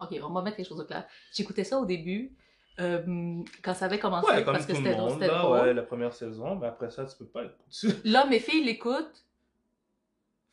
Ok, 0.00 0.16
on 0.22 0.30
va 0.32 0.42
mettre 0.42 0.58
les 0.58 0.64
choses 0.64 0.80
au 0.80 0.84
clair. 0.84 1.06
J'écoutais 1.32 1.64
ça 1.64 1.78
au 1.78 1.84
début, 1.84 2.34
euh, 2.78 3.42
quand 3.62 3.74
ça 3.74 3.86
avait 3.86 3.98
commencé, 3.98 4.28
Ouais, 4.30 4.44
comme 4.44 4.54
parce 4.54 4.64
que 4.66 4.72
tout 4.72 4.78
c'était 4.78 4.94
drôle. 4.94 5.60
ouais, 5.60 5.74
la 5.74 5.82
première 5.82 6.14
saison, 6.14 6.54
mais 6.56 6.68
après 6.68 6.90
ça, 6.90 7.04
tu 7.04 7.16
peux 7.16 7.26
pas 7.26 7.44
écouter. 7.44 8.08
Là, 8.08 8.26
mes 8.26 8.38
filles 8.38 8.64
l'écoutent. 8.64 9.24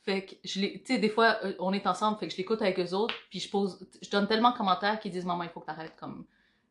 Fait 0.08 0.26
que 0.26 0.36
je 0.46 0.62
les, 0.62 0.80
tu 0.84 0.94
sais, 0.94 1.00
des 1.00 1.10
fois, 1.10 1.38
euh, 1.44 1.54
on 1.60 1.74
est 1.74 1.86
ensemble, 1.86 2.18
fait 2.18 2.28
que 2.28 2.32
je 2.32 2.38
l'écoute 2.38 2.62
avec 2.62 2.80
eux 2.80 2.94
autres, 2.94 3.14
puis 3.30 3.42
je 3.42 3.50
pose, 3.50 3.86
je 4.02 4.10
donne 4.10 4.26
tellement 4.26 4.52
de 4.52 4.58
commentaires 4.58 5.02
qu'ils 5.02 5.12
disent, 5.12 5.26
maman, 5.26 5.44
il 5.44 5.50
faut 5.50 5.60
que 5.60 5.66
t'arrêtes, 5.66 5.98
comme, 5.98 6.26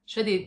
je 0.06 0.14
fais 0.14 0.24
des, 0.24 0.46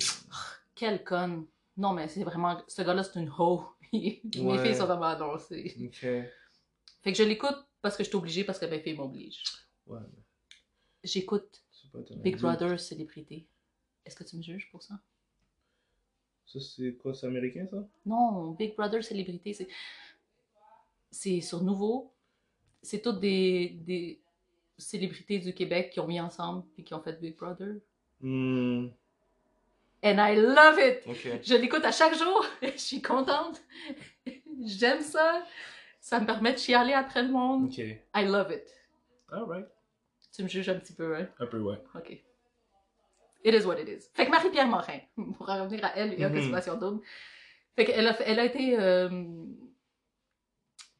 quelle 0.73 1.03
conne. 1.03 1.45
Non, 1.77 1.93
mais 1.93 2.07
c'est 2.07 2.23
vraiment, 2.23 2.59
ce 2.67 2.81
gars-là, 2.81 3.03
c'est 3.03 3.19
une 3.19 3.29
hoe. 3.37 3.61
Mes 3.93 4.19
Ouais. 4.37 4.57
filles 4.63 4.75
sont 4.75 4.87
vraiment 4.87 5.03
annoncées. 5.05 5.77
Ok. 5.85 5.99
Fait 7.03 7.11
que 7.11 7.17
je 7.17 7.21
l'écoute 7.21 7.63
parce 7.79 7.95
que 7.95 8.03
je 8.03 8.09
suis 8.09 8.17
obligée, 8.17 8.43
parce 8.43 8.57
que 8.57 8.65
mes 8.65 8.79
filles 8.79 8.95
m'obligent. 8.97 9.43
Ouais, 9.85 9.99
J'écoute 11.03 11.63
Big. 12.17 12.37
Brother 12.37 12.79
Célébrité. 12.79 13.45
Est-ce 14.03 14.15
que 14.15 14.23
tu 14.23 14.35
me 14.35 14.41
juges 14.41 14.67
pour 14.71 14.81
ça? 14.81 14.95
Ça, 16.47 16.59
c'est 16.59 16.95
quoi, 16.95 17.13
c'est 17.13 17.27
américain, 17.27 17.67
ça? 17.69 17.87
Non, 18.05 18.49
Big 18.53 18.75
Brother 18.75 19.03
Célébrité, 19.03 19.53
c'est. 19.53 19.67
C'est 21.11 21.39
sur 21.41 21.61
Nouveau. 21.63 22.11
C'est 22.81 23.01
toutes 23.01 23.19
des, 23.19 23.69
des 23.85 24.19
célébrités 24.77 25.39
du 25.39 25.53
Québec 25.53 25.89
qui 25.91 25.99
ont 25.99 26.07
mis 26.07 26.19
ensemble 26.21 26.63
puis 26.73 26.83
qui 26.83 26.93
ont 26.93 27.01
fait 27.01 27.19
Big 27.19 27.35
Brother. 27.37 27.75
Hmm. 28.21 28.87
And 30.01 30.15
I 30.17 30.35
love 30.35 30.79
it! 30.79 31.43
Je 31.43 31.55
l'écoute 31.55 31.83
à 31.83 31.91
chaque 31.91 32.15
jour. 32.17 32.45
Je 32.61 32.77
suis 32.77 33.01
contente. 33.01 33.61
J'aime 34.65 35.01
ça. 35.01 35.43
Ça 35.99 36.19
me 36.21 36.25
permet 36.25 36.53
de 36.53 36.57
chialer 36.57 36.93
après 36.93 37.21
le 37.23 37.29
monde. 37.29 37.69
I 37.77 38.25
love 38.25 38.51
it. 38.51 38.63
Alright. 39.31 39.67
Tu 40.33 40.43
me 40.43 40.47
juges 40.47 40.69
un 40.69 40.75
petit 40.79 40.93
peu, 40.93 41.17
hein? 41.17 41.27
Un 41.39 41.45
peu, 41.47 41.59
ouais. 41.59 41.77
OK. 41.95 42.11
It 43.43 43.53
is 43.53 43.65
what 43.65 43.79
it 43.79 43.89
is. 43.89 44.09
Fait 44.13 44.25
que 44.25 44.31
Marie-Pierre 44.31 44.67
Morin, 44.67 44.99
pour 45.37 45.49
en 45.49 45.63
revenir 45.63 45.83
à 45.83 45.91
elle 45.97 46.13
et 46.13 46.25
Mhm. 46.25 46.37
Occupation 46.37 46.77
Double, 46.77 47.01
fait 47.75 47.85
qu'elle 47.85 48.07
a, 48.07 48.21
elle 48.21 48.39
a 48.39 48.45
été... 48.45 48.79
euh, 48.79 49.09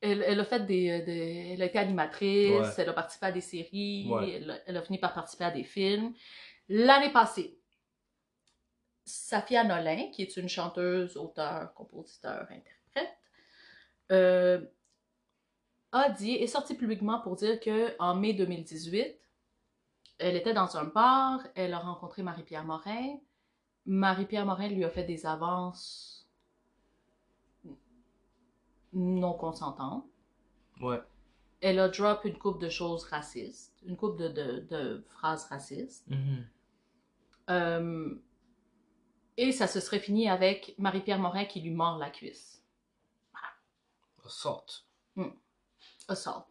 elle, 0.02 0.22
elle 0.24 0.40
a 0.40 0.46
fait 0.46 0.66
des, 0.66 1.02
des- 1.02 1.52
Elle 1.54 1.62
a 1.62 1.66
été 1.66 1.78
animatrice, 1.80 2.52
Ouais. 2.52 2.74
elle 2.78 2.90
a 2.90 2.94
participé 2.94 3.26
à 3.28 3.32
des 3.32 3.42
séries, 3.42 4.08
Ouais. 4.10 4.32
elle, 4.32 4.52
a, 4.52 4.58
elle 4.68 4.78
a 4.78 4.82
fini 4.82 4.98
par 4.98 5.14
participer 5.14 5.46
à 5.46 5.52
des 5.52 5.64
films. 5.64 6.14
L'année 6.70 7.12
passée, 7.12 7.58
Safia 9.06 9.64
Nolin, 9.64 10.10
qui 10.12 10.22
est 10.22 10.38
une 10.38 10.50
chanteuse, 10.50 11.18
auteure, 11.18 11.74
compositeur, 11.74 12.48
interprète, 12.52 13.18
euh, 14.12 14.62
a 15.92 16.10
dit, 16.12 16.34
est 16.36 16.48
sortie 16.48 16.76
publiquement 16.76 17.20
pour 17.22 17.36
dire 17.36 17.60
que 17.60 17.96
en 18.00 18.16
mai 18.16 18.34
2018, 18.34 19.18
elle 20.20 20.36
était 20.36 20.54
dans 20.54 20.78
un 20.78 20.84
bar, 20.84 21.42
elle 21.56 21.74
a 21.74 21.80
rencontré 21.80 22.22
Marie-Pierre 22.22 22.66
Morin. 22.66 23.18
Marie-Pierre 23.86 24.46
Morin 24.46 24.68
lui 24.68 24.84
a 24.86 24.90
fait 24.92 25.06
des 25.06 25.26
avances 25.26 26.19
non 28.94 29.34
consentantes. 29.34 30.06
Ouais. 30.82 31.02
Elle 31.62 31.80
a 31.80 31.90
drop 31.90 32.24
une 32.26 32.38
coupe 32.38 32.60
de 32.62 32.70
choses 32.70 33.04
racistes, 33.04 33.78
une 33.86 33.98
coupe 33.98 34.18
de, 34.18 34.30
de- 34.30 34.60
de 34.70 35.04
phrases 35.10 35.46
racistes. 35.46 36.08
Mhm. 36.08 36.48
Euh, 37.50 38.16
et 39.38 39.52
ça 39.52 39.68
se 39.68 39.80
serait 39.80 40.00
fini 40.00 40.30
avec 40.30 40.76
Marie-Pierre 40.78 41.20
Morin 41.20 41.46
qui 41.46 41.62
lui 41.62 41.72
mord 41.72 41.98
la 41.98 42.10
cuisse. 42.10 42.64
Assault. 44.26 44.66
Assault. 46.08 46.46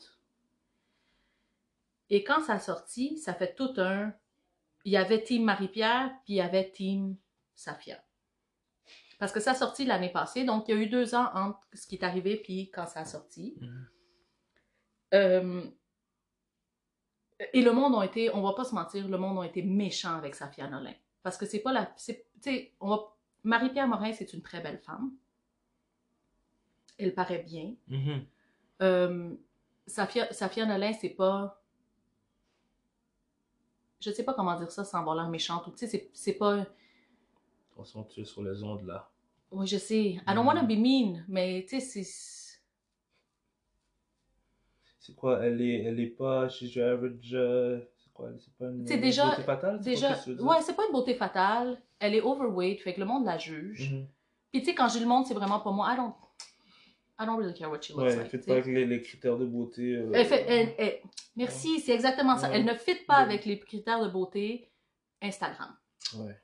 Et 2.10 2.24
quand 2.24 2.42
ça 2.42 2.54
a 2.54 2.58
sorti, 2.58 3.18
ça 3.18 3.34
fait 3.34 3.54
tout 3.54 3.72
un. 3.76 4.12
Il 4.84 4.92
y 4.92 4.96
avait 4.96 5.22
Team 5.22 5.44
Marie-Pierre, 5.44 6.10
puis 6.24 6.34
il 6.34 6.36
y 6.36 6.40
avait 6.40 6.70
Team 6.70 7.16
Safia. 7.54 8.02
Parce 9.18 9.32
que 9.32 9.40
ça 9.40 9.50
a 9.50 9.54
sorti 9.54 9.84
l'année 9.84 10.10
passée, 10.12 10.44
donc 10.44 10.68
il 10.68 10.74
y 10.74 10.78
a 10.78 10.80
eu 10.82 10.86
deux 10.88 11.14
ans 11.14 11.28
entre 11.34 11.58
ce 11.74 11.86
qui 11.86 11.96
est 11.96 12.04
arrivé 12.04 12.36
puis 12.36 12.70
quand 12.70 12.86
ça 12.86 13.00
a 13.00 13.04
sorti. 13.04 13.56
Mhm. 13.60 13.88
Euh, 15.14 15.64
et 17.52 17.62
le 17.62 17.72
monde 17.72 18.00
a 18.00 18.04
été, 18.04 18.32
on 18.34 18.42
va 18.42 18.52
pas 18.52 18.64
se 18.64 18.74
mentir, 18.74 19.08
le 19.08 19.18
monde 19.18 19.42
a 19.42 19.46
été 19.46 19.62
méchant 19.62 20.16
avec 20.16 20.34
Safia 20.34 20.68
Nolin. 20.68 20.94
Parce 21.22 21.36
que 21.36 21.46
c'est 21.46 21.60
pas 21.60 21.72
la. 21.72 21.92
c'est- 21.96 22.26
Tu 22.42 22.50
sais, 22.50 22.74
on 22.80 22.88
va. 22.88 23.00
Marie-Pierre 23.44 23.88
Morin, 23.88 24.12
c'est 24.12 24.32
une 24.32 24.42
très 24.42 24.60
belle 24.60 24.78
femme. 24.78 25.12
Elle 26.98 27.14
paraît 27.14 27.42
bien. 27.42 27.74
Mhm. 27.88 28.24
Euh, 28.82 29.34
Safia, 29.86 30.32
Safia 30.32 30.66
Nolin, 30.66 30.92
c'est 30.92 31.10
pas. 31.10 31.62
Je 34.00 34.10
sais 34.12 34.22
pas 34.24 34.34
comment 34.34 34.56
dire 34.56 34.70
ça 34.70 34.84
sans 34.84 34.98
avoir 35.00 35.16
l'air 35.16 35.28
méchante. 35.28 35.64
Tu 35.76 35.86
sais, 35.88 36.10
c'est 36.12 36.32
pas. 36.34 36.64
Attention, 37.78 38.02
tu 38.02 38.20
es 38.22 38.24
sur 38.24 38.42
les 38.42 38.60
ondes 38.64 38.84
là. 38.84 39.08
Oui, 39.52 39.64
je 39.68 39.76
sais. 39.78 40.04
I 40.10 40.20
don't 40.34 40.42
Mm. 40.42 40.48
wanna 40.48 40.62
be 40.64 40.72
mean, 40.76 41.24
mais 41.28 41.64
tu 41.68 41.78
sais, 41.80 42.02
c'est. 42.02 42.58
C'est 44.98 45.14
quoi 45.14 45.44
Elle 45.44 45.60
est, 45.62 45.84
elle 45.84 46.00
est 46.00 46.08
pas 46.08 46.48
chez 46.48 46.66
your 46.66 46.88
average. 46.88 47.30
euh, 47.34 47.78
c'est 47.96 48.12
quoi 48.12 48.30
C'est 48.40 48.52
pas 48.54 48.64
une. 48.66 48.84
C'est 48.84 48.98
déjà- 48.98 49.26
beauté 49.30 49.42
fatale 49.44 49.80
Déjà, 49.80 50.12
dire? 50.14 50.44
ouais, 50.44 50.60
c'est 50.60 50.74
pas 50.74 50.86
une 50.86 50.92
beauté 50.92 51.14
fatale. 51.14 51.80
Elle 52.00 52.16
est 52.16 52.20
overweight, 52.20 52.82
fait 52.82 52.94
que 52.94 53.00
le 53.00 53.06
monde 53.06 53.24
la 53.24 53.38
juge. 53.38 53.92
Mhm. 53.92 54.06
Puis 54.50 54.60
tu 54.62 54.66
sais, 54.66 54.74
quand 54.74 54.88
je 54.88 54.94
dis 54.94 55.00
le 55.00 55.06
monde, 55.06 55.24
c'est 55.26 55.34
vraiment 55.34 55.60
pas 55.60 55.70
moi. 55.70 55.88
I 55.92 55.96
don't, 55.96 56.14
I 57.20 57.26
don't 57.26 57.38
really 57.38 57.54
care 57.54 57.70
what 57.70 57.80
she 57.80 57.90
looks 57.90 58.00
Ouais, 58.02 58.16
like. 58.16 58.28
faites 58.28 58.40
tu 58.42 58.46
pas 58.48 58.54
sais. 58.54 58.60
avec 58.60 58.66
les, 58.74 58.86
les 58.86 59.02
critères 59.02 59.38
de 59.38 59.46
beauté. 59.46 59.94
euh, 59.94 60.10
Elle 60.12 60.26
fait, 60.26 60.44
elle- 60.48 60.74
elle- 60.78 61.00
merci, 61.36 61.78
c'est 61.78 61.92
exactement 61.92 62.36
ça. 62.36 62.50
Ouais. 62.50 62.56
Elle 62.56 62.64
ne 62.64 62.74
fit 62.74 62.96
pas 63.06 63.18
Ouais. 63.18 63.22
avec 63.22 63.44
les 63.46 63.60
critères 63.60 64.02
de 64.04 64.08
beauté 64.10 64.68
Instagram. 65.22 65.74
Ouais. 66.16 66.36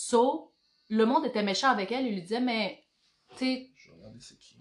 So, 0.00 0.52
le 0.90 1.04
monde 1.06 1.26
était 1.26 1.42
méchant 1.42 1.70
avec 1.70 1.90
elle. 1.90 2.06
Il 2.06 2.14
lui 2.14 2.22
disait, 2.22 2.40
mais, 2.40 2.84
tu 3.32 3.38
sais, 3.38 3.70
Je 3.74 3.90
vais 3.90 3.96
regarder 3.96 4.20
c'est 4.20 4.38
qui. 4.38 4.56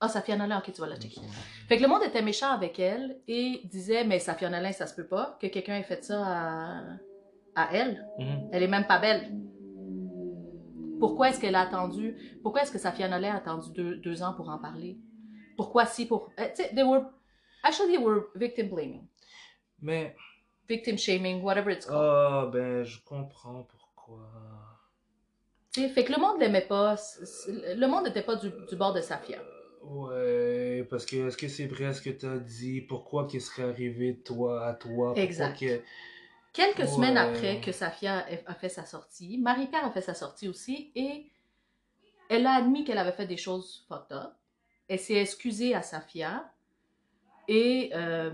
ah, 0.00 0.08
Safia 0.08 0.34
Nolin, 0.34 0.58
ok, 0.60 0.72
tu 0.72 0.80
vas 0.80 0.86
la 0.86 0.96
checker. 0.98 1.20
Fait 1.68 1.76
que 1.76 1.82
le 1.82 1.88
monde 1.88 2.02
était 2.04 2.22
méchant 2.22 2.50
avec 2.50 2.78
elle 2.78 3.20
et 3.28 3.60
disait, 3.64 4.04
mais 4.04 4.18
Safia 4.18 4.48
Nolin, 4.48 4.72
ça 4.72 4.86
se 4.86 4.94
peut 4.94 5.06
pas 5.06 5.36
que 5.42 5.46
quelqu'un 5.48 5.76
ait 5.76 5.82
fait 5.82 6.02
ça 6.02 6.22
à, 6.24 6.82
à 7.54 7.68
elle. 7.74 8.08
Mhm. 8.18 8.48
Elle 8.50 8.62
est 8.62 8.68
même 8.68 8.86
pas 8.86 8.98
belle. 8.98 9.30
Pourquoi 11.00 11.28
est-ce 11.28 11.38
qu'elle 11.38 11.54
a 11.54 11.60
attendu? 11.60 12.16
Pourquoi 12.42 12.62
est-ce 12.62 12.72
que 12.72 12.78
Safia 12.78 13.08
Nolin 13.08 13.34
a 13.34 13.36
attendu 13.36 13.70
deux, 13.74 13.96
deux 13.96 14.22
ans 14.22 14.32
pour 14.32 14.48
en 14.48 14.58
parler? 14.58 14.98
Pourquoi 15.58 15.84
si 15.84 16.06
pour... 16.06 16.30
euh, 16.40 16.48
tu 16.56 16.62
sais, 16.62 16.74
they 16.74 16.82
were... 16.82 17.02
Actually, 17.62 17.90
they 17.96 18.02
were 18.02 18.28
victim 18.34 18.70
blaming. 18.70 19.06
Mais. 19.82 20.16
Victim 20.66 20.96
shaming, 20.96 21.42
whatever 21.42 21.70
it's 21.70 21.84
called. 21.84 22.00
Ah, 22.02 22.48
ben, 22.50 22.82
je 22.84 22.98
comprends 23.04 23.62
pourquoi. 24.06 24.30
Fait 25.72 26.04
que 26.04 26.12
le 26.12 26.18
monde 26.18 26.40
l'aimait 26.40 26.66
pas. 26.66 26.96
Le 27.48 27.86
monde 27.86 28.04
n'était 28.04 28.22
pas 28.22 28.36
du, 28.36 28.50
du 28.68 28.76
bord 28.76 28.94
de 28.94 29.00
Safia. 29.02 29.38
Ouais, 29.82 30.86
parce 30.90 31.04
que 31.06 31.28
est-ce 31.28 31.36
que 31.36 31.48
c'est 31.48 31.66
vrai 31.66 31.92
ce 31.92 32.00
que 32.00 32.10
t'as 32.10 32.38
dit? 32.38 32.80
Pourquoi 32.80 33.26
qu'il 33.26 33.40
serait 33.40 33.64
arrivé 33.64 34.16
toi 34.24 34.66
à 34.66 34.74
toi? 34.74 35.08
Pourquoi 35.08 35.22
Exact. 35.22 35.58
que- 35.60 35.80
Quelques 36.52 36.78
Ouais. 36.78 36.86
semaines 36.86 37.18
après 37.18 37.60
que 37.60 37.70
Safia 37.70 38.20
a 38.20 38.50
a 38.50 38.54
fait 38.54 38.70
sa 38.70 38.86
sortie, 38.86 39.36
Marie-Pierre 39.36 39.84
a 39.84 39.90
fait 39.90 40.00
sa 40.00 40.14
sortie 40.14 40.48
aussi 40.48 40.90
et 40.94 41.30
elle 42.30 42.46
a 42.46 42.54
admis 42.54 42.82
qu'elle 42.84 42.96
avait 42.98 43.12
fait 43.12 43.26
des 43.26 43.36
choses 43.36 43.84
fucked 43.88 44.16
up. 44.16 44.32
Elle 44.88 44.98
s'est 44.98 45.20
excusée 45.20 45.74
à 45.74 45.82
Safia 45.82 46.50
et 47.46 47.90
euh, 47.94 48.32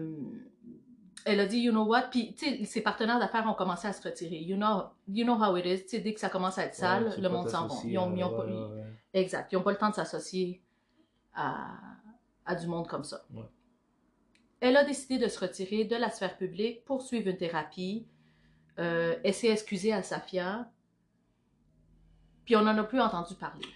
elle 1.24 1.40
a 1.40 1.46
dit, 1.46 1.58
you 1.58 1.70
know 1.72 1.84
what, 1.84 2.08
puis 2.10 2.34
ses 2.64 2.80
partenaires 2.80 3.18
d'affaires 3.18 3.46
ont 3.46 3.54
commencé 3.54 3.86
à 3.88 3.92
se 3.92 4.02
retirer. 4.06 4.38
You 4.38 4.56
know, 4.56 4.84
you 5.08 5.24
know 5.24 5.34
how 5.34 5.56
it 5.56 5.64
is, 5.66 5.82
tu 5.82 5.88
sais, 5.90 5.98
dès 6.00 6.14
que 6.14 6.20
ça 6.20 6.28
commence 6.28 6.58
à 6.58 6.66
être 6.66 6.74
sale, 6.74 7.08
Ouais, 7.08 7.16
le 7.20 7.28
monde 7.28 7.48
s'en 7.48 7.66
va. 7.66 7.74
Ils 7.84 7.98
ont, 7.98 8.14
ils 8.16 8.24
ont 8.24 8.30
pas- 8.36 8.44
ouais, 8.46 8.52
ils- 8.52 8.74
ouais. 8.80 8.86
Exact. 9.14 9.52
Ils 9.52 9.56
n'ont 9.56 9.62
pas 9.62 9.72
le 9.72 9.78
temps 9.78 9.90
de 9.90 9.94
s'associer 9.94 10.62
à, 11.34 11.76
à 12.46 12.54
du 12.54 12.66
monde 12.66 12.86
comme 12.88 13.04
ça. 13.04 13.24
Elle 14.60 14.76
a 14.76 14.84
décidé 14.84 15.18
de 15.18 15.28
se 15.28 15.38
retirer 15.40 15.84
de 15.84 15.96
la 15.96 16.08
sphère 16.10 16.36
publique 16.36 16.84
pour 16.84 17.02
suivre 17.02 17.28
une 17.28 17.36
thérapie. 17.36 18.06
Euh, 18.78 19.16
elle 19.24 19.34
s'est 19.34 19.48
excusée 19.48 19.92
à 19.92 20.02
Safia. 20.02 20.70
Puis 22.44 22.56
on 22.56 22.62
n'en 22.62 22.76
a 22.78 22.84
plus 22.84 23.00
entendu 23.00 23.34
parler. 23.34 23.66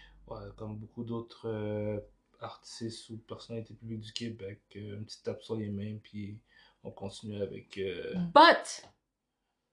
Comme 0.56 0.76
beaucoup 0.76 1.04
d'autres 1.04 1.48
euh, 1.48 2.00
artistes 2.40 3.10
ou 3.10 3.18
personnalités 3.18 3.74
publiques 3.74 4.00
du 4.00 4.12
Québec, 4.12 4.60
euh, 4.76 4.96
une 4.96 5.04
petite 5.04 5.22
tape 5.22 5.42
sur 5.42 5.54
les 5.56 5.70
mains, 5.70 5.98
puis 6.02 6.38
on 6.86 6.90
continue 6.92 7.42
avec. 7.42 7.76
euh, 7.78 8.14
But, 8.34 8.88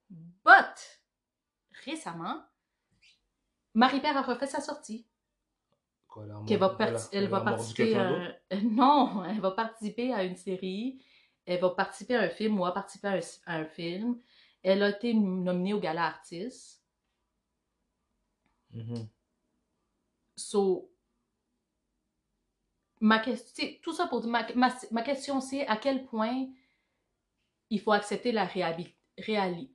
but, 0.10 1.02
récemment, 1.86 2.44
Marie-Père 3.74 4.18
a 4.18 4.22
refait 4.22 4.48
sa 4.48 4.62
sortie. 4.62 5.06
quoi, 6.08 6.26
va, 6.26 6.46
elle 6.50 6.60
va 6.60 7.00
elle 7.12 7.26
a 7.26 7.30
mordu 7.30 7.46
participer 7.46 7.96
à... 7.96 8.36
Non, 8.64 9.24
elle 9.26 9.40
va 9.40 9.52
participer 9.52 10.14
à 10.14 10.24
une 10.24 10.36
série. 10.36 11.04
Elle 11.46 11.60
va 11.60 11.70
participer 11.72 12.16
à 12.16 12.22
un 12.22 12.30
film 12.30 12.60
ou 12.60 12.66
a 12.66 12.74
participé 12.74 13.08
à 13.08 13.12
un, 13.14 13.20
à 13.46 13.56
un 13.58 13.66
film. 13.66 14.20
Elle 14.64 14.82
a 14.82 14.90
été 14.90 15.14
nominée 15.14 15.74
au 15.74 15.80
Gala 15.80 16.06
Artiste. 16.06 16.82
Mhm. 18.72 19.08
So, 20.36 20.90
ma 23.02 23.20
question, 23.20 23.68
tout 23.84 23.94
ça 23.94 24.08
pour 24.08 24.22
dire, 24.22 24.30
ma, 24.32 24.52
ma, 24.56 24.74
ma 24.92 25.02
question 25.04 25.42
c'est 25.42 25.68
à 25.68 25.78
quel 25.78 26.06
point 26.06 26.48
il 27.74 27.80
faut 27.82 27.92
accepter 27.92 28.32
la 28.32 28.46
réhabi- 28.46 28.94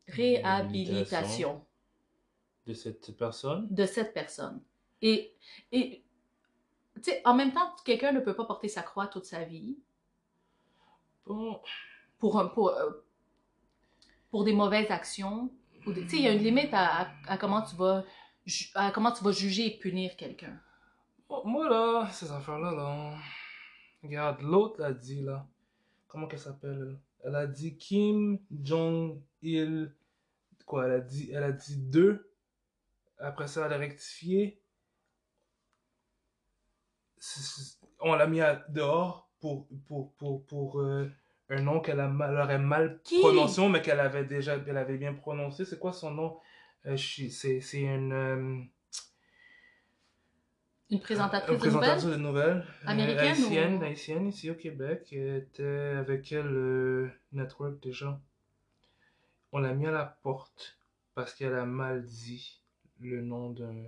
réhabilitation 0.08 1.64
De 2.66 2.72
cette 2.74 3.16
personne? 3.16 3.66
de 3.70 3.86
cette 3.86 4.14
personne. 4.14 4.62
Et, 5.02 5.34
et 5.72 6.04
tu 6.96 7.02
sais, 7.10 7.22
en 7.24 7.34
même 7.34 7.52
temps, 7.52 7.74
quelqu'un 7.84 8.12
ne 8.12 8.20
peut 8.20 8.34
pas 8.34 8.44
porter 8.44 8.68
sa 8.68 8.82
croix 8.82 9.06
toute 9.08 9.24
sa 9.24 9.44
vie 9.44 9.76
Bon, 11.26 11.60
pour, 12.18 12.38
un- 12.38 12.46
pour, 12.48 12.70
euh, 12.70 12.90
pour 14.30 14.44
des 14.44 14.52
mauvaises 14.52 14.90
actions. 14.90 15.50
Tu 15.84 16.08
sais, 16.08 16.16
il 16.16 16.22
y 16.22 16.28
a 16.28 16.32
une 16.32 16.42
limite 16.42 16.72
à, 16.72 17.02
à- 17.02 17.08
à 17.26 17.36
comment 17.38 17.62
tu 17.62 17.76
vas 17.76 18.04
à 18.74 18.90
comment 18.92 19.12
tu 19.12 19.22
vas 19.24 19.32
juger 19.32 19.66
et 19.66 19.78
punir 19.78 20.16
quelqu'un. 20.16 20.58
Bon, 21.28 21.42
moi 21.44 21.68
là, 21.68 22.08
ces 22.12 22.30
affaires-là, 22.32 22.70
là. 22.72 23.14
Regarde, 24.02 24.40
l'autre 24.40 24.82
a 24.82 24.92
dit 24.92 25.20
là. 25.22 25.46
Comment 26.06 26.26
qu'elle 26.26 26.38
s'appelle? 26.38 26.98
Elle 27.24 27.34
a 27.34 27.46
dit 27.46 27.76
Kim 27.76 28.38
Jong-il. 28.62 29.92
Quoi, 30.66 30.86
elle 30.86 30.92
a 30.92 31.00
dit, 31.00 31.30
elle 31.32 31.44
a 31.44 31.52
dit 31.52 31.76
deux. 31.76 32.30
Après 33.18 33.48
ça, 33.48 33.66
elle 33.66 33.72
a 33.72 33.78
rectifié. 33.78 34.60
On 38.00 38.14
l'a 38.14 38.26
mis 38.26 38.40
à- 38.40 38.64
dehors 38.68 39.28
pour, 39.40 39.66
pour, 39.86 40.12
pour, 40.14 40.44
pour 40.46 40.80
euh, 40.80 41.10
un 41.48 41.60
nom 41.62 41.80
qu'elle 41.80 42.00
a 42.00 42.08
mal- 42.08 42.32
elle 42.32 42.40
aurait 42.40 42.58
mal 42.58 43.00
Qui? 43.04 43.18
prononcé, 43.20 43.66
mais 43.68 43.82
qu'elle 43.82 44.00
avait 44.00 44.24
déjà 44.24 44.56
elle 44.66 44.76
avait 44.76 44.98
bien 44.98 45.14
prononcé. 45.14 45.64
C'est 45.64 45.78
quoi 45.78 45.92
son 45.92 46.10
nom? 46.12 46.38
Euh, 46.86 46.96
c'est 46.96 47.60
c'est 47.60 47.86
une. 50.90 50.96
Une 50.96 51.02
présentatrice 51.02 51.48
de 51.48 51.52
nouvelles? 51.52 51.70
présentatrice 51.80 52.04
de 52.04 52.16
nouvelles. 52.16 52.66
Euh, 52.84 52.88
Américaine 52.88 53.26
haïtienne, 53.36 53.78
ou- 53.78 53.82
haïtienne, 53.84 54.26
ici 54.28 54.50
au 54.50 54.54
Québec. 54.54 55.08
Elle 55.12 55.36
était 55.36 55.64
avec 55.98 56.22
quel 56.22 56.46
euh, 56.46 57.10
network 57.32 57.80
déjà 57.82 58.20
On 59.52 59.58
l'a 59.58 59.74
mis 59.74 59.86
à 59.86 59.90
la 59.92 60.04
porte 60.04 60.78
parce 61.14 61.34
qu'elle 61.34 61.54
a 61.54 61.64
mal 61.66 62.04
dit 62.04 62.60
le 63.00 63.22
nom 63.22 63.50
d'un 63.50 63.84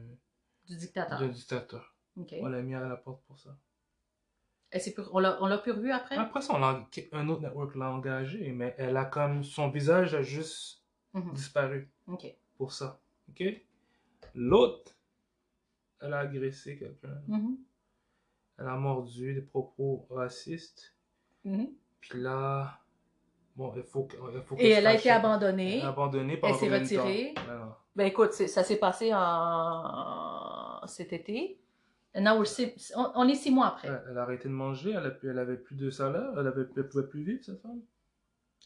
Du 0.69 0.77
dictateur. 0.77 1.19
d'un 1.21 1.29
dictateur. 1.29 1.95
Ok. 2.17 2.35
On 2.41 2.47
l'a 2.47 2.63
mis 2.63 2.75
à 2.75 2.81
la 2.81 2.97
porte 2.97 3.23
pour 3.27 3.39
ça. 3.39 3.57
Elle 4.73 4.81
plus- 4.93 5.05
on 5.13 5.19
l'a 5.49 5.59
plus 5.59 5.73
revu 5.73 5.91
après? 5.91 6.17
Après 6.17 6.41
ça, 6.43 6.55
on 6.55 6.63
un 7.13 7.29
autre 7.29 7.41
network 7.43 7.75
l'a 7.75 7.91
engagé, 7.91 8.53
mais 8.53 8.75
elle 8.79 8.97
a 8.97 9.05
comme 9.05 9.43
son 9.43 9.69
visage 9.69 10.15
a 10.15 10.23
juste 10.23 10.83
Mhm. 11.13 11.33
disparu 11.33 11.91
pour 12.57 12.73
ça. 12.73 13.01
Ok? 13.31 13.43
L'autre, 14.35 14.93
elle 16.01 16.15
a 16.15 16.19
agressé 16.21 16.77
quelqu'un. 16.79 17.21
Mhm. 17.29 17.57
Elle 18.59 18.67
a 18.69 18.77
mordu 18.77 19.35
des 19.35 19.41
propos 19.43 20.07
racistes. 20.11 20.95
Mhm. 21.45 21.69
Puis 22.01 22.21
là, 22.21 22.79
bon, 23.57 23.73
il 23.77 23.83
faut 23.83 24.05
que. 24.05 24.17
il 24.35 24.43
faut 24.43 24.57
que 24.57 24.63
Et 24.63 24.71
elle 24.71 24.87
a 24.87 24.95
été 24.95 25.11
abandonnée. 25.11 25.79
Elle 25.79 25.85
a 25.87 25.89
abandonné 25.89 26.39
Elle 26.43 26.55
s'est 26.55 26.79
retirée. 26.79 27.35
Ben. 27.47 27.75
Ben 27.97 28.05
écoute, 28.07 28.33
ça 28.33 28.63
s'est 28.63 28.77
passé 28.77 29.13
en 29.15 30.87
cet 30.87 31.13
été. 31.13 31.59
Now 32.15 32.45
six- 32.45 32.93
on, 32.97 33.13
on 33.15 33.29
est 33.29 33.35
six 33.35 33.51
mois 33.51 33.69
après. 33.69 33.89
Elle, 33.89 34.03
elle 34.11 34.19
a 34.19 34.23
arrêté 34.23 34.49
de 34.49 34.55
manger, 34.55 34.91
elle, 34.91 35.07
a 35.07 35.11
pu- 35.11 35.29
elle 35.31 35.39
avait 35.39 35.57
plus 35.57 35.77
de 35.77 35.91
salaire, 35.91 36.33
elle, 36.39 36.47
avait, 36.47 36.65
elle 36.77 36.89
pouvait 36.89 37.07
plus 37.07 37.23
vivre, 37.23 37.45
cette 37.45 37.61
femme. 37.63 37.81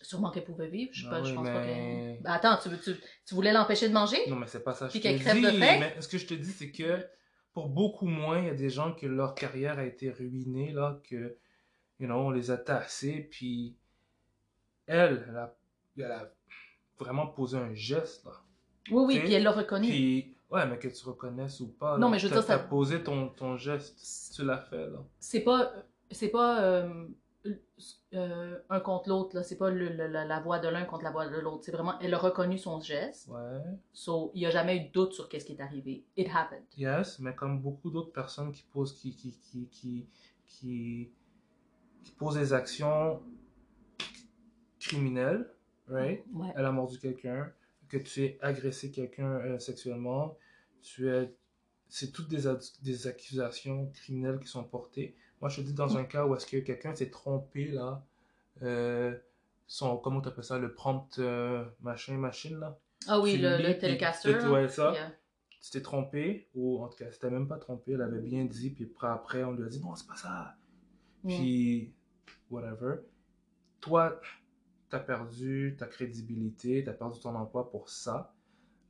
Sûrement 0.01 0.31
qu'elle 0.31 0.45
pouvait 0.45 0.69
vivre. 0.69 0.91
Je, 0.95 1.03
sais 1.03 1.09
Ah 1.11 1.17
pas, 1.17 1.23
je 1.25 1.35
pense 1.35 1.47
pas 1.47 1.61
mais- 1.61 2.17
que. 2.19 2.23
Ben 2.25 2.31
attends, 2.33 2.57
tu, 2.57 2.71
tu, 2.79 2.93
tu 3.27 3.35
voulais 3.35 3.53
l'empêcher 3.53 3.89
de 3.89 3.95
manger? 3.95 4.19
Non, 4.29 4.37
mais 4.37 4.47
c'est 4.47 4.65
pas 4.65 4.73
ça 4.73 4.89
Puis 4.89 4.99
je 4.99 5.03
te 5.03 5.09
qu'elle 5.09 5.21
crève 5.21 5.43
de 5.43 5.51
faim? 5.51 5.77
Mais 5.81 6.01
ce 6.01 6.09
que 6.09 6.17
je 6.19 6.27
te 6.27 6.35
dis, 6.35 6.51
c'est 6.53 6.71
que 6.71 7.07
pour 7.55 7.69
beaucoup 7.69 8.07
moins, 8.07 8.41
il 8.41 8.47
y 8.47 8.51
a 8.51 8.55
des 8.55 8.69
gens 8.69 8.93
que 8.93 9.07
leur 9.07 9.35
carrière 9.35 9.79
a 9.79 9.85
été 9.85 10.11
ruinée, 10.11 10.73
là, 10.73 11.01
que, 11.09 11.37
you 12.01 12.07
know, 12.07 12.17
on 12.17 12.31
les 12.31 12.51
a 12.51 12.59
tassés, 12.59 13.29
puis 13.31 13.77
elle, 14.87 15.25
elle 15.29 15.37
a, 15.37 15.57
elle 15.97 16.13
a 16.13 16.33
vraiment 16.99 17.27
posé 17.29 17.57
un 17.57 17.73
geste, 17.73 18.25
là. 18.25 18.33
Oui, 18.91 19.05
oui, 19.07 19.21
puis 19.21 19.33
elle 19.33 19.45
l'a 19.45 19.53
reconnu. 19.53 19.89
Puis, 19.89 20.31
Ouais, 20.51 20.67
mais 20.67 20.79
que 20.79 20.87
tu 20.87 21.05
reconnaisses 21.07 21.59
ou 21.61 21.69
pas. 21.69 21.97
Non, 21.99 22.07
là. 22.07 22.13
mais 22.13 22.19
je 22.19 22.29
veux 22.29 22.33
dire, 22.35 22.43
ça- 22.45 22.59
posé 22.59 23.03
ton, 23.03 23.29
ton 23.31 23.57
geste, 23.57 23.99
tu 24.37 24.45
l'as 24.45 24.59
fait, 24.59 24.87
là. 24.89 24.99
C'est 25.19 25.41
pas. 25.41 25.73
C'est 26.13 26.29
pas. 26.29 26.63
euh, 26.63 27.07
euh, 28.15 28.59
un 28.71 28.81
contre 28.81 29.09
l'autre. 29.09 29.43
C'est 29.43 29.57
pas 29.59 29.71
le- 29.71 29.89
le- 29.89 30.07
la, 30.07 30.25
la 30.25 30.41
voix 30.41 30.59
de 30.59 30.69
l'un 30.69 30.85
contre 30.85 31.05
la 31.05 31.11
voix 31.11 31.29
de 31.29 31.39
l'autre. 31.39 31.65
C'est 31.65 31.73
vraiment. 31.73 31.99
Elle 32.01 32.15
a 32.15 32.19
reconnu 32.19 32.59
son 32.59 32.81
geste. 32.81 33.29
Ouais. 33.29 33.61
So, 33.93 34.31
il 34.35 34.41
n'y 34.41 34.47
a 34.47 34.51
jamais 34.51 34.77
eu 34.77 34.89
de 34.89 34.93
doute 34.93 35.13
sur 35.13 35.29
qu'est-ce 35.29 35.45
qui 35.45 35.53
est 35.53 35.61
arrivé. 35.61 36.05
It 36.17 36.29
happened. 36.35 36.65
Yes, 36.77 37.19
mais 37.21 37.35
comme 37.35 37.61
beaucoup 37.61 37.91
d'autres 37.91 38.13
personnes 38.13 38.53
qui 38.53 38.63
posent, 38.65 38.95
qui, 38.95 39.15
qui, 39.15 39.33
qui, 39.33 39.67
qui, 39.69 40.07
qui, 40.47 41.11
qui 42.05 42.13
posent 42.13 42.37
des 42.37 42.53
actions 42.53 43.21
criminelles, 44.81 45.47
right? 45.89 46.23
Ouais. 46.33 46.53
Elle 46.57 46.65
a 46.65 46.73
mordu 46.73 46.99
quelqu'un, 46.99 47.53
que 47.89 47.97
tu 47.99 48.25
aies 48.25 48.39
agressé 48.43 48.91
quelqu'un 48.91 49.33
euh, 49.41 49.59
sexuellement, 49.59 50.37
tu 50.83 51.09
es, 51.09 51.35
c'est 51.89 52.13
toutes 52.13 52.29
des, 52.29 52.43
des 52.83 53.07
accusations 53.07 53.87
criminelles 53.95 54.39
qui 54.41 54.49
sont 54.49 54.65
portées. 54.65 55.17
Moi, 55.45 55.51
je 55.51 55.61
te 55.61 55.67
dis 55.67 55.75
dans 55.75 55.99
un 55.99 56.05
cas 56.05 56.25
où 56.25 56.35
est-ce 56.35 56.47
que 56.47 56.57
quelqu'un 56.57 56.95
s'est 56.95 57.11
trompé 57.11 57.67
là, 57.67 58.03
euh, 58.63 59.15
son, 59.67 59.99
comment 59.99 60.23
tu 60.23 60.29
appelles 60.29 60.43
ça, 60.43 60.59
le 60.59 60.73
prompt 60.73 61.19
euh, 61.19 61.67
machin 61.83 62.17
machine 62.17 62.59
là? 62.59 62.79
Ah 63.07 63.21
oui, 63.21 63.35
Tu 63.35 63.43
le, 63.43 63.59
le 63.59 63.77
télécaster. 63.77 64.33
là. 64.33 64.51
ouais, 64.51 64.69
ça. 64.71 64.93
Yeah. 64.95 65.13
tu 65.61 65.71
t'es 65.71 65.83
trompé, 65.83 66.49
ou 66.55 66.83
en 66.83 66.89
tout 66.89 66.97
cas, 66.97 67.13
c'était 67.13 67.29
même 67.29 67.47
pas 67.47 67.59
trompé, 67.59 67.93
elle 67.93 68.01
avait 68.01 68.23
bien 68.23 68.47
dit, 68.47 68.71
puis 68.71 68.85
après, 68.91 69.09
après, 69.09 69.45
on 69.45 69.53
lui 69.53 69.65
a 69.65 69.69
dit, 69.69 69.83
non, 69.83 69.95
c'est 69.95 70.07
pas 70.07 70.17
ça. 70.17 70.57
Puis, 71.27 71.93
whatever. 72.49 73.01
Toi, 73.83 74.19
t'as 74.89 75.01
perdu 75.01 75.77
ta 75.79 75.87
crédibilité, 75.87 76.85
t'as 76.85 76.95
perdu 76.95 77.21
ton 77.21 77.35
emploi 77.35 77.71
pour 77.71 77.91
ça. 77.91 78.35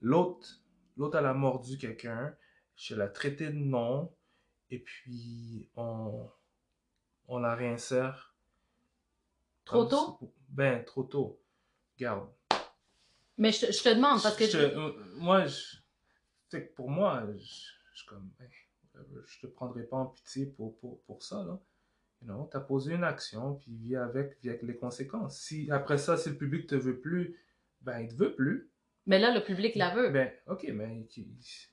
L'autre, 0.01 0.63
l'autre, 0.97 1.19
elle 1.19 1.27
a 1.27 1.35
mordu 1.35 1.79
quelqu'un, 1.79 2.33
je 2.77 2.95
l'ai 2.95 3.11
traité 3.13 3.49
de 3.49 3.59
nom, 3.59 4.15
et 4.71 4.79
puis, 4.79 5.69
on, 5.75 6.29
on 7.29 7.39
la 7.39 7.55
réinsère. 7.55 8.35
Trop 9.64 9.85
tôt? 9.87 10.18
si- 10.20 10.29
Ben, 10.51 10.85
trop 10.85 11.05
tôt. 11.05 11.41
Regarde. 11.97 12.29
Mais 13.39 13.51
je, 13.51 13.66
te- 13.66 13.72
je 13.72 13.83
te 13.83 13.89
demande, 13.95 14.22
parce 14.22 14.37
que. 14.37 14.47
Je- 14.47 14.59
euh, 14.59 14.93
moi, 15.16 15.47
je, 15.47 15.77
tu 15.77 15.81
sais, 16.51 16.61
pour 16.61 16.91
moi, 16.91 17.25
je, 17.37 17.70
je 17.95 18.07
comme, 18.07 18.31
ben, 18.39 18.49
je 19.27 19.41
te 19.41 19.47
prendrai 19.49 19.83
pas 19.85 19.97
en 19.97 20.07
pitié 20.07 20.47
pour, 20.47 20.79
pour, 20.79 21.01
pour 21.03 21.22
ça, 21.22 21.43
là. 21.45 21.59
You 22.22 22.29
know, 22.29 22.49
t'as 22.51 22.61
posé 22.61 22.95
une 22.95 23.05
action, 23.05 23.55
puis 23.57 23.72
vis 23.75 23.97
avec, 23.97 24.39
vis 24.43 24.51
avec 24.51 24.62
les 24.62 24.77
conséquences. 24.77 25.39
Si, 25.41 25.70
après 25.70 25.99
ça, 25.99 26.16
si 26.16 26.31
le 26.31 26.37
public 26.37 26.66
te 26.66 26.75
veut 26.75 26.99
plus, 27.01 27.39
ben, 27.83 27.99
il 28.01 28.09
te 28.09 28.14
veut 28.14 28.35
plus. 28.35 28.70
Mais 29.07 29.19
là, 29.19 29.35
le 29.35 29.45
public 29.45 29.75
la 29.77 29.95
veut. 29.95 30.09
Ben, 30.11 30.33
ok, 30.49 30.67
mais, 30.73 31.07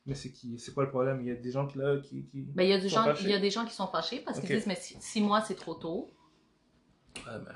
mais 0.05 0.15
c'est 0.15 0.31
qui, 0.33 0.59
c'est 0.59 0.73
quoi 0.73 0.83
le 0.83 0.89
problème? 0.89 1.21
Il 1.21 1.27
y 1.27 1.31
a 1.31 1.35
des 1.35 1.51
gens 1.51 1.65
qui, 1.65 1.77
là, 1.77 1.97
qui, 2.01 2.25
qui... 2.25 2.41
Ben, 2.41 2.63
il 2.63 2.69
y, 2.69 2.73
a 2.73 2.77
des 2.79 2.89
sont 2.89 2.95
gens, 2.97 3.03
fâchés. 3.05 3.23
il 3.23 3.29
y 3.29 3.33
a 3.33 3.39
des 3.39 3.49
gens 3.49 3.65
qui 3.65 3.73
sont 3.73 3.87
fâchés 3.87 4.19
parce 4.19 4.39
qu'ils 4.39 4.49
disent, 4.49 4.67
mais 4.67 4.75
six, 4.75 4.97
six 4.99 5.21
mois, 5.21 5.41
c'est 5.41 5.55
trop 5.55 5.75
tôt. 5.75 6.09
Ouais, 7.15 7.39
mais 7.45 7.51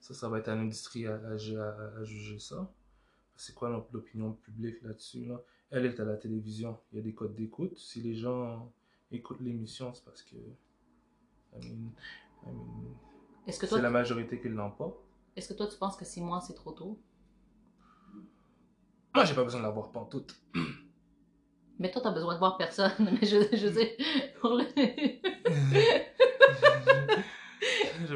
ça, 0.00 0.12
ça 0.12 0.28
va 0.28 0.38
être 0.40 0.48
à 0.48 0.54
l'industrie 0.54 1.06
à, 1.06 1.14
à, 1.14 1.16
à- 1.16 2.00
à 2.00 2.04
juger 2.04 2.38
ça. 2.38 2.70
C'est 3.36 3.54
quoi 3.54 3.70
l'op- 3.70 3.90
l'opinion 3.92 4.32
publique 4.32 4.82
là-dessus, 4.82 5.24
là? 5.24 5.40
Elle 5.70 5.86
est 5.86 5.98
à 5.98 6.04
la 6.04 6.16
télévision. 6.16 6.78
Il 6.92 6.96
y 6.96 7.00
a 7.00 7.02
des 7.02 7.14
codes 7.14 7.34
d'écoute. 7.34 7.76
Si 7.78 8.00
les 8.02 8.14
gens 8.14 8.70
écoutent 9.10 9.40
l'émission, 9.40 9.92
c'est 9.94 10.04
parce 10.04 10.22
que. 10.22 10.36
I 10.36 11.56
mean, 11.66 11.90
I 12.44 12.50
mean, 12.50 12.94
Est-ce 13.46 13.58
que, 13.58 13.66
c'est 13.66 13.80
la 13.80 13.90
majorité 13.90 14.38
qui 14.40 14.48
pas. 14.48 14.92
est-ce 15.34 15.48
que 15.48 15.54
toi, 15.54 15.66
tu 15.66 15.78
penses 15.78 15.96
que 15.96 16.04
six 16.04 16.20
mois, 16.20 16.40
c'est 16.40 16.54
trop 16.54 16.72
tôt? 16.72 17.00
Moi, 19.14 19.24
j'ai 19.24 19.34
pas 19.34 19.44
besoin 19.44 19.60
de 19.60 19.66
la 19.66 19.70
voir 19.70 19.92
pantoute. 19.92 20.34
Mais 21.78 21.90
toi, 21.90 22.02
t'as 22.02 22.12
besoin 22.12 22.34
de 22.34 22.38
voir 22.38 22.56
personne. 22.56 22.92
Mais 22.98 23.26
je, 23.26 23.56
je 23.56 23.68
sais, 23.68 23.96
pour 24.40 24.54
le... 24.54 24.64
j'ai 24.76 25.20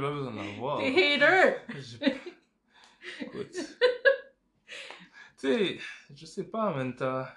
pas 0.00 0.10
besoin 0.10 0.32
de 0.32 0.36
la 0.36 0.58
voir. 0.58 0.78
T'es 0.78 1.14
hater! 1.14 1.56
Écoute. 3.20 3.52
tu 3.52 3.64
sais, 5.36 5.78
je 6.14 6.26
sais 6.26 6.44
pas, 6.44 6.72
man, 6.74 6.94
t'as- 6.94 7.34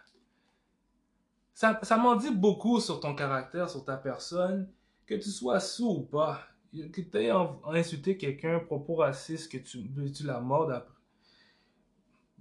Ça, 1.53 1.80
ça 1.84 1.97
m'en 1.97 2.16
dit 2.16 2.32
beaucoup 2.32 2.80
sur 2.80 2.99
ton 2.99 3.16
caractère, 3.16 3.70
sur 3.70 3.86
ta 3.86 3.97
personne, 3.97 4.72
que 5.05 5.16
tu 5.16 5.30
sois 5.30 5.59
sous 5.59 5.89
ou 5.89 6.01
pas. 6.01 6.41
Que 6.72 7.01
tu 7.01 7.18
aies 7.18 7.32
insulté 7.66 8.18
quelqu'un, 8.18 8.59
propos 8.59 8.95
raciste, 8.95 9.51
que 9.51 9.57
tu, 9.57 9.89
tu 10.14 10.24
la 10.24 10.39
mordes 10.39 10.72
après. 10.72 10.93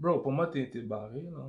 Bro, 0.01 0.21
pour 0.21 0.33
moi, 0.33 0.47
t'es 0.49 0.67
barré, 0.81 1.21
là. 1.31 1.45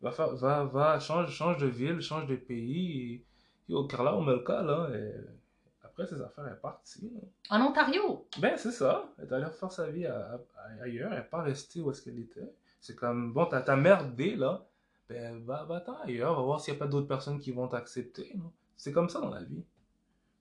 Va, 0.00 0.10
faire, 0.12 0.34
va, 0.36 0.64
va, 0.64 0.98
change, 1.00 1.30
change 1.30 1.58
de 1.58 1.66
ville, 1.66 2.00
change 2.00 2.26
de 2.26 2.36
pays. 2.36 3.14
Et, 3.14 3.24
yo, 3.68 3.84
Carla 3.86 4.16
Omelka, 4.16 4.62
là, 4.62 4.88
elle- 4.92 5.34
après 5.82 6.06
ses 6.06 6.20
affaires, 6.22 6.46
elle 6.46 6.54
est 6.54 6.60
partie, 6.60 7.10
là. 7.14 7.20
En 7.50 7.60
Ontario! 7.66 8.26
Ben, 8.38 8.56
c'est 8.56 8.70
ça. 8.72 9.12
Elle 9.18 9.26
est 9.26 9.32
allée 9.32 9.46
faire 9.50 9.70
sa 9.72 9.90
vie 9.90 10.06
à- 10.06 10.40
à- 10.56 10.82
ailleurs. 10.84 11.12
Elle 11.12 11.18
n'est 11.18 11.24
pas 11.24 11.42
restée 11.42 11.80
où 11.80 11.90
est-ce 11.90 12.00
qu'elle 12.02 12.18
était. 12.18 12.52
C'est 12.80 12.96
comme, 12.96 13.32
bon, 13.32 13.46
t'as 13.46 13.60
ta 13.60 13.76
merdé, 13.76 14.34
là. 14.36 14.64
Ben, 15.08 15.44
va, 15.44 15.64
va-t'en 15.64 15.96
ailleurs. 16.00 16.34
Va 16.36 16.42
voir 16.42 16.60
s'il 16.60 16.72
n'y 16.74 16.78
a 16.78 16.84
pas 16.84 16.88
d'autres 16.88 17.08
personnes 17.08 17.38
qui 17.40 17.52
vont 17.52 17.68
t'accepter. 17.68 18.34
C'est 18.76 18.92
comme 18.92 19.08
ça 19.08 19.20
dans 19.20 19.30
la 19.30 19.42
vie. 19.42 19.62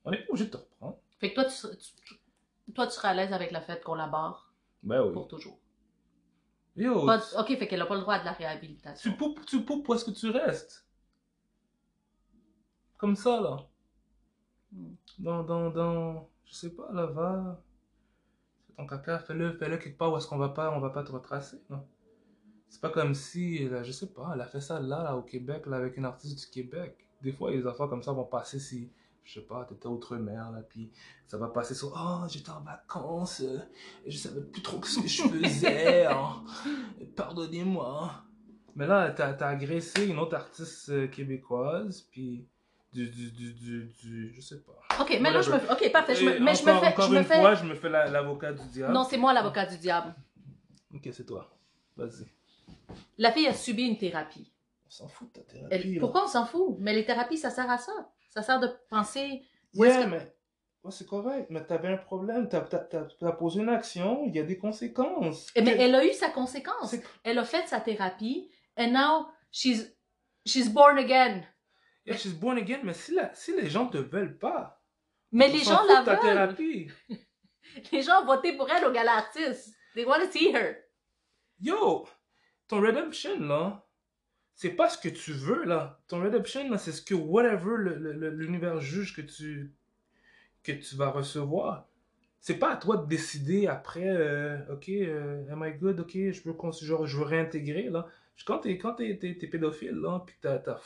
On 0.06 0.12
n'est 0.12 0.18
pas 0.24 0.30
obligé 0.30 0.46
de 0.46 0.52
te 0.52 0.58
reprendre. 0.58 0.98
Fait 1.20 1.30
que 1.32 1.36
toi, 1.36 1.46
tu, 1.46 1.68
tu- 1.78 1.94
tu- 2.66 2.74
toi, 2.74 2.88
tu 2.88 2.94
serais 2.94 3.10
à 3.10 3.14
l'aise 3.14 3.34
avec 3.34 3.52
le 3.52 3.60
fait 3.60 3.84
qu'on 3.84 3.94
la 3.96 4.08
barre 4.08 4.52
Ben 4.82 5.04
oui. 5.04 5.14
pour 5.14 5.28
toujours. 5.28 5.60
Yo, 6.76 7.06
Pas- 7.06 7.20
tu, 7.20 7.38
ok, 7.38 7.48
fait 7.60 7.68
qu'elle 7.68 7.80
n'a 7.80 7.86
pas 7.86 7.96
le 7.96 8.02
droit 8.02 8.16
à 8.16 8.20
de 8.20 8.26
la 8.26 8.32
réhabilitation. 8.32 9.12
tu 9.12 9.18
poupes, 9.18 9.46
tu 9.46 9.64
poupes 9.66 9.88
où 9.88 9.94
est-ce 9.94 10.06
que 10.06 10.12
tu 10.12 10.30
restes? 10.30 10.86
Comme 12.98 13.16
ça, 13.16 13.42
là. 13.42 13.58
Hmm. 14.72 14.94
Dans, 15.20 15.44
dans, 15.44 15.70
dans, 15.70 16.30
je 16.46 16.54
sais 16.54 16.70
pas, 16.70 16.90
là, 16.94 17.08
va. 17.08 17.62
Fais 18.68 18.74
ton 18.78 18.86
caca, 18.88 19.20
fais-le, 19.20 19.52
fais-le 19.54 19.78
quelque 19.78 19.98
part 19.98 20.14
où 20.14 20.18
est-ce 20.18 20.28
qu'on 20.28 20.38
va 20.38 20.50
pas, 20.50 20.72
on 20.72 20.80
va 20.80 20.92
pas 20.92 21.04
te 21.04 21.12
retracer, 21.12 21.62
là. 21.70 21.84
C'est 22.70 22.80
pas 22.80 22.90
comme 22.90 23.14
si, 23.16 23.68
là, 23.68 23.84
je 23.84 23.92
sais 23.92 24.08
pas, 24.14 24.32
elle 24.34 24.40
a 24.40 24.46
fait 24.46 24.62
ça 24.62 24.80
là, 24.80 25.04
là, 25.04 25.18
au 25.18 25.24
Québec, 25.24 25.66
là, 25.66 25.76
avec 25.76 25.98
une 25.98 26.06
artiste 26.06 26.40
du 26.40 26.48
Québec. 26.50 27.06
Des 27.22 27.34
fois, 27.34 27.52
les 27.52 27.68
affaires 27.68 27.90
comme 27.90 28.02
ça 28.02 28.14
vont 28.14 28.24
passer 28.24 28.60
si, 28.60 28.90
je 29.24 29.36
sais 29.40 29.46
pas, 29.46 29.66
t'étais 29.66 29.88
outre-mer, 29.88 30.52
là, 30.52 30.62
puis 30.68 30.92
ça 31.28 31.38
va 31.38 31.48
passer 31.48 31.76
sur, 31.76 31.94
oh, 31.96 32.28
j'étais 32.28 32.50
en 32.50 32.62
vacances, 32.62 33.42
euh, 33.42 33.60
et 34.06 34.12
je 34.12 34.18
savais 34.18 34.42
plus 34.42 34.62
trop 34.62 34.82
ce 34.84 35.00
que 35.00 35.08
je 35.08 35.24
faisais, 35.24 36.06
hein. 36.10 36.44
pardonnez-moi. 37.16 38.12
Mais 38.76 38.88
là, 38.88 39.12
t'as 39.12 39.32
as 39.36 39.48
agressé 39.50 40.06
une 40.08 40.18
autre 40.20 40.36
artiste 40.36 40.90
euh, 40.90 41.08
québécoise, 41.08 42.02
puis 42.10 42.46
du, 42.94 43.10
du, 43.10 43.32
du, 43.32 43.54
du, 43.54 43.92
du, 44.02 44.34
je 44.36 44.42
sais 44.42 44.60
pas. 44.62 44.74
Ok, 45.02 45.18
mais 45.22 45.32
là, 45.32 45.42
je 45.42 45.50
me 45.50 45.56
Whatever. 45.56 45.74
Ok, 45.86 45.92
parfait. 45.92 46.16
Je 46.16 46.26
me, 46.26 46.40
mais 46.40 46.56
je 46.56 46.64
me 46.66 46.74
fais. 46.80 46.88
Encore 46.88 47.10
Je 47.10 47.16
me 47.16 47.24
fais... 47.24 47.40
fois, 47.40 47.56
je 47.56 47.66
me 47.66 47.76
fais 47.76 47.90
la- 47.90 48.10
l'avocat 48.10 48.54
du 48.54 48.68
diable. 48.70 48.94
Non, 48.94 49.04
c'est 49.04 49.18
moi 49.18 49.34
l'avocat 49.34 49.66
du 49.66 49.78
diable. 49.78 50.14
Ok, 50.94 51.08
c'est 51.12 51.26
toi. 51.26 51.50
Vas-y. 51.96 52.26
La 53.18 53.32
fille 53.32 53.48
a 53.48 53.54
subi 53.54 53.84
une 53.84 53.98
thérapie. 53.98 54.52
On 54.88 54.90
s'en 54.90 55.08
fout 55.08 55.30
de 55.34 55.40
ta 55.40 55.46
thérapie. 55.52 55.74
Elle-. 55.94 56.00
Pourquoi 56.00 56.26
on 56.26 56.28
s'en 56.28 56.46
fout? 56.46 56.76
Mais 56.80 56.94
les 56.94 57.06
thérapies, 57.06 57.38
ça 57.38 57.50
sert 57.50 57.70
à 57.70 57.78
ça. 57.78 57.94
Ça 58.32 58.42
sert 58.42 58.60
de 58.60 58.68
penser. 58.90 59.44
Ouais, 59.76 59.90
que- 59.90 60.08
mais 60.08 60.34
ouais, 60.84 60.92
c'est 60.92 61.08
correct. 61.08 61.48
Mais 61.50 61.64
t'avais 61.66 61.90
un 61.90 61.98
problème. 61.98 62.50
T'as 62.50 62.66
as, 63.22 63.32
posé 63.34 63.62
une 63.62 63.70
action. 63.70 64.24
Il 64.26 64.36
y 64.36 64.40
a 64.40 64.44
des 64.44 64.58
conséquences. 64.58 65.48
Eh, 65.56 65.62
Mais 65.62 65.76
elle 65.78 65.94
a 65.96 66.04
eu 66.06 66.14
sa 66.14 66.30
conséquence. 66.30 66.96
Elle 67.24 67.38
a 67.40 67.44
fait 67.46 67.68
sa 67.68 67.80
thérapie. 67.80 68.50
And 68.78 68.92
now, 68.92 69.28
she's, 69.52 69.94
she's 70.46 70.70
born 70.70 70.98
again. 70.98 71.44
Yeah, 72.06 72.16
she's 72.18 72.34
born 72.34 72.58
again. 72.58 72.80
Mais 72.84 72.94
si, 72.96 73.14
la, 73.14 73.34
si 73.36 73.54
les 73.56 73.70
gens 73.70 73.88
te 73.88 73.98
veulent 73.98 74.38
pas, 74.40 74.82
Mais 75.32 75.50
les 75.50 75.60
gens 75.60 75.84
la 75.86 76.02
veulent. 76.02 76.20
thérapie. 76.20 76.90
Les 77.94 78.02
gens 78.02 78.24
ont 78.24 78.26
voté 78.26 78.58
pour 78.58 78.70
elle 78.70 78.84
au 78.84 78.92
gala 78.92 79.14
artiste. 79.14 79.74
They 79.96 80.04
want 80.04 80.20
to 80.20 80.30
see 80.32 80.52
her. 80.54 80.76
Yo, 81.62 82.06
ton 82.68 82.82
redemption, 82.82 83.40
là, 83.40 83.86
c'est 84.62 84.70
pas 84.76 84.90
ce 84.90 84.98
que 85.00 85.10
tu 85.10 85.32
veux, 85.34 85.64
là. 85.66 86.00
Ton 86.08 86.22
redemption, 86.22 86.70
là, 86.70 86.78
c'est 86.78 86.92
ce 86.92 87.02
que 87.02 87.16
whatever 87.16 87.78
le- 87.78 87.96
le- 87.96 88.14
le- 88.14 88.30
l'univers 88.30 88.80
juge 88.80 89.16
que 89.16 89.22
tu, 89.24 89.74
que 90.64 90.72
tu 90.72 90.96
vas 90.96 91.10
recevoir. 91.10 91.88
C'est 92.42 92.60
pas 92.60 92.74
à 92.74 92.78
toi 92.78 92.98
de 92.98 93.08
décider 93.08 93.66
après, 93.66 94.08
euh, 94.08 94.60
ok, 94.72 94.90
euh, 94.90 95.52
am 95.52 95.66
I 95.68 95.74
good, 95.80 96.00
ok, 96.02 96.12
je 96.14 96.44
veux, 96.44 96.56
genre, 96.84 97.08
je 97.08 97.18
veux 97.18 97.24
réintégrer, 97.26 97.90
là. 97.90 98.08
Quand 98.46 98.60
t'es, 98.60 98.78
quand 98.78 98.94
t'es, 98.94 99.18
t'es- 99.18 99.36
t'es 99.36 99.48
pédophile, 99.48 99.96
là, 99.96 100.24
pis 100.28 100.36
t'as, 100.42 100.60
t'as, 100.60 100.80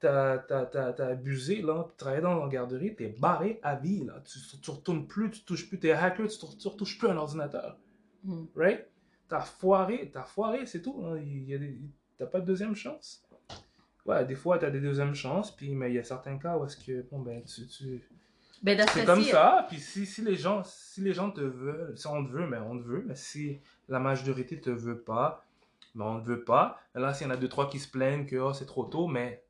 t'as, 0.00 0.38
t'as, 0.38 0.64
t'as- 0.66 0.92
t'as 0.94 1.06
abusé, 1.08 1.60
là, 1.60 1.84
pis 1.90 1.96
travaillé 1.98 2.22
dans 2.22 2.42
la 2.42 2.48
garderie, 2.48 2.94
t'es 2.96 3.08
barré 3.18 3.60
à 3.62 3.76
vie, 3.76 4.04
là. 4.06 4.22
Tu, 4.26 4.38
tu 4.62 4.70
retournes 4.70 5.06
plus, 5.06 5.30
tu 5.30 5.44
touches 5.44 5.68
plus, 5.68 5.78
t'es 5.78 5.92
hacker, 5.92 6.26
tu, 6.28 6.38
tu 6.58 6.68
retouches 6.68 6.96
plus 6.98 7.08
un 7.08 7.18
ordinateur 7.18 7.78
Hmm. 8.24 8.44
right? 8.56 8.86
T'as 9.28 9.42
foiré, 9.42 10.10
t'as 10.10 10.24
foiré, 10.24 10.64
c'est 10.66 10.80
tout. 10.82 11.02
hein. 11.04 11.18
Il 11.18 11.44
y 11.44 11.54
a 11.54 11.58
des- 11.58 11.78
T'as 12.20 12.26
pas 12.26 12.40
de 12.40 12.44
deuxième 12.44 12.76
chance? 12.76 13.22
Ouais, 14.04 14.26
des 14.26 14.34
fois, 14.34 14.58
t'as 14.58 14.68
des 14.68 14.80
deuxièmes 14.80 15.14
chances, 15.14 15.56
puis, 15.56 15.74
mais 15.74 15.90
il 15.90 15.94
y 15.94 15.98
a 15.98 16.04
certains 16.04 16.36
cas 16.36 16.58
où 16.58 16.66
est-ce 16.66 16.76
que, 16.76 17.00
bon, 17.10 17.20
ben, 17.20 17.42
tu... 17.44 17.66
tu... 17.66 18.06
Ben, 18.62 18.78
C'est 18.92 19.06
comme 19.06 19.22
ça, 19.24 19.64
puis 19.70 19.80
si, 19.80 20.04
si 20.04 20.20
les 20.20 20.36
gens 20.36 20.62
si 20.62 21.00
les 21.00 21.14
gens 21.14 21.30
te 21.30 21.40
veulent, 21.40 21.96
si 21.96 22.06
on 22.06 22.22
te 22.22 22.30
veut, 22.30 22.46
mais 22.46 22.58
on 22.58 22.76
te 22.78 22.82
veut, 22.82 23.02
mais 23.06 23.14
si 23.14 23.58
la 23.88 23.98
majorité 24.00 24.60
te 24.60 24.68
veut 24.68 25.00
pas, 25.00 25.46
mais 25.94 26.04
on 26.04 26.18
ne 26.18 26.22
veut 26.22 26.44
pas. 26.44 26.78
Là, 26.94 27.14
s'il 27.14 27.26
y 27.26 27.30
en 27.30 27.32
a 27.32 27.38
deux, 27.38 27.48
trois 27.48 27.70
qui 27.70 27.78
se 27.78 27.88
plaignent 27.90 28.26
que 28.26 28.36
oh, 28.36 28.52
c'est 28.52 28.66
trop 28.66 28.84
tôt, 28.84 29.06
mais 29.06 29.42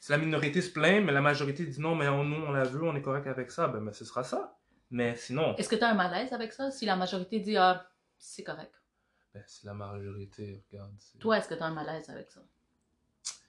si 0.00 0.10
la 0.10 0.16
minorité 0.16 0.62
se 0.62 0.70
plaint, 0.72 1.04
mais 1.04 1.12
la 1.12 1.20
majorité 1.20 1.66
dit 1.66 1.78
non, 1.78 1.94
mais 1.94 2.08
on- 2.08 2.24
nous, 2.24 2.42
on 2.42 2.52
la 2.52 2.64
veut, 2.64 2.82
on 2.84 2.96
est 2.96 3.02
correct 3.02 3.26
avec 3.26 3.50
ça, 3.50 3.68
ben, 3.68 3.80
ben, 3.84 3.92
ce 3.92 4.06
sera 4.06 4.24
ça. 4.24 4.56
Mais 4.90 5.14
sinon, 5.16 5.54
Est-ce 5.56 5.68
que 5.68 5.76
tu 5.76 5.84
as 5.84 5.90
un 5.90 5.94
malaise 5.94 6.32
avec 6.32 6.54
ça? 6.54 6.70
Si 6.70 6.86
la 6.86 6.96
majorité 6.96 7.40
dit 7.40 7.58
ah, 7.58 7.86
c'est 8.18 8.44
correct? 8.44 8.72
Ben, 9.34 9.44
c'est 9.46 9.64
la 9.66 9.74
majorité, 9.74 10.64
regarde. 10.70 10.92
Toi, 11.20 11.38
est-ce 11.38 11.48
que 11.48 11.54
tu 11.54 11.62
as 11.62 11.66
un 11.66 11.74
malaise 11.74 12.08
avec 12.10 12.30
ça? 12.30 12.40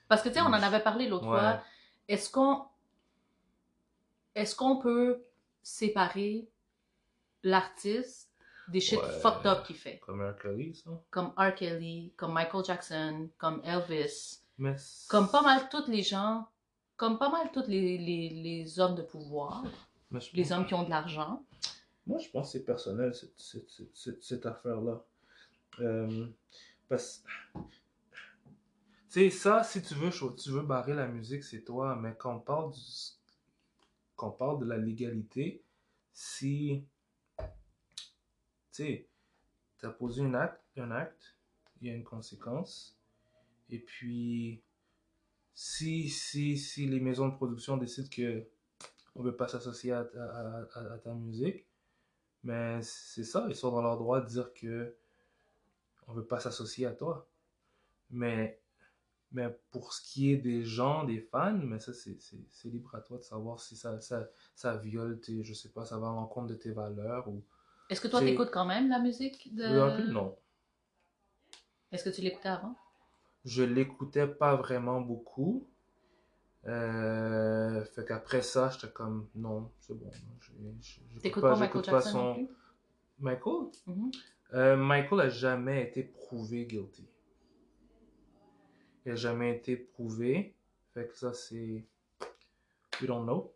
Parce 0.08 0.22
que, 0.22 0.30
tu 0.30 0.36
sais, 0.36 0.42
on 0.42 0.46
en 0.48 0.54
avait 0.54 0.82
parlé 0.84 1.08
l'autre 1.08 1.28
Ouais. 1.28 1.40
fois. 1.40 1.62
Est-ce 2.08 2.30
qu'on 2.30 2.66
est-ce 4.36 4.56
qu'on 4.56 4.78
peut 4.78 5.24
séparer 5.62 6.48
l'artiste 7.44 8.32
des 8.68 8.80
shit 8.80 9.00
Ouais. 9.00 9.20
fucked 9.22 9.46
up 9.48 9.64
qu'il 9.66 9.76
fait? 9.76 10.00
Comme 10.00 10.22
un 10.22 10.34
Kelly, 10.34 10.76
ça. 10.76 10.90
Comme 11.10 11.34
R. 11.38 11.54
Kelly, 11.56 12.14
comme 12.16 12.34
Michael 12.34 12.64
Jackson, 12.66 13.30
comme 13.38 13.62
Elvis, 13.64 14.42
Mais 14.58 14.76
comme 15.10 15.30
pas 15.30 15.42
mal 15.42 15.70
tous 15.70 15.88
les 15.88 16.04
gens, 16.04 16.48
comme 16.98 17.18
pas 17.18 17.30
mal 17.30 17.52
tous 17.52 17.68
les, 17.68 17.98
les, 17.98 18.30
les 18.30 18.80
hommes 18.80 18.96
de 18.96 19.02
pouvoir, 19.02 19.64
les 20.12 20.44
pense- 20.44 20.52
hommes 20.52 20.66
qui 20.68 20.74
ont 20.74 20.84
de 20.84 20.90
l'argent. 20.90 21.44
Moi, 22.08 22.20
je 22.20 22.30
pense 22.30 22.48
que 22.48 22.58
c'est 22.60 22.66
personnel, 22.66 23.14
cette, 23.14 23.38
cette, 23.40 23.70
cette, 23.70 23.96
cette- 23.96 24.24
cette 24.24 24.46
affaire-là. 24.46 25.04
Euh, 25.82 26.28
parce 26.88 27.24
tu 29.10 29.22
sais, 29.22 29.30
ça, 29.32 29.64
si 29.64 29.82
tu 29.82 29.96
veux, 29.96 30.12
tu 30.36 30.52
veux 30.52 30.62
barrer 30.62 30.94
la 30.94 31.08
musique, 31.08 31.44
c'est 31.44 31.64
toi. 31.64 31.96
Mais 31.96 32.16
quand 32.18 32.36
on 32.36 32.40
parle 32.40 32.72
du, 32.72 32.80
quand 34.16 34.28
on 34.30 34.32
parle 34.32 34.60
de 34.60 34.66
la 34.66 34.78
légalité, 34.78 35.64
si, 36.14 36.86
tu 37.40 37.46
sais, 38.72 39.08
t'as 39.80 39.90
posé 39.90 40.22
un 40.22 40.34
acte, 40.36 40.62
un 40.78 40.92
acte, 40.92 41.38
il 41.82 41.88
y 41.88 41.92
a 41.92 41.96
une 41.96 42.04
conséquence. 42.04 42.98
Et 43.70 43.80
puis, 43.80 44.62
si, 45.56 46.10
si, 46.10 46.58
si 46.58 46.88
les 46.88 47.00
maisons 47.00 47.30
de 47.30 47.36
production 47.36 47.78
décident 47.78 48.10
que 48.10 48.48
on 49.16 49.24
veut 49.24 49.36
pas 49.36 49.48
s'associer 49.48 49.92
à, 49.92 50.02
à- 50.02 50.98
ta 51.04 51.14
musique, 51.14 51.66
mais 52.44 52.82
c'est 52.84 53.24
ça, 53.24 53.46
ils 53.50 53.56
sont 53.56 53.72
dans 53.72 53.82
leur 53.82 53.98
droit 53.98 54.22
de 54.22 54.28
dire 54.28 54.54
que 54.54 54.96
on 56.10 56.14
veut 56.14 56.26
pas 56.26 56.40
s'associer 56.40 56.86
à 56.86 56.92
toi. 56.92 57.28
Mais, 58.10 58.60
mais 59.32 59.48
pour 59.72 59.94
ce 59.94 60.02
qui 60.02 60.34
est 60.34 60.38
des 60.38 60.66
gens, 60.66 61.04
des 61.04 61.20
fans, 61.20 61.54
mais 61.54 61.80
ça, 61.80 61.94
c'est, 61.94 62.18
libre 62.66 62.96
à 62.96 63.02
toi 63.02 63.18
de 63.18 63.24
savoir 63.24 63.60
si 63.60 63.76
ça, 63.76 64.00
ça, 64.02 64.28
ça 64.56 64.76
viole 64.78 65.20
tes, 65.20 65.44
je 65.44 65.54
sais 65.54 65.70
pas, 65.70 65.86
ça 65.86 65.98
va 65.98 66.08
à 66.08 66.14
l'encontre 66.14 66.48
de 66.48 66.56
tes 66.56 66.72
valeurs 66.72 67.28
ou... 67.28 67.44
Est-ce 67.90 68.02
que 68.02 68.08
toi, 68.08 68.20
t'écoutes 68.20 68.52
quand 68.52 68.66
même 68.66 68.90
la 68.90 69.00
musique 69.00 69.56
de... 69.56 69.64
Un 69.64 69.98
peu, 69.98 70.12
non. 70.12 70.38
Est-ce 71.92 72.04
que 72.04 72.10
tu 72.10 72.22
l'écoutais 72.22 72.50
avant? 72.50 72.76
Je 73.46 73.64
l'écoutais 73.64 74.28
pas 74.28 74.56
vraiment 74.56 75.02
beaucoup. 75.02 75.68
Euh, 76.68 77.84
fait 77.86 78.06
qu'après 78.06 78.42
ça, 78.42 78.70
j'étais 78.70 78.92
comme, 78.92 79.28
non, 79.34 79.72
c'est 79.80 79.96
bon. 79.96 80.12
T'écoutes 81.22 81.42
pas, 81.42 81.56
Michael 81.56 81.68
j'écoute 81.68 81.86
Jackson 81.86 82.18
non 82.18 82.34
son... 82.34 82.34
plus? 82.36 82.48
Michael? 83.20 83.68
Mhm. 83.88 84.12
Euh, 84.54 84.76
Michael 84.76 85.22
a 85.22 85.30
jamais 85.30 85.84
été 85.84 86.04
prouvé 86.04 86.66
guilty. 86.66 87.08
Il 89.06 89.12
a 89.12 89.16
jamais 89.16 89.56
été 89.56 89.78
prouvé. 89.78 90.56
Fait 90.94 91.08
que 91.08 91.18
ça, 91.18 91.34
c'est. 91.34 91.88
We 93.00 93.08
don't 93.08 93.24
know. 93.24 93.56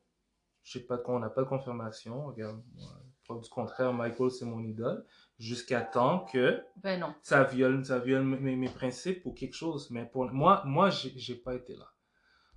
Je 0.64 0.80
sais 0.80 0.86
pas 0.86 0.98
qu'on 0.98 1.20
n'a 1.20 1.30
pas 1.30 1.42
de 1.42 1.48
confirmation. 1.48 2.28
Regarde, 2.28 2.64
moi, 2.76 2.90
preuve 3.24 3.42
du 3.42 3.50
contraire, 3.50 3.92
Michael, 3.92 4.32
c'est 4.32 4.46
mon 4.46 4.64
idole. 4.64 5.06
Jusqu'à 5.38 5.82
temps 5.82 6.26
que 6.26 6.64
Ben 6.78 7.00
non. 7.00 7.14
ça 7.22 7.44
viole, 7.44 7.84
ça 7.84 8.00
viole 8.00 8.24
mes, 8.24 8.56
mes 8.56 8.70
principes 8.70 9.26
ou 9.26 9.34
quelque 9.34 9.56
chose. 9.56 9.90
Mais 9.92 10.06
pour 10.06 10.32
moi, 10.32 10.62
moi, 10.66 10.90
j'ai 10.90 11.36
pas 11.36 11.56
été 11.56 11.76
là. 11.76 11.86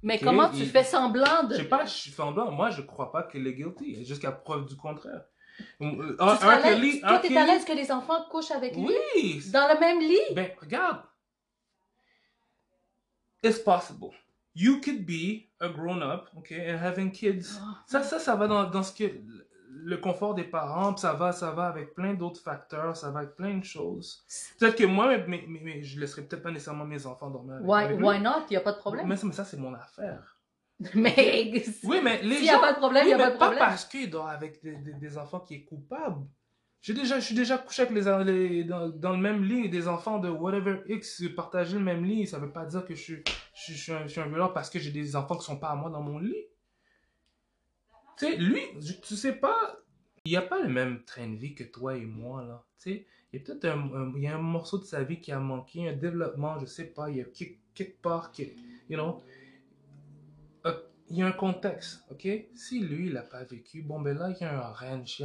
Mais 0.02 0.20
comment 0.20 0.50
tu 0.50 0.64
fais 0.66 0.84
semblant 0.84 1.44
de... 1.48 1.54
Je 1.54 1.62
sais 1.62 1.68
pas, 1.68 1.84
je 1.84 1.94
suis 1.94 2.10
semblant. 2.12 2.52
Moi, 2.52 2.70
je 2.70 2.82
crois 2.82 3.10
pas 3.10 3.24
qu'il 3.24 3.46
est 3.46 3.54
guilty. 3.54 4.04
Jusqu'à 4.04 4.30
preuve 4.30 4.66
du 4.66 4.76
contraire. 4.76 5.24
Euh, 5.80 6.16
Tu 6.38 6.44
à 6.46 6.74
l'aise- 6.76 7.00
Toi, 7.00 7.18
t'es 7.20 7.36
à 7.36 7.46
l'aise 7.46 7.64
que 7.64 7.72
les 7.72 7.90
enfants 7.92 8.24
couchent 8.30 8.50
avec 8.50 8.74
lui? 8.74 8.86
Oui! 9.14 9.42
Dans 9.52 9.68
le 9.72 9.78
même 9.80 10.00
lit? 10.00 10.34
Ben, 10.34 10.50
regarde. 10.60 11.00
It's 13.42 13.58
possible. 13.58 14.10
You 14.54 14.80
could 14.80 15.04
be 15.06 15.48
a 15.60 15.68
grown-up, 15.68 16.28
okay, 16.38 16.70
and 16.72 16.78
having 16.82 17.10
kids. 17.12 17.58
Ah. 17.60 17.82
Ça, 17.86 18.02
ça, 18.02 18.18
ça 18.18 18.34
va 18.34 18.46
dans, 18.48 18.64
dans 18.64 18.82
ce 18.82 18.92
que 18.92 19.04
le 19.68 19.96
confort 19.98 20.34
des 20.34 20.44
parents, 20.44 20.96
ça 20.96 21.12
va, 21.12 21.32
ça 21.32 21.50
va 21.50 21.66
avec 21.66 21.94
plein 21.94 22.14
d'autres 22.14 22.40
facteurs, 22.40 22.96
ça 22.96 23.10
va 23.10 23.20
avec 23.20 23.36
plein 23.36 23.58
de 23.58 23.64
choses. 23.64 24.24
Peut-être 24.58 24.76
que 24.76 24.84
moi, 24.84 25.06
mais, 25.08 25.24
mais, 25.28 25.44
mais- 25.62 25.82
je 25.82 26.00
laisserai 26.00 26.22
peut-être 26.22 26.42
pas 26.42 26.50
nécessairement 26.50 26.86
mes 26.86 27.04
enfants 27.06 27.28
dormir 27.30 27.56
avec, 27.56 27.66
Why, 27.68 27.84
avec 27.84 28.00
why 28.00 28.18
not? 28.20 28.46
Y 28.50 28.56
a 28.56 28.60
pas 28.60 28.72
de 28.72 28.78
problème. 28.78 29.06
Mais, 29.06 29.16
mais 29.22 29.32
ça, 29.32 29.44
c'est 29.44 29.58
mon 29.58 29.74
affaire. 29.74 30.35
Mais... 30.94 31.52
Oui, 31.84 32.00
mais 32.02 32.22
les 32.22 32.36
S'il 32.36 32.44
y 32.46 32.50
a 32.50 32.54
gens... 32.54 32.60
pas 32.60 32.72
de 32.74 32.78
problème, 32.78 33.04
oui, 33.04 33.10
y 33.10 33.14
a 33.14 33.18
pas 33.18 33.30
de 33.30 33.36
problème. 33.36 33.58
parce 33.58 33.84
qu'il 33.86 34.10
dort 34.10 34.28
avec 34.28 34.62
des, 34.62 34.76
des- 34.76 34.92
des 34.94 35.18
enfants 35.18 35.40
qui 35.40 35.54
est 35.54 35.64
coupable. 35.64 36.26
J'ai 36.82 36.92
déjà, 36.94 37.18
je 37.18 37.24
suis 37.24 37.34
déjà 37.34 37.56
couché 37.58 37.82
avec 37.82 37.94
les, 37.94 38.48
les- 38.48 38.64
dans, 38.64 38.88
dans 38.90 39.12
le 39.12 39.16
même 39.18 39.42
lit, 39.42 39.68
des 39.70 39.88
enfants 39.88 40.18
de 40.18 40.28
whatever 40.28 40.82
X, 40.86 41.22
partager 41.34 41.74
le 41.78 41.82
même 41.84 42.04
lit, 42.04 42.26
ça 42.26 42.38
veut 42.38 42.52
pas 42.52 42.66
dire 42.66 42.84
que 42.84 42.94
je 42.94 43.00
suis, 43.02 43.22
je, 43.54 43.60
suis- 43.62 43.74
je 43.74 43.82
suis 43.82 43.92
un, 43.92 44.02
je 44.02 44.08
suis 44.08 44.20
un 44.20 44.26
violeur 44.28 44.52
parce 44.52 44.68
que 44.70 44.78
j'ai 44.78 44.90
des 44.92 45.16
enfants 45.16 45.36
qui 45.36 45.44
sont 45.46 45.58
pas 45.58 45.70
à 45.70 45.74
moi 45.74 45.88
dans 45.90 46.02
mon 46.02 46.18
lit. 46.18 46.44
Tu 48.18 48.26
sais, 48.26 48.36
lui, 48.36 48.60
tu 49.02 49.14
sais 49.16 49.34
pas, 49.34 49.78
il 50.24 50.32
y 50.32 50.36
a 50.36 50.42
pas 50.42 50.60
le 50.62 50.68
même 50.68 51.04
train 51.04 51.28
de 51.28 51.36
vie 51.36 51.54
que 51.54 51.64
toi 51.64 51.96
et 51.96 52.04
moi, 52.04 52.42
là. 52.44 52.64
Tu 52.78 52.90
sais, 52.92 53.06
il 53.32 53.40
y 53.40 53.42
a 53.42 53.44
peut-être 53.44 53.64
un, 53.66 53.78
un- 53.94 54.12
il 54.16 54.22
y 54.22 54.26
a 54.26 54.36
un 54.36 54.40
morceau 54.42 54.78
de 54.78 54.84
sa 54.84 55.02
vie 55.02 55.20
qui 55.20 55.32
a 55.32 55.38
manqué, 55.40 55.88
un 55.88 55.92
développement, 55.96 56.58
je 56.58 56.66
sais 56.66 56.84
pas, 56.86 57.10
il 57.10 57.16
y 57.16 57.20
a 57.20 57.24
quelque, 57.24 57.58
quelque 57.74 58.00
part 58.00 58.30
qui, 58.32 58.44
you 58.88 58.96
know, 58.96 59.22
il 61.08 61.18
y 61.18 61.22
a 61.22 61.26
un 61.26 61.32
contexte, 61.32 62.04
ok? 62.10 62.28
Si 62.54 62.80
lui, 62.80 63.06
il 63.06 63.12
n'a 63.14 63.22
pas 63.22 63.44
vécu, 63.44 63.82
bon, 63.82 64.00
ben 64.00 64.16
là, 64.16 64.30
il 64.30 64.36
y 64.40 64.44
a 64.44 64.66
un 64.66 64.72
ranch, 64.72 65.22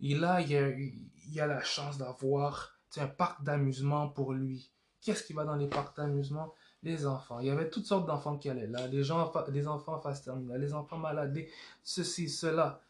il 0.00 0.24
a, 0.24 0.40
il 0.40 1.40
a, 1.40 1.46
la 1.46 1.62
chance 1.62 1.98
d'avoir 1.98 2.78
un 2.96 3.06
parc 3.06 3.42
d'amusement 3.44 4.08
pour 4.08 4.32
lui. 4.32 4.70
Qu'est-ce 5.00 5.22
qui 5.22 5.32
va 5.32 5.44
dans 5.44 5.56
les 5.56 5.68
parcs 5.68 5.96
d'amusement? 5.96 6.54
Les 6.82 7.06
enfants. 7.06 7.40
Il 7.40 7.46
y 7.46 7.50
avait 7.50 7.68
toutes 7.68 7.86
sortes 7.86 8.06
d'enfants 8.06 8.36
qui 8.36 8.48
allaient 8.48 8.66
là. 8.66 8.88
Des, 8.88 9.02
gens, 9.02 9.32
des 9.48 9.68
enfants 9.68 9.94
en 9.94 10.00
phase 10.00 10.22
terminale, 10.22 10.60
les 10.60 10.74
enfants 10.74 10.98
malades, 10.98 11.34
les, 11.34 11.48
ceci, 11.82 12.28
cela. 12.28 12.80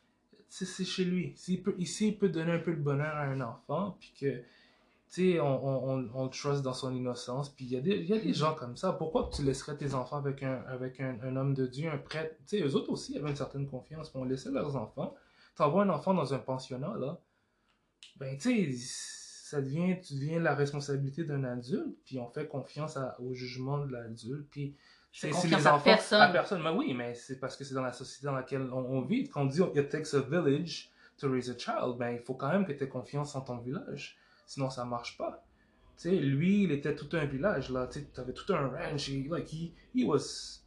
C'est 0.48 0.64
c'est 0.64 0.84
chez 0.84 1.04
lui. 1.04 1.32
S'il 1.36 1.62
peut, 1.62 1.74
ici, 1.78 2.08
il 2.08 2.18
peut 2.18 2.28
donner 2.28 2.52
un 2.52 2.58
peu 2.58 2.72
de 2.72 2.80
bonheur 2.80 3.14
à 3.14 3.22
un 3.22 3.40
enfant, 3.40 3.96
puis 3.98 4.12
que, 4.18 4.42
tu 5.08 5.32
sais, 5.34 5.40
on, 5.40 5.88
on, 5.88 6.10
on, 6.14 6.28
trust 6.28 6.62
dans 6.62 6.72
son 6.74 6.94
innocence. 6.94 7.48
Puis 7.54 7.64
il 7.66 7.70
y, 7.72 7.76
a 7.76 7.80
des- 7.80 8.02
y 8.04 8.12
a 8.12 8.18
des 8.18 8.34
gens 8.34 8.54
comme 8.54 8.76
ça. 8.76 8.92
Pourquoi 8.92 9.30
tu 9.32 9.42
laisserais 9.42 9.76
tes 9.76 9.94
enfants 9.94 10.16
avec 10.16 10.42
un, 10.42 10.62
avec 10.68 11.00
un, 11.00 11.16
un 11.22 11.36
homme 11.36 11.54
de 11.54 11.66
Dieu, 11.66 11.88
un 11.90 11.98
prêtre? 11.98 12.34
Tu 12.48 12.58
sais, 12.58 12.62
eux 12.64 12.74
autres 12.74 12.90
aussi 12.90 13.16
avaient 13.16 13.30
une 13.30 13.36
certaine 13.36 13.68
confiance. 13.68 14.10
Puis 14.10 14.18
on 14.20 14.24
laissait 14.24 14.50
leurs 14.50 14.74
enfants. 14.76 15.14
T'envoies 15.54 15.84
un 15.84 15.88
enfant 15.90 16.12
dans 16.12 16.34
un 16.34 16.38
pensionnat, 16.38 16.94
là. 16.98 17.18
Ben, 18.16 18.36
tu 18.36 18.72
sais, 18.76 18.76
ça 19.48 19.60
devient, 19.60 20.00
tu 20.00 20.14
deviens 20.14 20.40
la 20.40 20.54
responsabilité 20.54 21.22
d'un 21.24 21.44
adulte. 21.44 21.96
Puis 22.04 22.18
on 22.18 22.28
fait 22.28 22.46
confiance 22.48 22.96
à- 22.96 23.16
au 23.20 23.32
jugement 23.32 23.78
de 23.78 23.92
l'adulte. 23.92 24.48
Puis 24.50 24.76
c'est 25.12 25.28
les 25.30 25.66
à 25.66 25.74
enfants. 25.76 25.84
personne. 25.84 26.20
À 26.20 26.28
personne. 26.28 26.62
Mais 26.62 26.70
oui, 26.70 26.92
mais 26.94 27.14
c'est 27.14 27.38
parce 27.38 27.56
que 27.56 27.62
c'est 27.64 27.74
dans 27.74 27.82
la 27.82 27.92
société 27.92 28.26
dans 28.26 28.34
laquelle 28.34 28.62
on, 28.72 28.78
on 28.78 29.02
vit. 29.02 29.28
Quand 29.28 29.42
on 29.42 29.46
dit 29.46 29.60
it 29.74 29.88
takes 29.88 30.14
a 30.14 30.20
village 30.20 30.90
to 31.18 31.30
raise 31.30 31.48
a 31.48 31.56
child, 31.56 31.96
ben 31.96 32.10
il 32.10 32.18
faut 32.18 32.34
quand 32.34 32.50
même 32.50 32.66
que 32.66 32.72
tu 32.72 32.84
aies 32.84 32.88
confiance 32.88 33.34
en 33.36 33.40
ton 33.40 33.58
village. 33.58 34.18
Sinon, 34.46 34.70
ça 34.70 34.84
marche 34.84 35.18
pas. 35.18 35.44
Tu 35.98 36.10
sais, 36.10 36.16
lui, 36.16 36.62
il 36.64 36.72
était 36.72 36.94
tout 36.94 37.08
un 37.16 37.24
village, 37.24 37.70
là. 37.70 37.86
Tu 37.88 38.06
avais 38.20 38.32
tout 38.32 38.52
un 38.54 38.68
ranch. 38.68 39.08
et, 39.10 39.26
like, 39.30 39.52
he, 39.52 39.72
he 39.94 40.04
was 40.04 40.60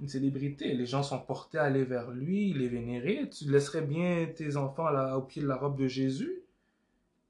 une 0.00 0.08
célébrité. 0.08 0.74
Les 0.74 0.86
gens 0.86 1.02
sont 1.02 1.20
portés 1.20 1.58
à 1.58 1.64
aller 1.64 1.84
vers 1.84 2.10
lui, 2.10 2.50
il 2.50 2.62
est 2.62 2.68
vénéré. 2.68 3.30
Tu 3.30 3.50
laisserais 3.50 3.82
bien 3.82 4.26
tes 4.34 4.56
enfants 4.56 4.90
là, 4.90 5.16
au 5.16 5.22
pied 5.22 5.40
de 5.42 5.46
la 5.46 5.56
robe 5.56 5.78
de 5.78 5.86
Jésus? 5.88 6.42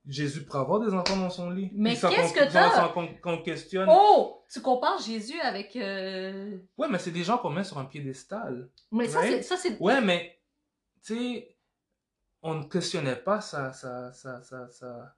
Jésus 0.08 0.44
pourrait 0.44 0.60
avoir 0.60 0.78
des 0.80 0.94
enfants 0.94 1.16
dans 1.16 1.30
son 1.30 1.50
lit. 1.50 1.68
Mais 1.74 1.90
qu'est-ce 1.96 2.32
qu'on- 2.32 2.40
que 2.46 2.52
t'as? 2.52 2.88
qu'on 2.90 3.08
qu'on 3.16 3.42
questionne. 3.42 3.88
Oh! 3.90 4.40
Tu 4.48 4.60
compares 4.60 5.00
Jésus 5.00 5.38
avec... 5.40 5.74
euh, 5.74 6.56
Ouais, 6.78 6.86
mais 6.88 6.98
c'est 7.00 7.10
des 7.10 7.24
gens 7.24 7.38
qu'on 7.38 7.50
met 7.50 7.64
sur 7.64 7.78
un 7.78 7.84
piédestal. 7.86 8.68
Mais 8.92 9.08
ça, 9.08 9.22
c'est... 9.22 9.42
Ça, 9.42 9.56
c'est... 9.56 9.76
Ouais, 9.80 10.00
mais, 10.00 10.38
tu 11.04 11.14
sais, 11.16 11.56
on 12.40 12.54
ne 12.54 12.64
questionnait 12.68 13.16
pas 13.16 13.40
sa, 13.40 13.72
sa, 13.72 14.12
sa, 14.12 14.40
sa, 14.44 14.68
sa- 14.70 15.16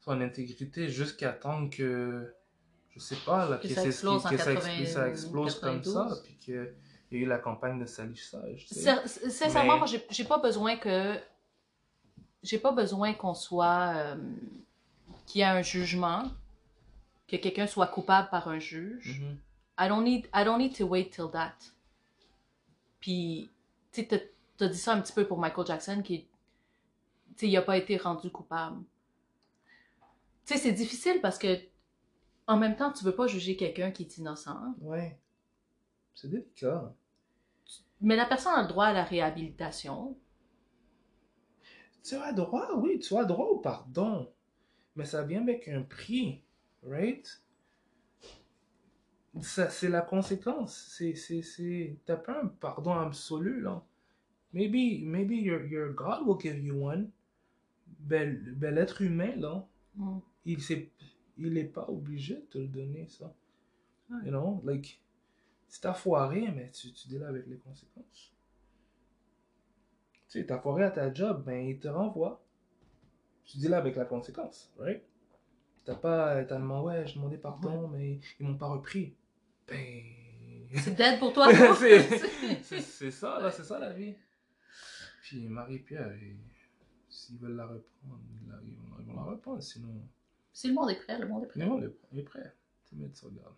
son 0.00 0.20
intégrité 0.20 0.88
jusqu'à 0.88 1.32
temps 1.32 1.68
que, 1.68 2.34
je 2.90 2.98
sais 3.00 3.16
pas, 3.24 3.48
là, 3.48 3.58
Que 3.58 3.68
que, 3.68 3.74
ça 3.74 3.84
explose 3.86 4.26
en 4.26 4.30
que 4.30 4.36
ça, 4.38 4.54
80, 4.54 4.86
ça 4.86 5.08
explose 5.08 5.60
comme 5.60 5.82
ça, 5.84 5.90
92. 6.08 6.22
puis 6.22 6.36
qu'il 6.36 6.54
y 7.12 7.16
a 7.16 7.18
eu 7.18 7.26
la 7.26 7.38
campagne 7.38 7.78
de 7.78 7.86
salissage. 7.86 8.66
Sincèrement, 8.68 9.74
Mais- 9.74 9.78
moi, 9.78 9.86
j'ai 10.10 10.24
pas 10.24 10.38
besoin 10.38 10.76
que... 10.76 11.18
J'ai 12.42 12.58
pas 12.58 12.72
besoin 12.72 13.12
qu'on 13.14 13.34
soit... 13.34 13.92
euh, 13.94 14.16
qu'il 15.26 15.40
y 15.40 15.42
ait 15.42 15.46
un 15.46 15.62
jugement, 15.62 16.24
que 17.28 17.36
quelqu'un 17.36 17.66
soit 17.66 17.86
coupable 17.86 18.28
par 18.30 18.48
un 18.48 18.58
juge. 18.58 19.20
Mhm. 19.20 19.38
I 19.78 19.88
don't 19.88 20.02
need 20.02 20.26
I 20.34 20.44
don't 20.44 20.58
need 20.58 20.76
to 20.76 20.84
wait 20.84 21.10
till 21.10 21.30
that. 21.32 21.54
Puis 23.00 23.48
tu 23.92 24.00
sais 24.02 24.06
t'as- 24.08 24.18
t'as 24.56 24.68
dit 24.68 24.76
ça 24.78 24.92
un 24.92 25.00
petit 25.00 25.12
peu 25.12 25.26
pour 25.26 25.38
Michael 25.38 25.66
Jackson 25.66 26.02
qui 26.04 26.20
tu 26.22 26.26
sais 27.36 27.48
il 27.48 27.56
a 27.56 27.62
pas 27.62 27.76
été 27.76 27.96
rendu 27.96 28.28
coupable. 28.30 28.82
Tu 30.50 30.56
sais 30.56 30.62
c'est 30.64 30.72
difficile 30.72 31.20
parce 31.22 31.38
que 31.38 31.60
en 32.48 32.56
même 32.56 32.74
temps, 32.74 32.90
tu 32.90 33.04
veux 33.04 33.14
pas 33.14 33.28
juger 33.28 33.56
quelqu'un 33.56 33.92
qui 33.92 34.02
est 34.02 34.18
innocent. 34.18 34.74
Ouais. 34.80 35.16
C'est 36.12 36.28
délicat. 36.28 36.92
Mais 38.00 38.16
la 38.16 38.26
personne 38.26 38.54
a 38.56 38.62
le 38.62 38.66
droit 38.66 38.86
à 38.86 38.92
la 38.92 39.04
réhabilitation. 39.04 40.18
Tu 42.02 42.16
as 42.16 42.32
droit, 42.32 42.68
oui, 42.78 42.98
tu 42.98 43.16
as 43.16 43.24
droit 43.24 43.46
au 43.46 43.58
pardon. 43.58 44.28
Mais 44.96 45.04
ça 45.04 45.22
vient 45.22 45.42
avec 45.42 45.68
un 45.68 45.82
prix, 45.82 46.42
right? 46.82 47.44
Ça, 49.40 49.70
c'est 49.70 49.88
la 49.88 50.00
conséquence. 50.00 50.76
C'est, 50.96 51.14
c'est, 51.14 51.42
c'est... 51.42 51.96
T'as 52.06 52.16
pas 52.16 52.42
un 52.42 52.48
pardon 52.48 52.94
absolu, 52.94 53.60
là. 53.60 53.84
Maybe, 54.52 55.04
maybe 55.04 55.36
your, 55.36 55.64
your 55.66 55.92
God 55.92 56.26
will 56.26 56.40
give 56.40 56.58
you 56.58 56.84
one. 56.84 57.12
Ben, 58.00 58.36
ben 58.56 58.74
l'être 58.74 59.00
humain, 59.00 59.36
là, 59.36 59.64
Mm. 59.96 60.18
Il 60.52 60.60
s'est, 60.62 60.90
il 61.38 61.56
est 61.58 61.64
pas 61.64 61.86
obligé 61.88 62.34
de 62.36 62.40
te 62.46 62.58
le 62.58 62.66
donner, 62.68 63.06
ça. 63.08 63.34
Ouais. 64.10 64.18
You 64.24 64.30
know, 64.30 64.60
like, 64.64 65.00
si 65.68 65.80
t'as 65.80 65.94
foiré, 65.94 66.50
mais 66.50 66.70
tu, 66.70 66.92
tu 66.92 67.08
deals 67.08 67.22
avec 67.24 67.46
les 67.46 67.58
conséquences. 67.58 68.34
Tu 70.28 70.38
sais, 70.40 70.46
t'as 70.46 70.58
foiré 70.60 70.84
à 70.84 70.90
ta 70.90 71.12
job, 71.12 71.44
ben, 71.44 71.66
il 71.68 71.78
te 71.78 71.88
renvoie. 71.88 72.44
Tu 73.44 73.58
deals 73.58 73.74
avec 73.74 73.96
la 73.96 74.04
conséquence, 74.04 74.72
right? 74.78 75.02
T'as 75.84 75.96
pas, 75.96 76.44
t'as 76.44 76.58
demandé, 76.58 76.86
ouais, 76.86 77.06
j'ai 77.06 77.14
demandé 77.14 77.38
pardon, 77.38 77.88
mais 77.88 78.20
ils 78.38 78.46
m'ont 78.46 78.56
pas 78.56 78.68
repris. 78.68 79.16
Ben... 79.66 80.04
C'est 80.76 80.94
dead 80.94 81.18
pour 81.18 81.32
toi. 81.32 81.48
C'est- 82.62 83.10
ça, 83.10 83.40
là, 83.40 83.50
c'est 83.50 83.64
ça 83.64 83.78
la 83.78 83.92
vie. 83.92 84.14
Puis 85.22 85.48
Marie-Pierre, 85.48 86.14
ils- 86.16 86.36
s'ils 87.08 87.38
veulent 87.38 87.56
la 87.56 87.66
reprendre, 87.66 88.20
ils 88.64 89.04
vont 89.06 89.14
la 89.16 89.22
reprendre, 89.22 89.62
sinon... 89.62 90.00
Si 90.52 90.68
le 90.68 90.74
monde 90.74 90.90
est 90.90 90.96
prêt, 90.96 91.18
le 91.18 91.26
monde 91.26 91.44
est 91.44 91.46
prêt. 91.46 91.60
Non, 91.64 91.78
il 91.78 91.84
est- 91.84 91.96
il 92.12 92.18
est 92.20 92.22
prêt. 92.22 92.54
Tu 92.88 92.96
mets 92.96 93.10
ça, 93.14 93.26
regarde. 93.26 93.54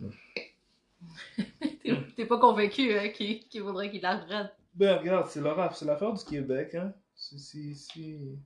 T'es 2.16 2.26
pas 2.26 2.38
convaincu 2.38 2.92
hein, 2.98 3.08
qu'il 3.10 3.46
qu'il 3.48 3.62
voudrait 3.62 3.90
qu'il 3.90 4.02
la 4.02 4.18
reprenne. 4.18 4.50
Ben, 4.74 4.98
regarde, 4.98 5.28
c'est 5.28 5.40
l'affaire 5.40 6.12
du 6.12 6.24
Québec, 6.24 6.74
hein. 6.74 6.92
Si, 7.14 7.38
si, 7.38 7.74
si... 7.76 8.38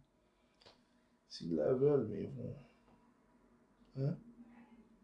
S'ils 1.29 1.57
la 1.57 1.73
veulent, 1.73 2.07
mais 2.11 2.25
ils 2.25 2.31
vont... 2.31 2.57
Hein? 4.01 4.15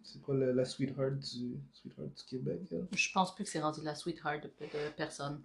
C'est 0.03 0.21
quoi 0.21 0.35
la, 0.35 0.53
la 0.53 0.65
sweetheart 0.65 1.15
du, 1.19 1.57
sweetheart 1.73 2.09
du 2.15 2.25
Québec, 2.25 2.61
elle? 2.73 2.87
Je 2.93 3.13
pense 3.13 3.35
plus 3.35 3.45
que 3.45 3.51
c'est 3.51 3.61
rendu 3.61 3.81
la 3.83 3.95
sweetheart 3.95 4.43
de, 4.43 4.49
de 4.49 4.91
personne. 4.97 5.43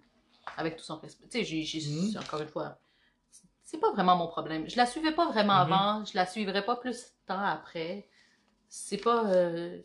Avec 0.56 0.76
tout 0.76 0.84
son 0.84 0.98
respect. 0.98 1.26
Tu 1.30 1.44
sais, 1.44 1.64
j'ai, 1.64 1.90
Mhm. 1.90 2.16
encore 2.18 2.40
une 2.42 2.48
fois, 2.48 2.78
c'est 3.70 3.78
pas 3.78 3.92
vraiment 3.92 4.16
mon 4.16 4.26
problème. 4.26 4.68
Je 4.68 4.76
la 4.76 4.84
suivais 4.84 5.12
pas 5.14 5.28
vraiment 5.30 5.64
Mhm. 5.64 5.72
avant, 5.72 6.04
je 6.04 6.16
la 6.16 6.26
suivrai 6.26 6.64
pas 6.64 6.74
plus 6.76 7.04
de 7.04 7.26
temps 7.26 7.38
après. 7.44 8.08
C'est 8.68 8.98
pas. 8.98 9.30
euh, 9.32 9.80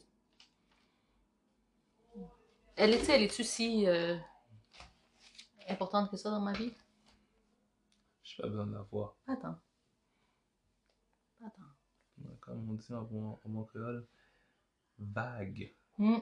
Elle 2.78 2.94
est, 2.94 3.08
elle 3.10 3.22
est-tu 3.22 3.44
si 3.44 3.88
euh, 3.88 4.18
importante 5.70 6.10
que 6.10 6.18
ça 6.18 6.30
dans 6.32 6.42
ma 6.42 6.52
vie? 6.54 6.74
J'ai 8.24 8.42
pas 8.42 8.48
besoin 8.50 8.66
de 8.66 8.74
la 8.74 8.82
voir. 8.82 9.16
Attends. 9.28 9.56
Attends. 11.46 11.62
Comme 12.42 12.70
on 12.70 12.74
dit 12.74 12.94
en, 12.94 13.04
Mon- 13.12 13.40
en 13.46 13.50
Montréal, 13.50 14.04
vague. 15.00 15.74
Hmm. 15.98 16.18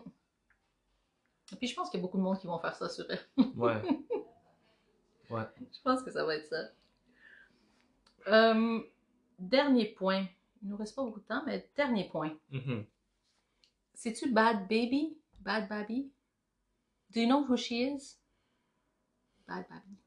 Et 1.51 1.55
puis 1.55 1.67
je 1.67 1.75
pense 1.75 1.89
qu'il 1.89 1.99
y 1.99 2.01
a 2.01 2.05
beaucoup 2.05 2.17
de 2.17 2.23
monde 2.23 2.37
qui 2.39 2.47
vont 2.47 2.59
faire 2.59 2.75
ça 2.75 2.87
sur 2.89 3.05
elle. 3.09 3.25
Ouais. 3.55 3.81
ouais. 5.29 5.47
Je 5.57 5.81
pense 5.83 6.03
que 6.03 6.11
ça 6.11 6.23
va 6.25 6.35
être 6.35 6.47
ça. 6.47 6.57
Euh, 8.27 8.79
dernier 9.39 9.85
point. 9.85 10.25
Il 10.61 10.69
nous 10.69 10.77
reste 10.77 10.95
pas 10.95 11.03
beaucoup 11.03 11.19
de 11.19 11.25
temps, 11.25 11.43
mais 11.45 11.69
dernier 11.75 12.07
point. 12.09 12.35
Mhm. 12.51 12.85
C'est-tu 13.93 14.31
Bad 14.31 14.67
Baby? 14.67 15.17
Bad 15.39 15.67
Baby? 15.67 16.11
Do 17.11 17.19
you 17.21 17.27
know 17.27 17.45
who 17.45 17.57
she 17.57 17.71
is? 17.71 18.17
Bad 19.47 19.65
Baby. 19.69 19.97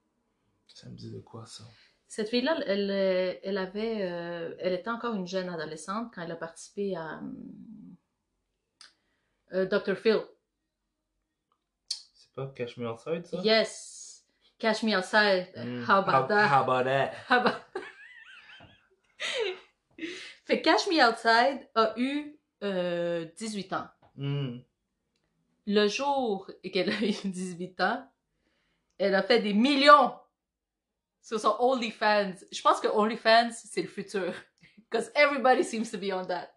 Ça 0.68 0.88
me 0.88 0.96
dit 0.96 1.10
de 1.10 1.20
quoi, 1.20 1.46
ça? 1.46 1.64
Cette 2.08 2.28
fille-là, 2.28 2.58
elle, 2.66 2.90
euh, 2.90 3.34
elle 3.42 3.58
avait, 3.58 4.02
euh, 4.02 4.54
elle 4.60 4.72
était 4.72 4.90
encore 4.90 5.14
une 5.14 5.26
jeune 5.26 5.48
adolescente 5.48 6.12
quand 6.14 6.22
elle 6.22 6.32
a 6.32 6.36
participé 6.36 6.96
à 6.96 7.20
euh, 9.52 9.66
Dr. 9.66 9.96
Phil. 9.96 10.20
C'est 11.88 12.32
pas 12.34 12.46
Cash 12.54 12.76
Me 12.76 12.88
Outside, 12.88 13.26
ça? 13.26 13.40
Yes. 13.42 14.06
Catch 14.58 14.82
me 14.82 14.96
outside. 14.96 15.52
Mm. 15.54 15.84
How 15.84 15.98
about 15.98 16.28
that? 16.28 16.48
How 16.48 16.62
about 16.62 16.84
that? 16.84 17.12
Ah 17.28 17.40
bah. 17.40 17.60
Fait 20.46 20.62
que 20.62 20.64
Cash 20.64 20.86
Me 20.86 21.02
Outside 21.06 21.68
a 21.74 21.92
eu 21.96 22.38
euh, 22.62 23.26
18 23.36 23.72
ans. 23.74 23.88
Mm. 24.16 24.58
Le 25.66 25.88
jour 25.88 26.50
qu'elle 26.72 26.90
a 26.90 27.00
eu 27.02 27.12
18 27.24 27.80
ans, 27.80 28.08
elle 28.98 29.14
a 29.14 29.22
fait 29.22 29.40
des 29.40 29.52
millions 29.52 30.12
sur 31.20 31.40
son 31.40 31.56
OnlyFans. 31.58 32.34
Je 32.52 32.62
pense 32.62 32.80
que 32.80 32.88
OnlyFans, 32.88 33.50
c'est 33.52 33.82
le 33.82 33.88
futur. 33.88 34.32
Because 34.90 35.10
everybody 35.16 35.64
seems 35.64 35.90
to 35.90 35.98
be 35.98 36.12
on 36.12 36.24
that. 36.26 36.48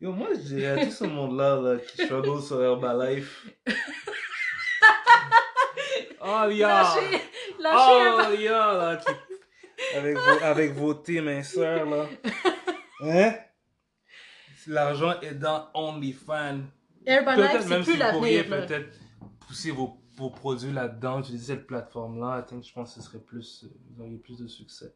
Yo, 0.00 0.12
moi, 0.12 0.28
je 0.32 0.38
dirais 0.38 0.80
à 0.80 0.86
tout 0.86 0.92
ce 0.92 1.04
monde-là 1.04 1.60
là, 1.60 1.78
qui 1.78 2.04
struggle 2.04 2.40
sur 2.40 2.62
Herbalife. 2.62 3.46
oh, 6.20 6.46
yeah! 6.50 6.82
Lâchez, 6.82 7.20
lâchez 7.58 8.28
Oh, 8.28 8.32
yeah, 8.38 8.72
là, 8.72 8.96
qui- 8.96 9.96
avec, 9.96 10.16
vos, 10.16 10.44
avec 10.44 10.72
vos 10.72 10.94
thés 10.94 11.20
minceurs, 11.20 11.84
là. 11.84 12.06
Hein? 13.00 13.34
L'argent 14.66 15.20
est 15.20 15.34
dans 15.34 15.68
OnlyFans. 15.74 16.60
Herbalife, 17.06 17.46
Peut-être 17.46 17.62
c'est 17.62 17.68
même 17.68 17.82
plus 17.84 17.92
si 17.94 17.98
vous 18.02 18.10
pourriez 18.12 18.42
l'avenir. 18.42 18.66
peut-être 18.66 18.98
pousser 19.46 19.70
vos, 19.70 19.98
vos 20.16 20.30
produits 20.30 20.72
là-dedans, 20.72 21.20
utiliser 21.20 21.54
cette 21.54 21.66
plateforme-là, 21.66 22.40
I 22.44 22.46
think, 22.48 22.64
je 22.64 22.72
pense 22.72 22.94
que 22.94 23.00
ce 23.00 23.06
serait 23.08 23.20
plus, 23.20 23.64
vous 23.90 24.02
auriez 24.02 24.18
plus 24.18 24.36
de 24.38 24.46
succès. 24.46 24.94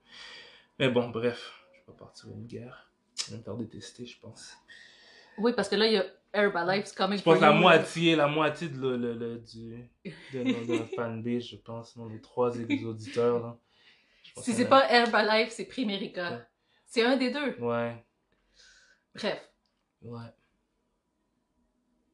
Mais 0.79 0.89
bon, 0.89 1.09
bref, 1.09 1.53
je 1.73 1.79
vais 1.79 1.85
pas 1.87 2.05
partir 2.05 2.29
une 2.31 2.47
guerre. 2.47 2.91
Je 3.25 3.31
vais 3.31 3.39
me 3.39 3.43
faire 3.43 3.55
détester, 3.55 4.05
je 4.05 4.19
pense. 4.21 4.53
Oui, 5.39 5.53
parce 5.55 5.69
que 5.69 5.77
là, 5.77 5.87
il 5.87 5.93
y 5.95 5.97
a 5.97 6.05
Herbalife's 6.35 6.93
coming 6.93 7.19
Je 7.19 7.23
pense 7.23 7.41
la 7.41 7.53
moitié, 7.53 8.17
la 8.17 8.27
moitié 8.27 8.69
de, 8.69 8.79
le, 8.79 8.97
le- 8.97 9.15
le- 9.15 9.39
du, 9.39 9.89
de, 10.35 10.67
notre 10.73 10.87
fanbase, 10.97 11.45
je 11.45 11.57
pense, 11.57 11.97
non, 11.97 12.09
les 12.09 12.21
trois 12.21 12.51
auditeurs, 12.59 13.41
là. 13.41 13.57
Si 14.39 14.53
c'est 14.53 14.65
a- 14.67 14.69
pas 14.69 14.91
Herbalife, 14.91 15.51
c'est 15.51 15.67
Primerica. 15.67 16.47
C'est 16.93 17.03
un 17.07 17.17
des 17.17 17.31
deux. 17.31 17.57
Ouais, 17.59 18.05
Bref. 19.15 19.51
ouais. 20.03 20.29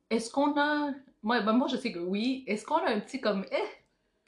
Est-ce 0.09 0.31
qu'on 0.31 0.57
a. 0.57 0.93
Moi, 1.21 1.41
ben, 1.41 1.53
moi, 1.53 1.67
je 1.67 1.77
sais 1.77 1.91
que 1.91 1.99
oui. 1.99 2.45
Est-ce 2.47 2.65
qu'on 2.65 2.77
a 2.77 2.89
un 2.91 3.01
petit 3.01 3.21
comme. 3.21 3.45
Eh, 3.51 3.69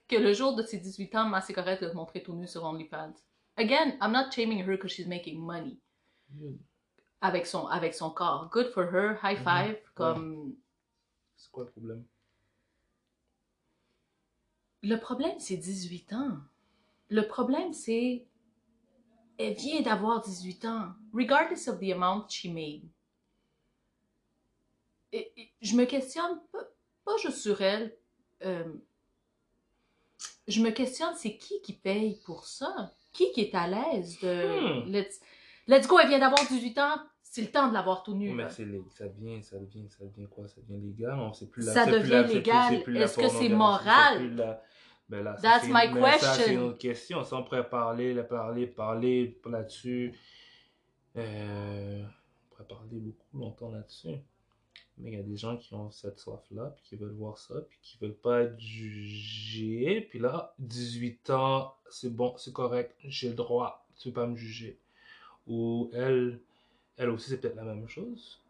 que 0.09 0.17
le 0.17 0.33
jour 0.33 0.57
de 0.57 0.65
ses 0.65 0.79
18 0.79 1.15
ans, 1.15 1.31
ben, 1.31 1.41
c'est 1.41 1.53
correct 1.53 1.85
de 1.85 1.93
montrer 1.93 2.21
tout 2.25 2.35
nu 2.35 2.49
sur 2.49 2.65
OnlyFans? 2.65 3.13
Again, 3.59 3.97
I'm 4.03 4.11
not 4.11 4.33
shaming 4.33 4.59
her 4.65 4.73
because 4.77 4.91
she's 4.91 5.07
making 5.07 5.39
money 5.39 5.79
avec 7.21 7.47
son, 7.47 7.69
avec 7.69 7.95
son 7.95 8.11
corps. 8.11 8.49
Good 8.51 8.73
for 8.73 8.93
her, 8.93 9.19
high 9.23 9.39
Mhm. 9.39 9.45
five. 9.45 9.79
Comme. 9.95 10.57
C'est 11.37 11.53
quoi 11.53 11.63
le 11.63 11.71
problème? 11.71 12.05
Le 14.83 14.97
problème, 14.97 15.39
c'est 15.39 15.59
18 15.59 16.13
ans. 16.13 16.39
Le 17.09 17.23
problème, 17.29 17.73
c'est. 17.73 18.27
Elle 19.43 19.55
vient 19.55 19.81
d'avoir 19.81 20.21
18 20.21 20.65
ans. 20.67 20.89
Regardless 21.15 21.67
of 21.69 21.79
the 21.81 21.93
amount 21.93 22.27
she 22.29 22.47
made. 22.47 22.83
Et- 25.13 25.33
et 25.37 25.53
je 25.61 25.75
me 25.77 25.85
questionne, 25.87 26.41
pas, 26.53 26.65
pas 27.05 27.17
juste 27.23 27.39
sur 27.39 27.61
elle. 27.61 27.97
euh, 28.45 28.65
je 30.49 30.63
me 30.63 30.71
questionne, 30.71 31.15
c'est 31.17 31.37
qui 31.37 31.61
qui 31.63 31.73
paye 31.75 32.21
pour 32.25 32.45
ça? 32.47 32.93
Qui 33.13 33.31
qui 33.33 33.41
est 33.43 33.55
à 33.55 33.67
l'aise 33.67 34.19
de. 34.21 34.85
Hmm. 34.87 34.91
Let's, 34.93 35.21
let's 35.67 35.87
go, 35.87 35.99
elle 35.99 36.09
vient 36.09 36.19
d'avoir 36.19 36.41
18 36.47 36.79
ans. 36.79 36.97
C'est 37.23 37.43
le 37.43 37.51
temps 37.51 37.69
de 37.69 37.75
l'avoir 37.75 38.03
tout 38.03 38.15
nu. 38.15 38.33
Mais 38.33 38.49
c'est 38.49 38.67
ça 38.91 39.07
devient, 39.09 39.43
ça 39.43 39.59
devient, 39.59 39.87
ça 39.89 40.05
devient 40.05 40.27
quoi? 40.29 40.49
Ça 40.49 40.61
devient 40.67 40.81
légal? 40.85 41.17
Non, 41.17 41.33
c'est 41.33 41.49
plus 41.51 41.65
la, 41.65 41.73
Ça 41.75 41.87
devient 41.87 42.25
plus- 42.25 42.35
légal. 42.35 42.97
Est-ce 42.97 43.17
que 43.19 43.29
c'est 43.29 43.49
moral? 43.51 44.61
Ben 45.11 45.25
là, 45.25 45.37
That's 45.43 45.67
my 45.67 45.93
mais 45.93 46.19
ça, 46.19 46.35
c'est 46.35 46.39
question. 46.39 46.53
une 46.53 46.69
autre 46.69 46.79
question. 46.79 47.25
Ça, 47.25 47.37
on 47.37 47.43
pourrait 47.43 47.69
parler, 47.69 48.15
le 48.15 48.25
parler, 48.25 48.69
parler 48.69 49.37
là-dessus. 49.45 50.15
Euh, 51.17 52.05
on 52.05 52.55
pourrait 52.55 52.69
parler 52.69 52.99
beaucoup 53.01 53.39
longtemps 53.39 53.71
là-dessus. 53.73 54.15
Mais 54.99 55.11
il 55.11 55.17
y 55.17 55.21
a 55.21 55.25
des 55.25 55.37
gens 55.37 55.57
qui 55.57 55.75
ont 55.75 55.91
cette 55.91 56.21
soif-là, 56.21 56.75
puis 56.77 56.85
qui 56.85 56.97
veulent 56.97 57.15
voir 57.15 57.39
ça, 57.39 57.55
puis 57.69 57.79
qui 57.83 57.99
veulent 57.99 58.15
pas 58.15 58.43
être 58.43 58.61
jugés. 58.61 60.03
Puis 60.03 60.21
là, 60.21 60.55
18 60.61 61.31
ans, 61.31 61.75
c'est 61.91 62.15
bon, 62.15 62.37
c'est 62.37 62.53
correct, 62.53 62.95
j'ai 63.03 63.31
le 63.31 63.35
droit, 63.35 63.85
tu 63.97 64.11
peux 64.11 64.21
pas 64.21 64.27
me 64.29 64.37
juger. 64.37 64.79
Ou 65.49 65.91
elle, 65.93 66.39
elle 66.97 67.09
aussi, 67.09 67.31
c'est 67.31 67.39
peut-être 67.39 67.57
la 67.57 67.65
même 67.65 67.89
chose. 67.89 68.41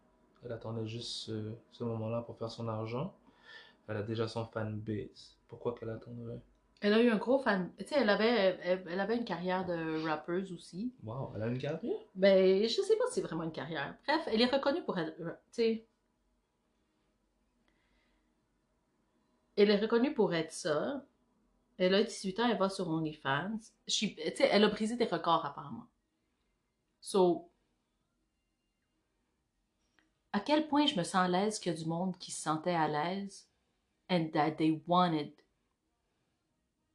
Elle 0.44 0.52
attendait 0.52 0.86
juste 0.86 1.08
ce, 1.08 1.52
ce 1.72 1.84
moment-là 1.84 2.20
pour 2.22 2.36
faire 2.36 2.50
son 2.50 2.68
argent. 2.68 3.14
Elle 3.88 3.96
a 3.96 4.02
déjà 4.02 4.28
son 4.28 4.44
fanbase. 4.46 5.36
Pourquoi 5.48 5.74
qu'elle 5.74 5.90
attendrait? 5.90 6.40
Elle 6.80 6.94
a 6.94 7.02
eu 7.02 7.10
un 7.10 7.16
gros 7.16 7.38
fan. 7.38 7.70
Tu 7.78 7.84
sais, 7.84 7.96
elle 7.96 8.08
avait, 8.08 8.58
elle, 8.62 8.84
elle 8.88 9.00
avait 9.00 9.16
une 9.16 9.24
carrière 9.24 9.66
de 9.66 10.02
rappeuse 10.06 10.50
aussi. 10.52 10.94
Wow, 11.02 11.32
elle 11.36 11.42
a 11.42 11.46
une 11.48 11.58
carrière? 11.58 11.98
Ben, 12.14 12.62
je 12.62 12.80
sais 12.80 12.96
pas 12.96 13.06
si 13.08 13.14
c'est 13.14 13.20
vraiment 13.20 13.42
une 13.44 13.52
carrière. 13.52 13.94
Bref, 14.06 14.22
elle 14.26 14.40
est 14.40 14.46
reconnue 14.46 14.82
pour 14.82 14.98
être. 14.98 15.14
Tu 15.18 15.24
sais. 15.50 15.86
Elle 19.56 19.70
est 19.70 19.76
reconnue 19.76 20.14
pour 20.14 20.32
être 20.32 20.52
ça. 20.52 21.04
Elle 21.76 21.94
a 21.94 22.02
18 22.02 22.40
ans, 22.40 22.48
elle 22.48 22.56
va 22.56 22.70
sur 22.70 22.88
OnlyFans. 22.88 23.58
Tu 23.86 24.14
sais, 24.14 24.48
elle 24.50 24.64
a 24.64 24.68
brisé 24.68 24.96
des 24.96 25.04
records 25.04 25.44
apparemment. 25.44 25.86
So. 27.00 27.46
À 30.32 30.40
quel 30.40 30.68
point 30.68 30.86
je 30.86 30.96
me 30.96 31.02
sens 31.02 31.16
à 31.16 31.28
l'aise 31.28 31.58
qu'il 31.58 31.72
y 31.72 31.74
a 31.74 31.78
du 31.78 31.86
monde 31.86 32.16
qui 32.16 32.30
se 32.30 32.40
sentait 32.40 32.74
à 32.74 32.86
l'aise 32.86 33.48
and 34.08 34.28
that 34.32 34.52
they 34.52 34.80
wanted 34.86 35.32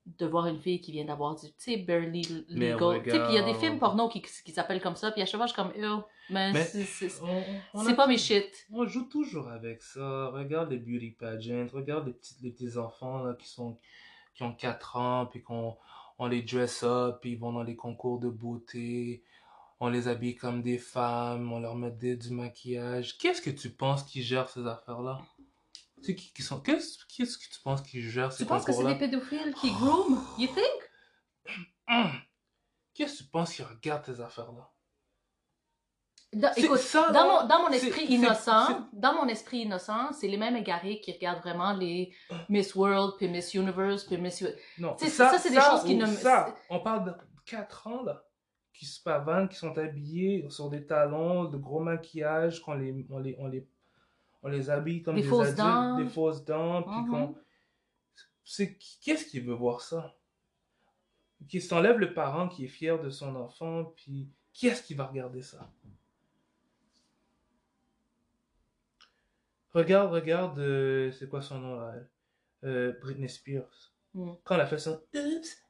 de 0.05 0.25
voir 0.27 0.45
une 0.47 0.59
fille 0.59 0.79
qui 0.81 0.91
vient 0.91 1.05
d'avoir 1.05 1.35
du, 1.35 1.47
tu 1.47 1.53
sais, 1.57 1.77
barely 1.77 2.21
legal. 2.49 3.01
Tu 3.03 3.09
sais, 3.11 3.19
puis 3.19 3.33
il 3.33 3.35
y 3.35 3.37
a 3.39 3.43
des 3.43 3.53
films 3.55 3.79
porno 3.79 4.07
qui, 4.07 4.21
qui 4.21 4.51
s'appellent 4.51 4.81
comme 4.81 4.95
ça, 4.95 5.11
puis 5.11 5.21
à 5.21 5.25
chaque 5.25 5.37
fois, 5.39 5.47
je 5.47 5.53
suis 5.53 5.61
comme, 5.61 5.71
Ew, 5.75 6.01
mais, 6.29 6.53
Mais 6.53 6.63
c'est- 6.63 7.95
pas 7.95 8.07
mes 8.07 8.17
shit. 8.17 8.67
On 8.71 8.85
joue 8.85 9.05
toujours 9.05 9.47
avec 9.49 9.81
ça. 9.81 10.27
Regarde 10.27 10.69
les 10.71 10.77
beauty 10.77 11.11
pageants, 11.11 11.65
regarde 11.73 12.05
les 12.07 12.13
petits, 12.13 12.35
les 12.43 12.51
petits 12.51 12.77
enfants 12.77 13.23
là, 13.23 13.33
qui, 13.33 13.47
sont, 13.47 13.77
qui 14.35 14.43
ont 14.43 14.53
4 14.53 14.95
ans, 14.97 15.25
puis 15.25 15.41
qu'on 15.41 15.75
on 16.19 16.27
les 16.27 16.43
dress 16.43 16.83
up, 16.83 17.17
puis 17.21 17.31
ils 17.31 17.39
vont 17.39 17.51
dans 17.53 17.63
les 17.63 17.75
concours 17.75 18.19
de 18.19 18.29
beauté. 18.29 19.23
On 19.79 19.89
les 19.89 20.07
habille 20.07 20.35
comme 20.35 20.61
des 20.61 20.77
femmes, 20.77 21.51
on 21.51 21.59
leur 21.59 21.75
met 21.75 21.91
des- 21.91 22.15
du 22.15 22.29
maquillage. 22.29 23.17
Qu'est-ce 23.17 23.41
que 23.41 23.49
tu 23.49 23.69
penses 23.71 24.03
qui 24.03 24.21
gère 24.23 24.47
ces 24.49 24.65
affaires-là? 24.65 25.19
Qui, 26.13 26.33
qui 26.33 26.43
sont, 26.43 26.59
qu'est-ce, 26.61 26.97
que 27.07 27.23
tu 27.23 27.59
penses 27.63 27.81
qui 27.81 28.01
gère 28.01 28.31
ces 28.31 28.43
Tu 28.43 28.47
penses 28.47 28.63
que 28.63 28.71
c'est 28.71 28.77
concours-là? 28.77 28.93
des 28.93 28.99
pédophiles 28.99 29.53
qui 29.59 29.71
groom? 29.71 30.21
You 30.37 30.47
think? 30.47 31.71
Qu'est-ce 32.93 33.19
que 33.19 33.23
tu 33.23 33.29
penses 33.29 33.53
qui 33.53 33.63
regarde 33.63 34.05
ces 34.05 34.21
affaires-là? 34.21 34.69
Dans- 36.33 36.53
écoute, 36.55 36.79
ça, 36.79 37.11
mon, 37.13 37.47
dans 37.47 37.61
mon 37.61 37.69
esprit 37.69 38.05
innocent, 38.07 38.67
c'est- 38.67 38.99
dans 38.99 39.13
mon 39.13 39.27
esprit 39.27 39.59
innocent, 39.59 40.11
c'est 40.11 40.27
les 40.27 40.35
mêmes 40.37 40.57
égarés 40.57 40.99
qui 40.99 41.11
regardent 41.13 41.41
vraiment 41.41 41.71
les 41.73 42.13
Miss 42.49 42.75
World, 42.75 43.13
puis 43.17 43.29
Miss 43.29 43.53
Universe, 43.53 44.03
puis 44.03 44.17
Miss... 44.17 44.43
Non, 44.77 44.97
sais, 44.97 45.09
ça, 45.09 45.37
c'est 45.39 45.49
des 45.51 45.61
choses 45.61 45.83
qui 45.83 45.95
ne 45.95 46.05
me- 46.05 46.15
Ça, 46.15 46.53
on 46.69 46.79
parle 46.81 47.05
de 47.05 47.13
4 47.45 47.87
ans, 47.87 48.03
là, 48.03 48.25
qui 48.73 48.85
se 48.85 49.01
pavanent, 49.01 49.47
qui 49.47 49.55
sont 49.55 49.77
habillés 49.77 50.45
sur 50.49 50.69
des 50.69 50.85
talons, 50.85 51.45
de 51.45 51.57
gros 51.57 51.79
maquillage, 51.79 52.61
qu'on 52.61 52.73
les, 52.73 53.05
on 53.09 53.19
les, 53.19 53.35
on 53.39 53.47
les, 53.47 53.65
on 54.45 54.49
les 54.49 54.69
habille 54.69 55.01
comme 55.01 55.15
Des 55.15 55.23
des, 55.23 55.27
fausses 55.27 55.47
adultes, 55.47 55.57
dents. 55.57 55.97
des 55.97 56.07
fausses 56.07 56.45
dents, 56.45 56.83
puis 56.83 57.09
qu'on... 57.09 57.35
C'est, 58.43 58.77
qu'est-ce 59.01 59.25
qui 59.25 59.39
veut 59.39 59.55
voir 59.55 59.81
ça? 59.81 60.15
Qui 61.49 61.59
s'enlève 61.59 61.97
le 61.97 62.13
parent 62.13 62.47
qui 62.47 62.65
est 62.65 62.69
fier 62.69 63.01
de 63.01 63.09
son 63.09 63.35
enfant, 63.35 63.85
puis 63.95 64.29
qui 64.53 64.67
est-ce 64.67 64.83
qui 64.83 64.93
va 64.93 65.07
regarder 65.07 65.41
ça? 65.41 65.67
Regarde, 69.73 70.13
regarde, 70.13 70.59
euh, 70.59 71.11
c'est 71.11 71.27
quoi 71.27 71.41
son 71.41 71.59
nom 71.59 71.79
là? 71.79 71.95
Euh, 72.63 72.93
Britney 73.01 73.27
Spears. 73.27 73.93
Mm. 74.13 74.33
Quand 74.43 74.55
elle 74.55 74.61
a 74.61 74.67
fait 74.67 74.77
son 74.77 75.01
Oops. 75.13 75.65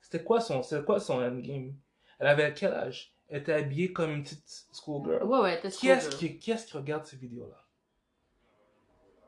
C'était 0.00 0.24
quoi 0.24 0.40
son, 0.40 0.62
c'était 0.64 0.84
quoi 0.84 0.98
son 0.98 1.22
endgame? 1.22 1.74
Elle 2.18 2.26
avait 2.26 2.52
quel 2.52 2.74
âge? 2.74 3.14
Elle 3.30 3.40
était 3.42 3.52
habillée 3.52 3.92
comme 3.92 4.10
une 4.10 4.22
petite 4.22 4.66
schoolgirl. 4.72 5.22
Ouais, 5.24 5.40
ouais, 5.40 5.60
t'es 5.60 5.70
Qui 5.70 5.88
est-ce 5.88 6.16
qui, 6.16 6.38
qui 6.38 6.50
est-ce 6.50 6.66
qui 6.66 6.76
regarde 6.76 7.06
ces 7.06 7.16
vidéos-là? 7.16 7.56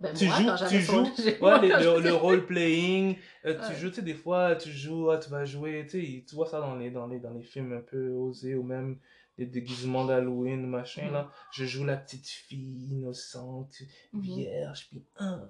Ben, 0.01 0.13
tu 0.13 0.25
moi, 0.27 0.37
joues, 0.37 0.47
quand 0.47 0.67
tu 0.69 0.81
joues, 0.81 1.03
ouais, 1.27 1.39
moi, 1.41 1.59
les- 1.61 1.69
le, 1.69 2.01
le 2.01 2.15
role-playing, 2.15 3.17
euh, 3.47 3.55
tu 3.55 3.61
Ouais. 3.73 3.77
joues, 3.79 3.89
tu 3.91 3.95
sais, 3.97 4.03
des 4.03 4.15
fois, 4.15 4.57
tu 4.57 4.73
joues, 4.73 5.11
ah, 5.13 5.19
tu 5.19 5.31
vas 5.31 5.45
jouer, 5.45 5.87
tu 5.89 6.05
sais, 6.05 6.25
tu 6.29 6.35
vois 6.35 6.47
ça 6.47 6.59
dans 6.61 6.75
les, 6.75 6.91
dans 6.91 7.07
les, 7.07 7.21
dans 7.21 7.31
les 7.33 7.43
films 7.45 7.73
un 7.73 7.81
peu 7.81 8.11
osés 8.11 8.57
ou 8.57 8.65
même 8.65 8.99
les 9.39 9.47
déguisements 9.47 10.05
d'Halloween, 10.05 10.67
machin, 10.67 11.09
là. 11.13 11.31
Je 11.53 11.65
joue 11.65 11.85
la 11.85 11.97
petite 11.97 12.27
fille 12.29 12.89
innocente, 12.91 13.81
Mhm. 14.13 14.23
vierge, 14.23 14.89
puis 14.89 15.05
hein. 15.19 15.49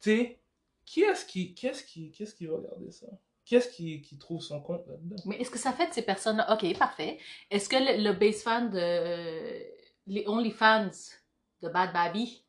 Tu 0.00 0.10
sais, 0.10 0.38
qui 0.86 1.02
est-ce 1.02 1.26
qui, 1.26 1.52
qui 1.52 1.66
est-ce 1.66 1.84
qui, 1.84 2.10
qui 2.10 2.22
est-ce 2.22 2.34
qui 2.34 2.46
va 2.46 2.56
regarder 2.56 2.90
ça? 2.90 3.06
Qui 3.50 3.56
est-ce 3.56 3.68
qui, 3.68 4.00
qui 4.00 4.16
trouve 4.16 4.40
son 4.40 4.60
compte 4.60 4.86
là-dedans? 4.86 5.16
Mais 5.26 5.40
est-ce 5.40 5.50
que 5.50 5.58
ça 5.58 5.72
fait 5.72 5.88
de 5.88 5.92
ces 5.92 6.02
personnes-là... 6.02 6.54
Ok, 6.54 6.78
parfait. 6.78 7.18
Est-ce 7.50 7.68
que 7.68 7.74
le, 7.74 8.00
le 8.00 8.12
base 8.12 8.44
fan 8.44 8.70
de... 8.70 9.66
Les 10.06 10.24
OnlyFans 10.28 10.92
de 11.60 11.68
Bad 11.68 11.92
Baby, 11.92 12.44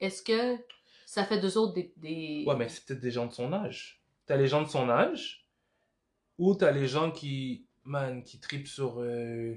est-ce 0.00 0.22
que 0.22 0.58
ça 1.06 1.24
fait 1.24 1.40
d'eux 1.40 1.56
autres 1.56 1.72
des... 1.72 1.94
des... 1.96 2.44
Ouais, 2.46 2.56
mais 2.56 2.68
c'est 2.68 2.84
peut-être 2.84 3.00
des 3.00 3.10
gens 3.10 3.24
de 3.24 3.32
son 3.32 3.54
âge. 3.54 4.02
T'as 4.26 4.36
les 4.36 4.48
gens 4.48 4.60
de 4.60 4.68
son 4.68 4.90
âge, 4.90 5.48
ou 6.36 6.54
t'as 6.54 6.72
les 6.72 6.88
gens 6.88 7.10
qui, 7.10 7.64
man, 7.84 8.22
qui 8.22 8.38
tripent 8.38 8.68
sur 8.68 9.00
euh, 9.00 9.54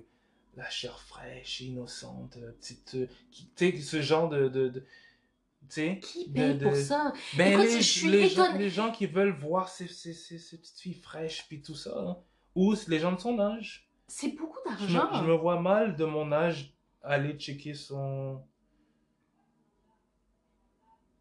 la 0.55 0.69
chair 0.69 1.01
fraîche, 1.01 1.59
innocente, 1.59 2.38
euh, 2.38 2.53
petite, 2.53 2.95
euh, 2.95 3.07
qui, 3.30 3.49
tu 3.57 3.72
sais, 3.74 3.78
ce 3.82 4.01
genre 4.01 4.30
de, 4.30 4.47
de, 4.47 4.69
de- 4.69 4.86
tu 5.70 5.76
sais, 5.76 5.99
Qui 5.99 6.30
paye 6.32 6.57
de- 6.57 6.66
pour 6.66 6.76
ça? 6.76 7.14
Ben, 7.38 7.53
Écoute, 7.53 7.66
les, 7.66 7.82
je 7.82 7.99
suis 7.99 8.09
les, 8.09 8.28
gens, 8.28 8.45
étonnée. 8.45 8.59
les 8.59 8.70
gens 8.70 8.91
qui 8.91 9.05
veulent 9.05 9.38
voir 9.38 9.70
ces, 9.70 9.88
ces, 9.88 10.14
ces, 10.14 10.38
ces 10.39 10.57
petites 10.57 10.80
filles 10.80 10.93
fraîches, 10.95 11.45
puis 11.47 11.62
tout 11.62 11.76
ça, 11.76 11.93
hein. 11.97 12.18
ou 12.55 12.76
les 12.88 12.99
gens 12.99 13.12
de 13.14 13.20
son 13.20 13.39
âge. 13.39 13.89
C'est 14.07 14.30
beaucoup 14.36 14.59
d'argent. 14.66 15.09
je 15.14 15.26
me 15.26 15.34
vois 15.36 15.59
mal 15.62 15.95
de 15.95 16.03
mon 16.05 16.32
âge 16.32 16.74
aller 17.01 17.34
checker 17.38 17.74
son. 17.74 18.43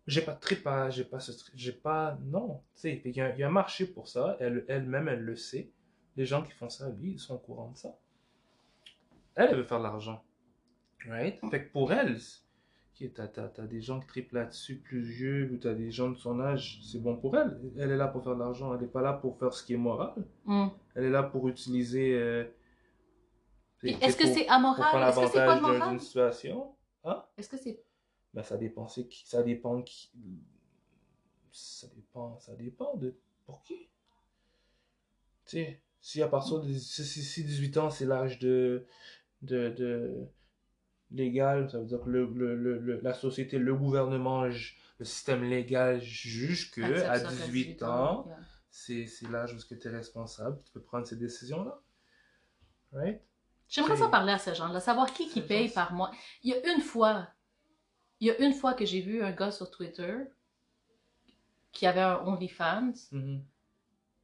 J'ai 0.06 0.22
pas 0.22 0.34
de 0.34 0.40
trip 0.40 0.66
à. 0.66 0.90
J'ai 0.90 1.04
pas 1.04 1.20
ce. 1.20 1.30
J'ai 1.54 1.72
pas. 1.72 2.18
Non. 2.24 2.62
Tu 2.74 2.80
sais, 2.80 3.02
il 3.04 3.12
y, 3.12 3.16
y 3.18 3.42
a 3.42 3.46
un 3.46 3.50
marché 3.50 3.86
pour 3.86 4.08
ça. 4.08 4.36
Elle- 4.40 4.64
Elle-même, 4.68 5.06
elle, 5.08 5.20
le 5.20 5.36
sait. 5.36 5.70
Les 6.16 6.26
gens 6.26 6.42
qui 6.42 6.50
font 6.52 6.68
ça, 6.68 6.88
lui, 6.90 7.12
ils 7.12 7.18
sont 7.20 7.34
au 7.34 7.38
courant 7.38 7.70
de 7.70 7.76
ça. 7.76 7.96
Elle, 9.36 9.50
elle 9.50 9.56
veut 9.58 9.62
faire 9.64 9.78
de 9.78 9.84
l'argent. 9.84 10.24
Right? 11.06 11.38
Fait 11.50 11.64
que 11.66 11.72
pour 11.72 11.92
elle, 11.92 12.18
ok, 13.00 13.12
t'as, 13.14 13.26
t'as 13.28 13.66
des 13.66 13.80
gens 13.80 14.00
qui 14.00 14.06
tripent 14.06 14.32
là-dessus 14.32 14.76
plus 14.76 15.00
vieux, 15.00 15.50
ou 15.52 15.56
t'as 15.56 15.74
des 15.74 15.90
gens 15.90 16.10
de 16.10 16.16
son 16.16 16.40
âge, 16.40 16.80
c'est 16.82 16.98
bon 17.00 17.16
pour 17.16 17.36
elle. 17.36 17.58
Elle 17.78 17.90
est 17.90 17.96
là 17.96 18.08
pour 18.08 18.22
faire 18.24 18.34
de 18.34 18.40
l'argent. 18.40 18.74
Elle 18.74 18.84
est 18.84 18.88
pas 18.88 19.02
là 19.02 19.12
pour 19.14 19.38
faire 19.38 19.52
ce 19.52 19.62
qui 19.64 19.74
est 19.74 19.78
moral. 19.78 20.14
Hmm. 20.44 20.68
Elle 20.94 21.04
est 21.04 21.10
là 21.10 21.22
pour 21.22 21.48
utiliser. 21.48 22.14
euh, 22.18 22.44
Est-ce 23.82 24.16
que 24.16 24.26
c'est 24.26 24.46
amoral? 24.48 25.08
Est-ce 25.08 25.20
que 25.20 25.26
c'est 25.26 25.46
pas 25.46 25.60
moral? 25.60 25.90
d'une 25.90 26.00
situation. 26.00 26.74
Hein? 27.04 27.24
Est-ce 27.38 27.48
que 27.48 27.56
c'est... 27.56 27.82
Ben, 28.34 28.42
ça 28.42 28.56
dépend, 28.56 28.86
c'est 28.86 29.06
qui, 29.08 29.26
ça 29.28 29.42
dépend 29.42 29.82
qui, 29.82 30.12
ça 31.50 31.88
dépend, 31.96 32.38
ça 32.38 32.54
dépend 32.54 32.94
de 32.96 33.16
pour 33.44 33.60
qui. 33.62 33.88
Tu 35.46 35.56
sais, 35.56 35.80
si 36.00 36.22
à 36.22 36.28
partir 36.28 36.60
de, 36.60 36.72
si, 36.74 37.04
si- 37.04 37.24
si 37.24 37.42
18 37.44 37.76
ans 37.78 37.90
c'est 37.90 38.06
l'âge 38.06 38.38
de, 38.38 38.86
de, 39.42 39.70
de 39.70 40.28
légal, 41.10 41.68
ça 41.70 41.78
veut 41.78 41.86
dire 41.86 42.00
que 42.02 42.08
le, 42.10 42.26
le, 42.26 42.54
le- 42.56 42.78
le- 42.78 43.00
la 43.00 43.14
société, 43.14 43.58
le 43.58 43.74
gouvernement, 43.74 44.44
le 44.44 45.04
système 45.04 45.42
légal 45.44 46.00
juge 46.00 46.70
que 46.70 46.80
à 46.82 47.18
ça 47.18 47.24
qu'à 47.28 47.30
18 47.46 47.82
ans, 47.82 48.24
yeah. 48.26 48.36
c'est, 48.70 49.06
c'est 49.06 49.28
l'âge 49.28 49.54
où 49.54 49.58
tu 49.58 49.88
es 49.88 49.90
responsable, 49.90 50.60
tu 50.64 50.72
peux 50.72 50.80
prendre 50.82 51.06
ces 51.06 51.16
décisions-là. 51.16 51.80
Right? 52.92 53.20
J'aimerais 53.68 53.96
ça 53.96 54.08
parler 54.08 54.32
à 54.32 54.38
ces 54.38 54.54
gens-là, 54.54 54.80
savoir 54.80 55.12
qui 55.12 55.28
qui 55.28 55.40
paye 55.42 55.68
par 55.68 55.92
mois. 55.92 56.10
Il 56.42 56.50
y 56.50 56.54
a 56.54 56.74
une 56.74 56.80
fois, 56.80 57.28
il 58.18 58.26
y 58.26 58.30
a 58.30 58.38
une 58.40 58.52
fois 58.52 58.74
que 58.74 58.84
j'ai 58.84 59.00
vu 59.00 59.22
un 59.22 59.30
gars 59.32 59.52
sur 59.52 59.70
Twitter 59.70 60.14
qui 61.72 61.86
avait 61.86 62.00
un 62.00 62.16
OnlyFans, 62.26 62.92
Mhm. 63.12 63.44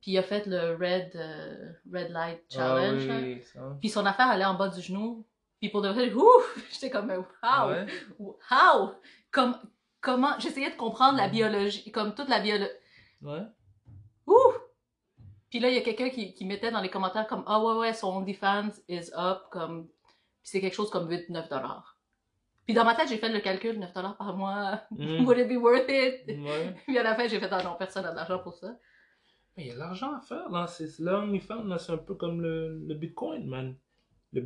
puis 0.00 0.12
il 0.12 0.18
a 0.18 0.22
fait 0.24 0.46
le 0.46 0.74
Red, 0.74 1.12
euh, 1.14 1.72
red 1.92 2.10
Light 2.10 2.42
Ah 2.50 2.54
Challenge. 2.54 3.06
oui. 3.08 3.42
Puis 3.80 3.88
son 3.88 4.04
affaire 4.04 4.26
allait 4.28 4.44
en 4.44 4.54
bas 4.54 4.68
du 4.68 4.80
genou. 4.80 5.24
Puis 5.60 5.70
pour 5.70 5.82
de 5.82 5.88
vrai, 5.88 6.12
ouf! 6.12 6.58
J'étais 6.72 6.90
comme, 6.90 7.10
wow! 7.10 7.24
Ah 7.42 7.68
ouais? 7.68 7.86
How? 8.50 8.92
Comme, 9.30 9.56
comment? 10.00 10.38
J'essayais 10.38 10.70
de 10.70 10.76
comprendre 10.76 11.16
la 11.16 11.28
biologie, 11.28 11.90
comme 11.90 12.14
toute 12.14 12.28
la 12.28 12.40
biologie. 12.40 12.70
Ouais. 13.22 13.42
Ouh! 14.26 14.52
Puis 15.50 15.60
là, 15.60 15.68
il 15.70 15.74
y 15.74 15.78
a 15.78 15.82
quelqu'un 15.82 16.10
qui, 16.10 16.34
qui 16.34 16.44
mettait 16.44 16.70
dans 16.70 16.80
les 16.80 16.90
commentaires 16.90 17.26
comme 17.26 17.44
Ah 17.46 17.62
ouais, 17.62 17.74
ouais, 17.74 17.92
son 17.92 18.08
OnlyFans 18.08 18.70
is 18.88 19.10
up, 19.16 19.44
comme. 19.50 19.86
Puis 19.86 20.50
c'est 20.50 20.60
quelque 20.60 20.74
chose 20.74 20.90
comme 20.90 21.08
8-9 21.08 21.48
dollars. 21.48 21.96
Puis 22.66 22.74
dans 22.74 22.84
ma 22.84 22.94
tête, 22.94 23.08
j'ai 23.08 23.16
fait 23.16 23.28
le 23.28 23.40
calcul 23.40 23.78
9 23.78 23.92
dollars 23.92 24.16
par 24.16 24.36
mois. 24.36 24.82
Mhm. 24.90 25.24
Would 25.26 25.38
it 25.38 25.48
be 25.48 25.56
worth 25.56 25.88
it? 25.88 26.26
Ouais. 26.28 26.74
Puis 26.86 26.98
à 26.98 27.02
la 27.02 27.14
fin, 27.14 27.26
j'ai 27.28 27.38
fait 27.40 27.48
Ah 27.50 27.62
non, 27.62 27.76
personne 27.78 28.02
n'a 28.02 28.12
d'argent 28.12 28.40
pour 28.40 28.54
ça. 28.54 28.76
Mais 29.56 29.64
il 29.64 29.68
y 29.68 29.70
a 29.70 29.74
de 29.74 29.78
l'argent 29.78 30.12
à 30.14 30.20
faire, 30.20 30.48
là. 30.50 30.66
C'est, 30.66 30.98
là, 30.98 31.20
OnlyFans, 31.20 31.64
là, 31.64 31.78
c'est 31.78 31.92
un 31.92 31.96
peu 31.96 32.14
comme 32.14 32.42
le, 32.42 32.78
le 32.86 32.94
Bitcoin, 32.94 33.46
man. 33.46 33.76
Le 34.32 34.40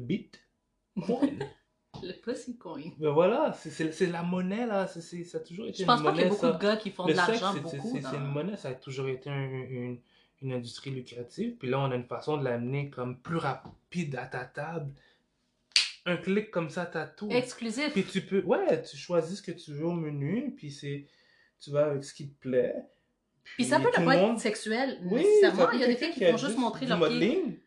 Bitcoin. 0.96 1.38
Le 2.02 2.12
pussy 2.12 2.56
coin. 2.56 2.80
Mais 2.98 3.10
voilà, 3.10 3.52
c'est, 3.52 4.06
la 4.06 4.22
monnaie, 4.22 4.64
là. 4.64 4.86
C'est, 4.86 5.00
c'est- 5.02 5.24
ça 5.24 5.38
a 5.38 5.40
toujours 5.40 5.66
été 5.66 5.78
Je 5.82 5.84
pense 5.84 5.98
une 6.00 6.06
pas 6.06 6.12
qu'il 6.12 6.20
y 6.22 6.24
a 6.24 6.28
beaucoup 6.28 6.40
ça. 6.46 6.52
de 6.52 6.62
gars 6.62 6.76
qui 6.76 6.90
font 6.90 7.04
Le 7.06 7.12
de 7.12 7.16
l'argent 7.16 7.52
beaucoup. 7.54 7.92
c'est- 7.94 8.00
dans- 8.00 8.12
une 8.14 8.26
monnaie, 8.26 8.56
ça 8.56 8.68
a 8.70 8.74
toujours 8.74 9.08
été 9.08 9.28
un- 9.28 9.50
une, 9.50 9.98
une 10.40 10.52
industrie 10.52 10.90
lucrative. 10.92 11.56
Puis 11.58 11.68
là, 11.68 11.80
on 11.80 11.90
a 11.90 11.96
une 11.96 12.06
façon 12.06 12.36
de 12.38 12.44
l'amener 12.44 12.88
comme 12.90 13.18
plus 13.18 13.36
rapide 13.36 14.16
à 14.16 14.26
ta 14.26 14.44
table. 14.44 14.92
Un 16.06 16.16
clic 16.16 16.50
comme 16.50 16.70
ça, 16.70 16.86
t'as 16.86 17.06
tout. 17.06 17.28
Exclusif. 17.30 17.92
Puis 17.92 18.04
tu 18.04 18.22
peux, 18.22 18.40
ouais, 18.44 18.82
tu 18.82 18.96
choisis 18.96 19.38
ce 19.38 19.42
que 19.42 19.52
tu 19.52 19.72
veux 19.72 19.84
au 19.86 19.92
menu, 19.92 20.54
puis 20.56 20.70
c'est, 20.70 21.06
tu 21.60 21.70
vas 21.70 21.86
avec 21.86 22.04
ce 22.04 22.14
qui 22.14 22.30
te 22.30 22.40
plaît. 22.40 22.76
Puis 23.56 23.64
ça 23.64 23.78
peut 23.78 23.88
ne 23.88 23.92
pas 23.92 24.16
monde- 24.16 24.36
être 24.36 24.40
sexuel 24.40 24.98
Oui, 25.04 25.18
nécessairement. 25.24 25.70
Il 25.72 25.80
y 25.80 25.84
a 25.84 25.86
des 25.88 25.96
filles 25.96 26.12
qui 26.12 26.24
a 26.24 26.30
font 26.30 26.36
juste 26.38 26.56
montrer 26.56 26.86
leur 26.86 27.06
pied. 27.08 27.60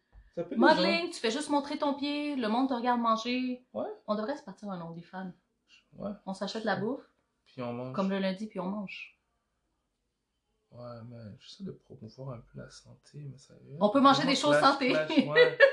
Modeling. 0.56 0.98
Ça 1.02 1.06
peut 1.06 1.10
tu 1.14 1.20
fais 1.20 1.32
juste 1.32 1.50
montrer 1.50 1.78
ton 1.78 1.94
pied, 1.94 2.36
le 2.36 2.48
monde 2.48 2.70
te 2.70 2.74
regarde 2.74 3.00
manger. 3.02 3.66
Ouais. 3.74 3.86
On 4.08 4.16
devrait 4.16 4.38
se 4.38 4.44
partir 4.44 4.70
un 4.70 4.82
OnlyFans. 4.82 5.32
Ouais. 5.98 6.12
On 6.26 6.34
s'achète 6.34 6.64
la 6.64 6.76
bouffe, 6.76 7.04
Puis 7.46 7.62
on 7.62 7.74
mange. 7.74 7.94
comme 7.96 8.10
le 8.10 8.20
lundi, 8.20 8.48
puis 8.48 8.60
on 8.60 8.66
mange. 8.66 9.20
Ouais, 10.72 11.02
mais 11.08 11.18
j'essaie 11.40 11.64
de 11.64 11.72
promouvoir 11.72 12.36
un 12.38 12.40
peu 12.52 12.60
la 12.60 12.70
santé, 12.72 13.20
mais 13.30 13.38
ça 13.38 13.54
On 13.80 13.90
peut 13.90 14.02
manger 14.02 14.26
des 14.26 14.36
choses 14.36 14.60
santé. 14.60 14.96
ouais. 14.96 15.58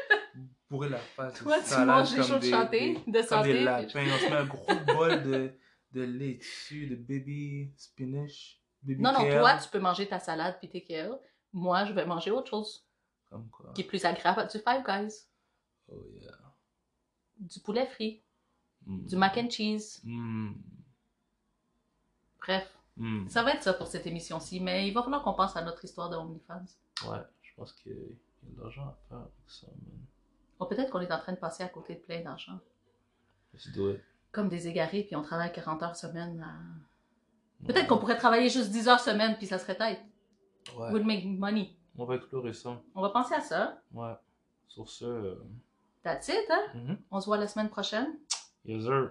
Bourrer 0.71 0.91
la 0.91 0.99
face. 0.99 1.35
Toi, 1.43 1.57
tu 1.67 1.85
manges 1.85 2.11
des 2.15 2.23
choses 2.23 2.49
santé, 2.49 2.97
de 3.07 3.23
santé. 3.23 3.53
des 3.55 3.65
lapins. 3.65 4.05
On 4.07 4.19
se 4.19 4.27
met 4.31 4.37
un 4.37 4.45
gros 4.45 4.75
bol 4.95 5.23
de, 5.25 5.53
de 5.93 6.03
lait 6.03 6.35
dessus, 6.35 6.87
de 6.87 6.95
baby 6.95 7.73
spinach. 7.77 8.61
Baby 8.83 9.03
Non, 9.03 9.13
non, 9.13 9.29
toi, 9.29 9.57
tu 9.59 9.69
peux 9.71 9.81
manger 9.81 10.07
ta 10.07 10.21
salade 10.21 10.57
puis 10.61 10.69
tes 10.71 10.85
kale. 10.85 11.19
Moi, 11.53 11.85
je 11.87 11.93
vais 11.93 12.07
manger 12.07 12.31
autre 12.31 12.49
chose 12.51 12.87
Comme 13.31 13.49
quoi. 13.51 13.72
qui 13.74 13.83
est 13.83 13.85
plus 13.85 14.05
agréable. 14.05 14.49
Du 14.51 14.59
Five 14.59 14.83
Guys, 14.85 15.26
Oh 15.89 16.05
yeah. 16.20 16.33
du 17.39 17.61
poulet 17.61 17.87
frit, 17.87 18.22
Mm. 18.87 19.07
du 19.07 19.16
mac 19.16 19.37
and 19.39 19.51
cheese. 19.51 20.01
Mm. 20.05 20.53
Bref, 22.41 22.76
Mm. 22.97 23.28
ça 23.28 23.43
va 23.43 23.53
être 23.55 23.62
ça 23.62 23.74
pour 23.74 23.87
cette 23.87 24.07
émission-ci, 24.07 24.61
mais 24.61 24.89
il 24.89 24.93
va 24.95 25.03
falloir 25.03 25.22
qu'on 25.22 25.35
pense 25.35 25.57
à 25.57 25.62
notre 25.62 25.85
histoire 25.85 26.11
de 26.11 26.16
OnlyFans. 26.16 26.64
Ouais, 27.09 27.18
je 27.43 27.55
pense 27.55 27.72
qu'il 27.72 27.93
y 27.93 27.95
a 27.95 27.99
de 28.57 28.61
l'argent 28.61 28.83
à 28.89 28.97
faire 29.09 29.18
avec 29.18 29.33
ça, 29.47 29.66
man. 29.68 29.99
Bon, 30.59 30.66
peut-être 30.66 30.91
qu'on 30.91 31.01
est 31.01 31.12
en 31.12 31.18
train 31.18 31.33
de 31.33 31.39
passer 31.39 31.62
à 31.62 31.68
côté 31.68 31.95
de 31.95 32.01
plein 32.01 32.20
d'argent. 32.22 32.59
Comme 34.33 34.49
des 34.49 34.68
égarés, 34.68 35.03
puis 35.05 35.16
on 35.16 35.22
travaille 35.22 35.53
40 35.53 35.83
heures 35.83 35.97
semaine. 35.97 36.41
à- 36.43 37.66
Peut-être 37.66 37.87
qu'on 37.89 37.99
pourrait 37.99 38.16
travailler 38.16 38.49
juste 38.49 38.70
10 38.70 38.89
heures 38.89 39.01
semaine, 39.01 39.37
puis 39.37 39.47
ça 39.47 39.59
serait 39.59 39.76
tête. 39.76 40.01
Ouais. 40.76 40.91
Would 40.93 41.05
make 41.05 41.24
money. 41.26 41.76
On 41.97 42.05
va 42.05 42.16
explorer 42.16 42.53
ça. 42.53 42.80
On 42.95 43.03
va 43.03 43.11
penser 43.11 43.34
à 43.34 43.41
ça. 43.41 43.82
Ouais. 43.93 44.14
Sur 44.68 44.88
ce. 44.88 45.05
euh, 45.05 45.34
That's 46.03 46.28
it, 46.28 46.47
hein? 46.51 46.66
mhm. 46.74 46.99
On 47.11 47.20
se 47.20 47.26
voit 47.26 47.36
la 47.38 47.47
semaine 47.47 47.68
prochaine. 47.68 48.18
Yes, 48.64 48.84
sir. 48.84 49.11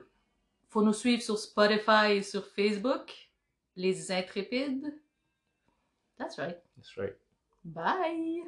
Faut 0.69 0.81
nous 0.83 0.93
suivre 0.93 1.21
sur 1.21 1.37
Spotify 1.37 2.11
et 2.17 2.23
sur 2.23 2.45
Facebook. 2.47 3.13
Les 3.75 4.11
Intrépides. 4.11 4.93
That's 6.17 6.37
right. 6.37 6.57
That's 6.75 6.97
right. 6.97 7.15
Bye! 7.63 8.43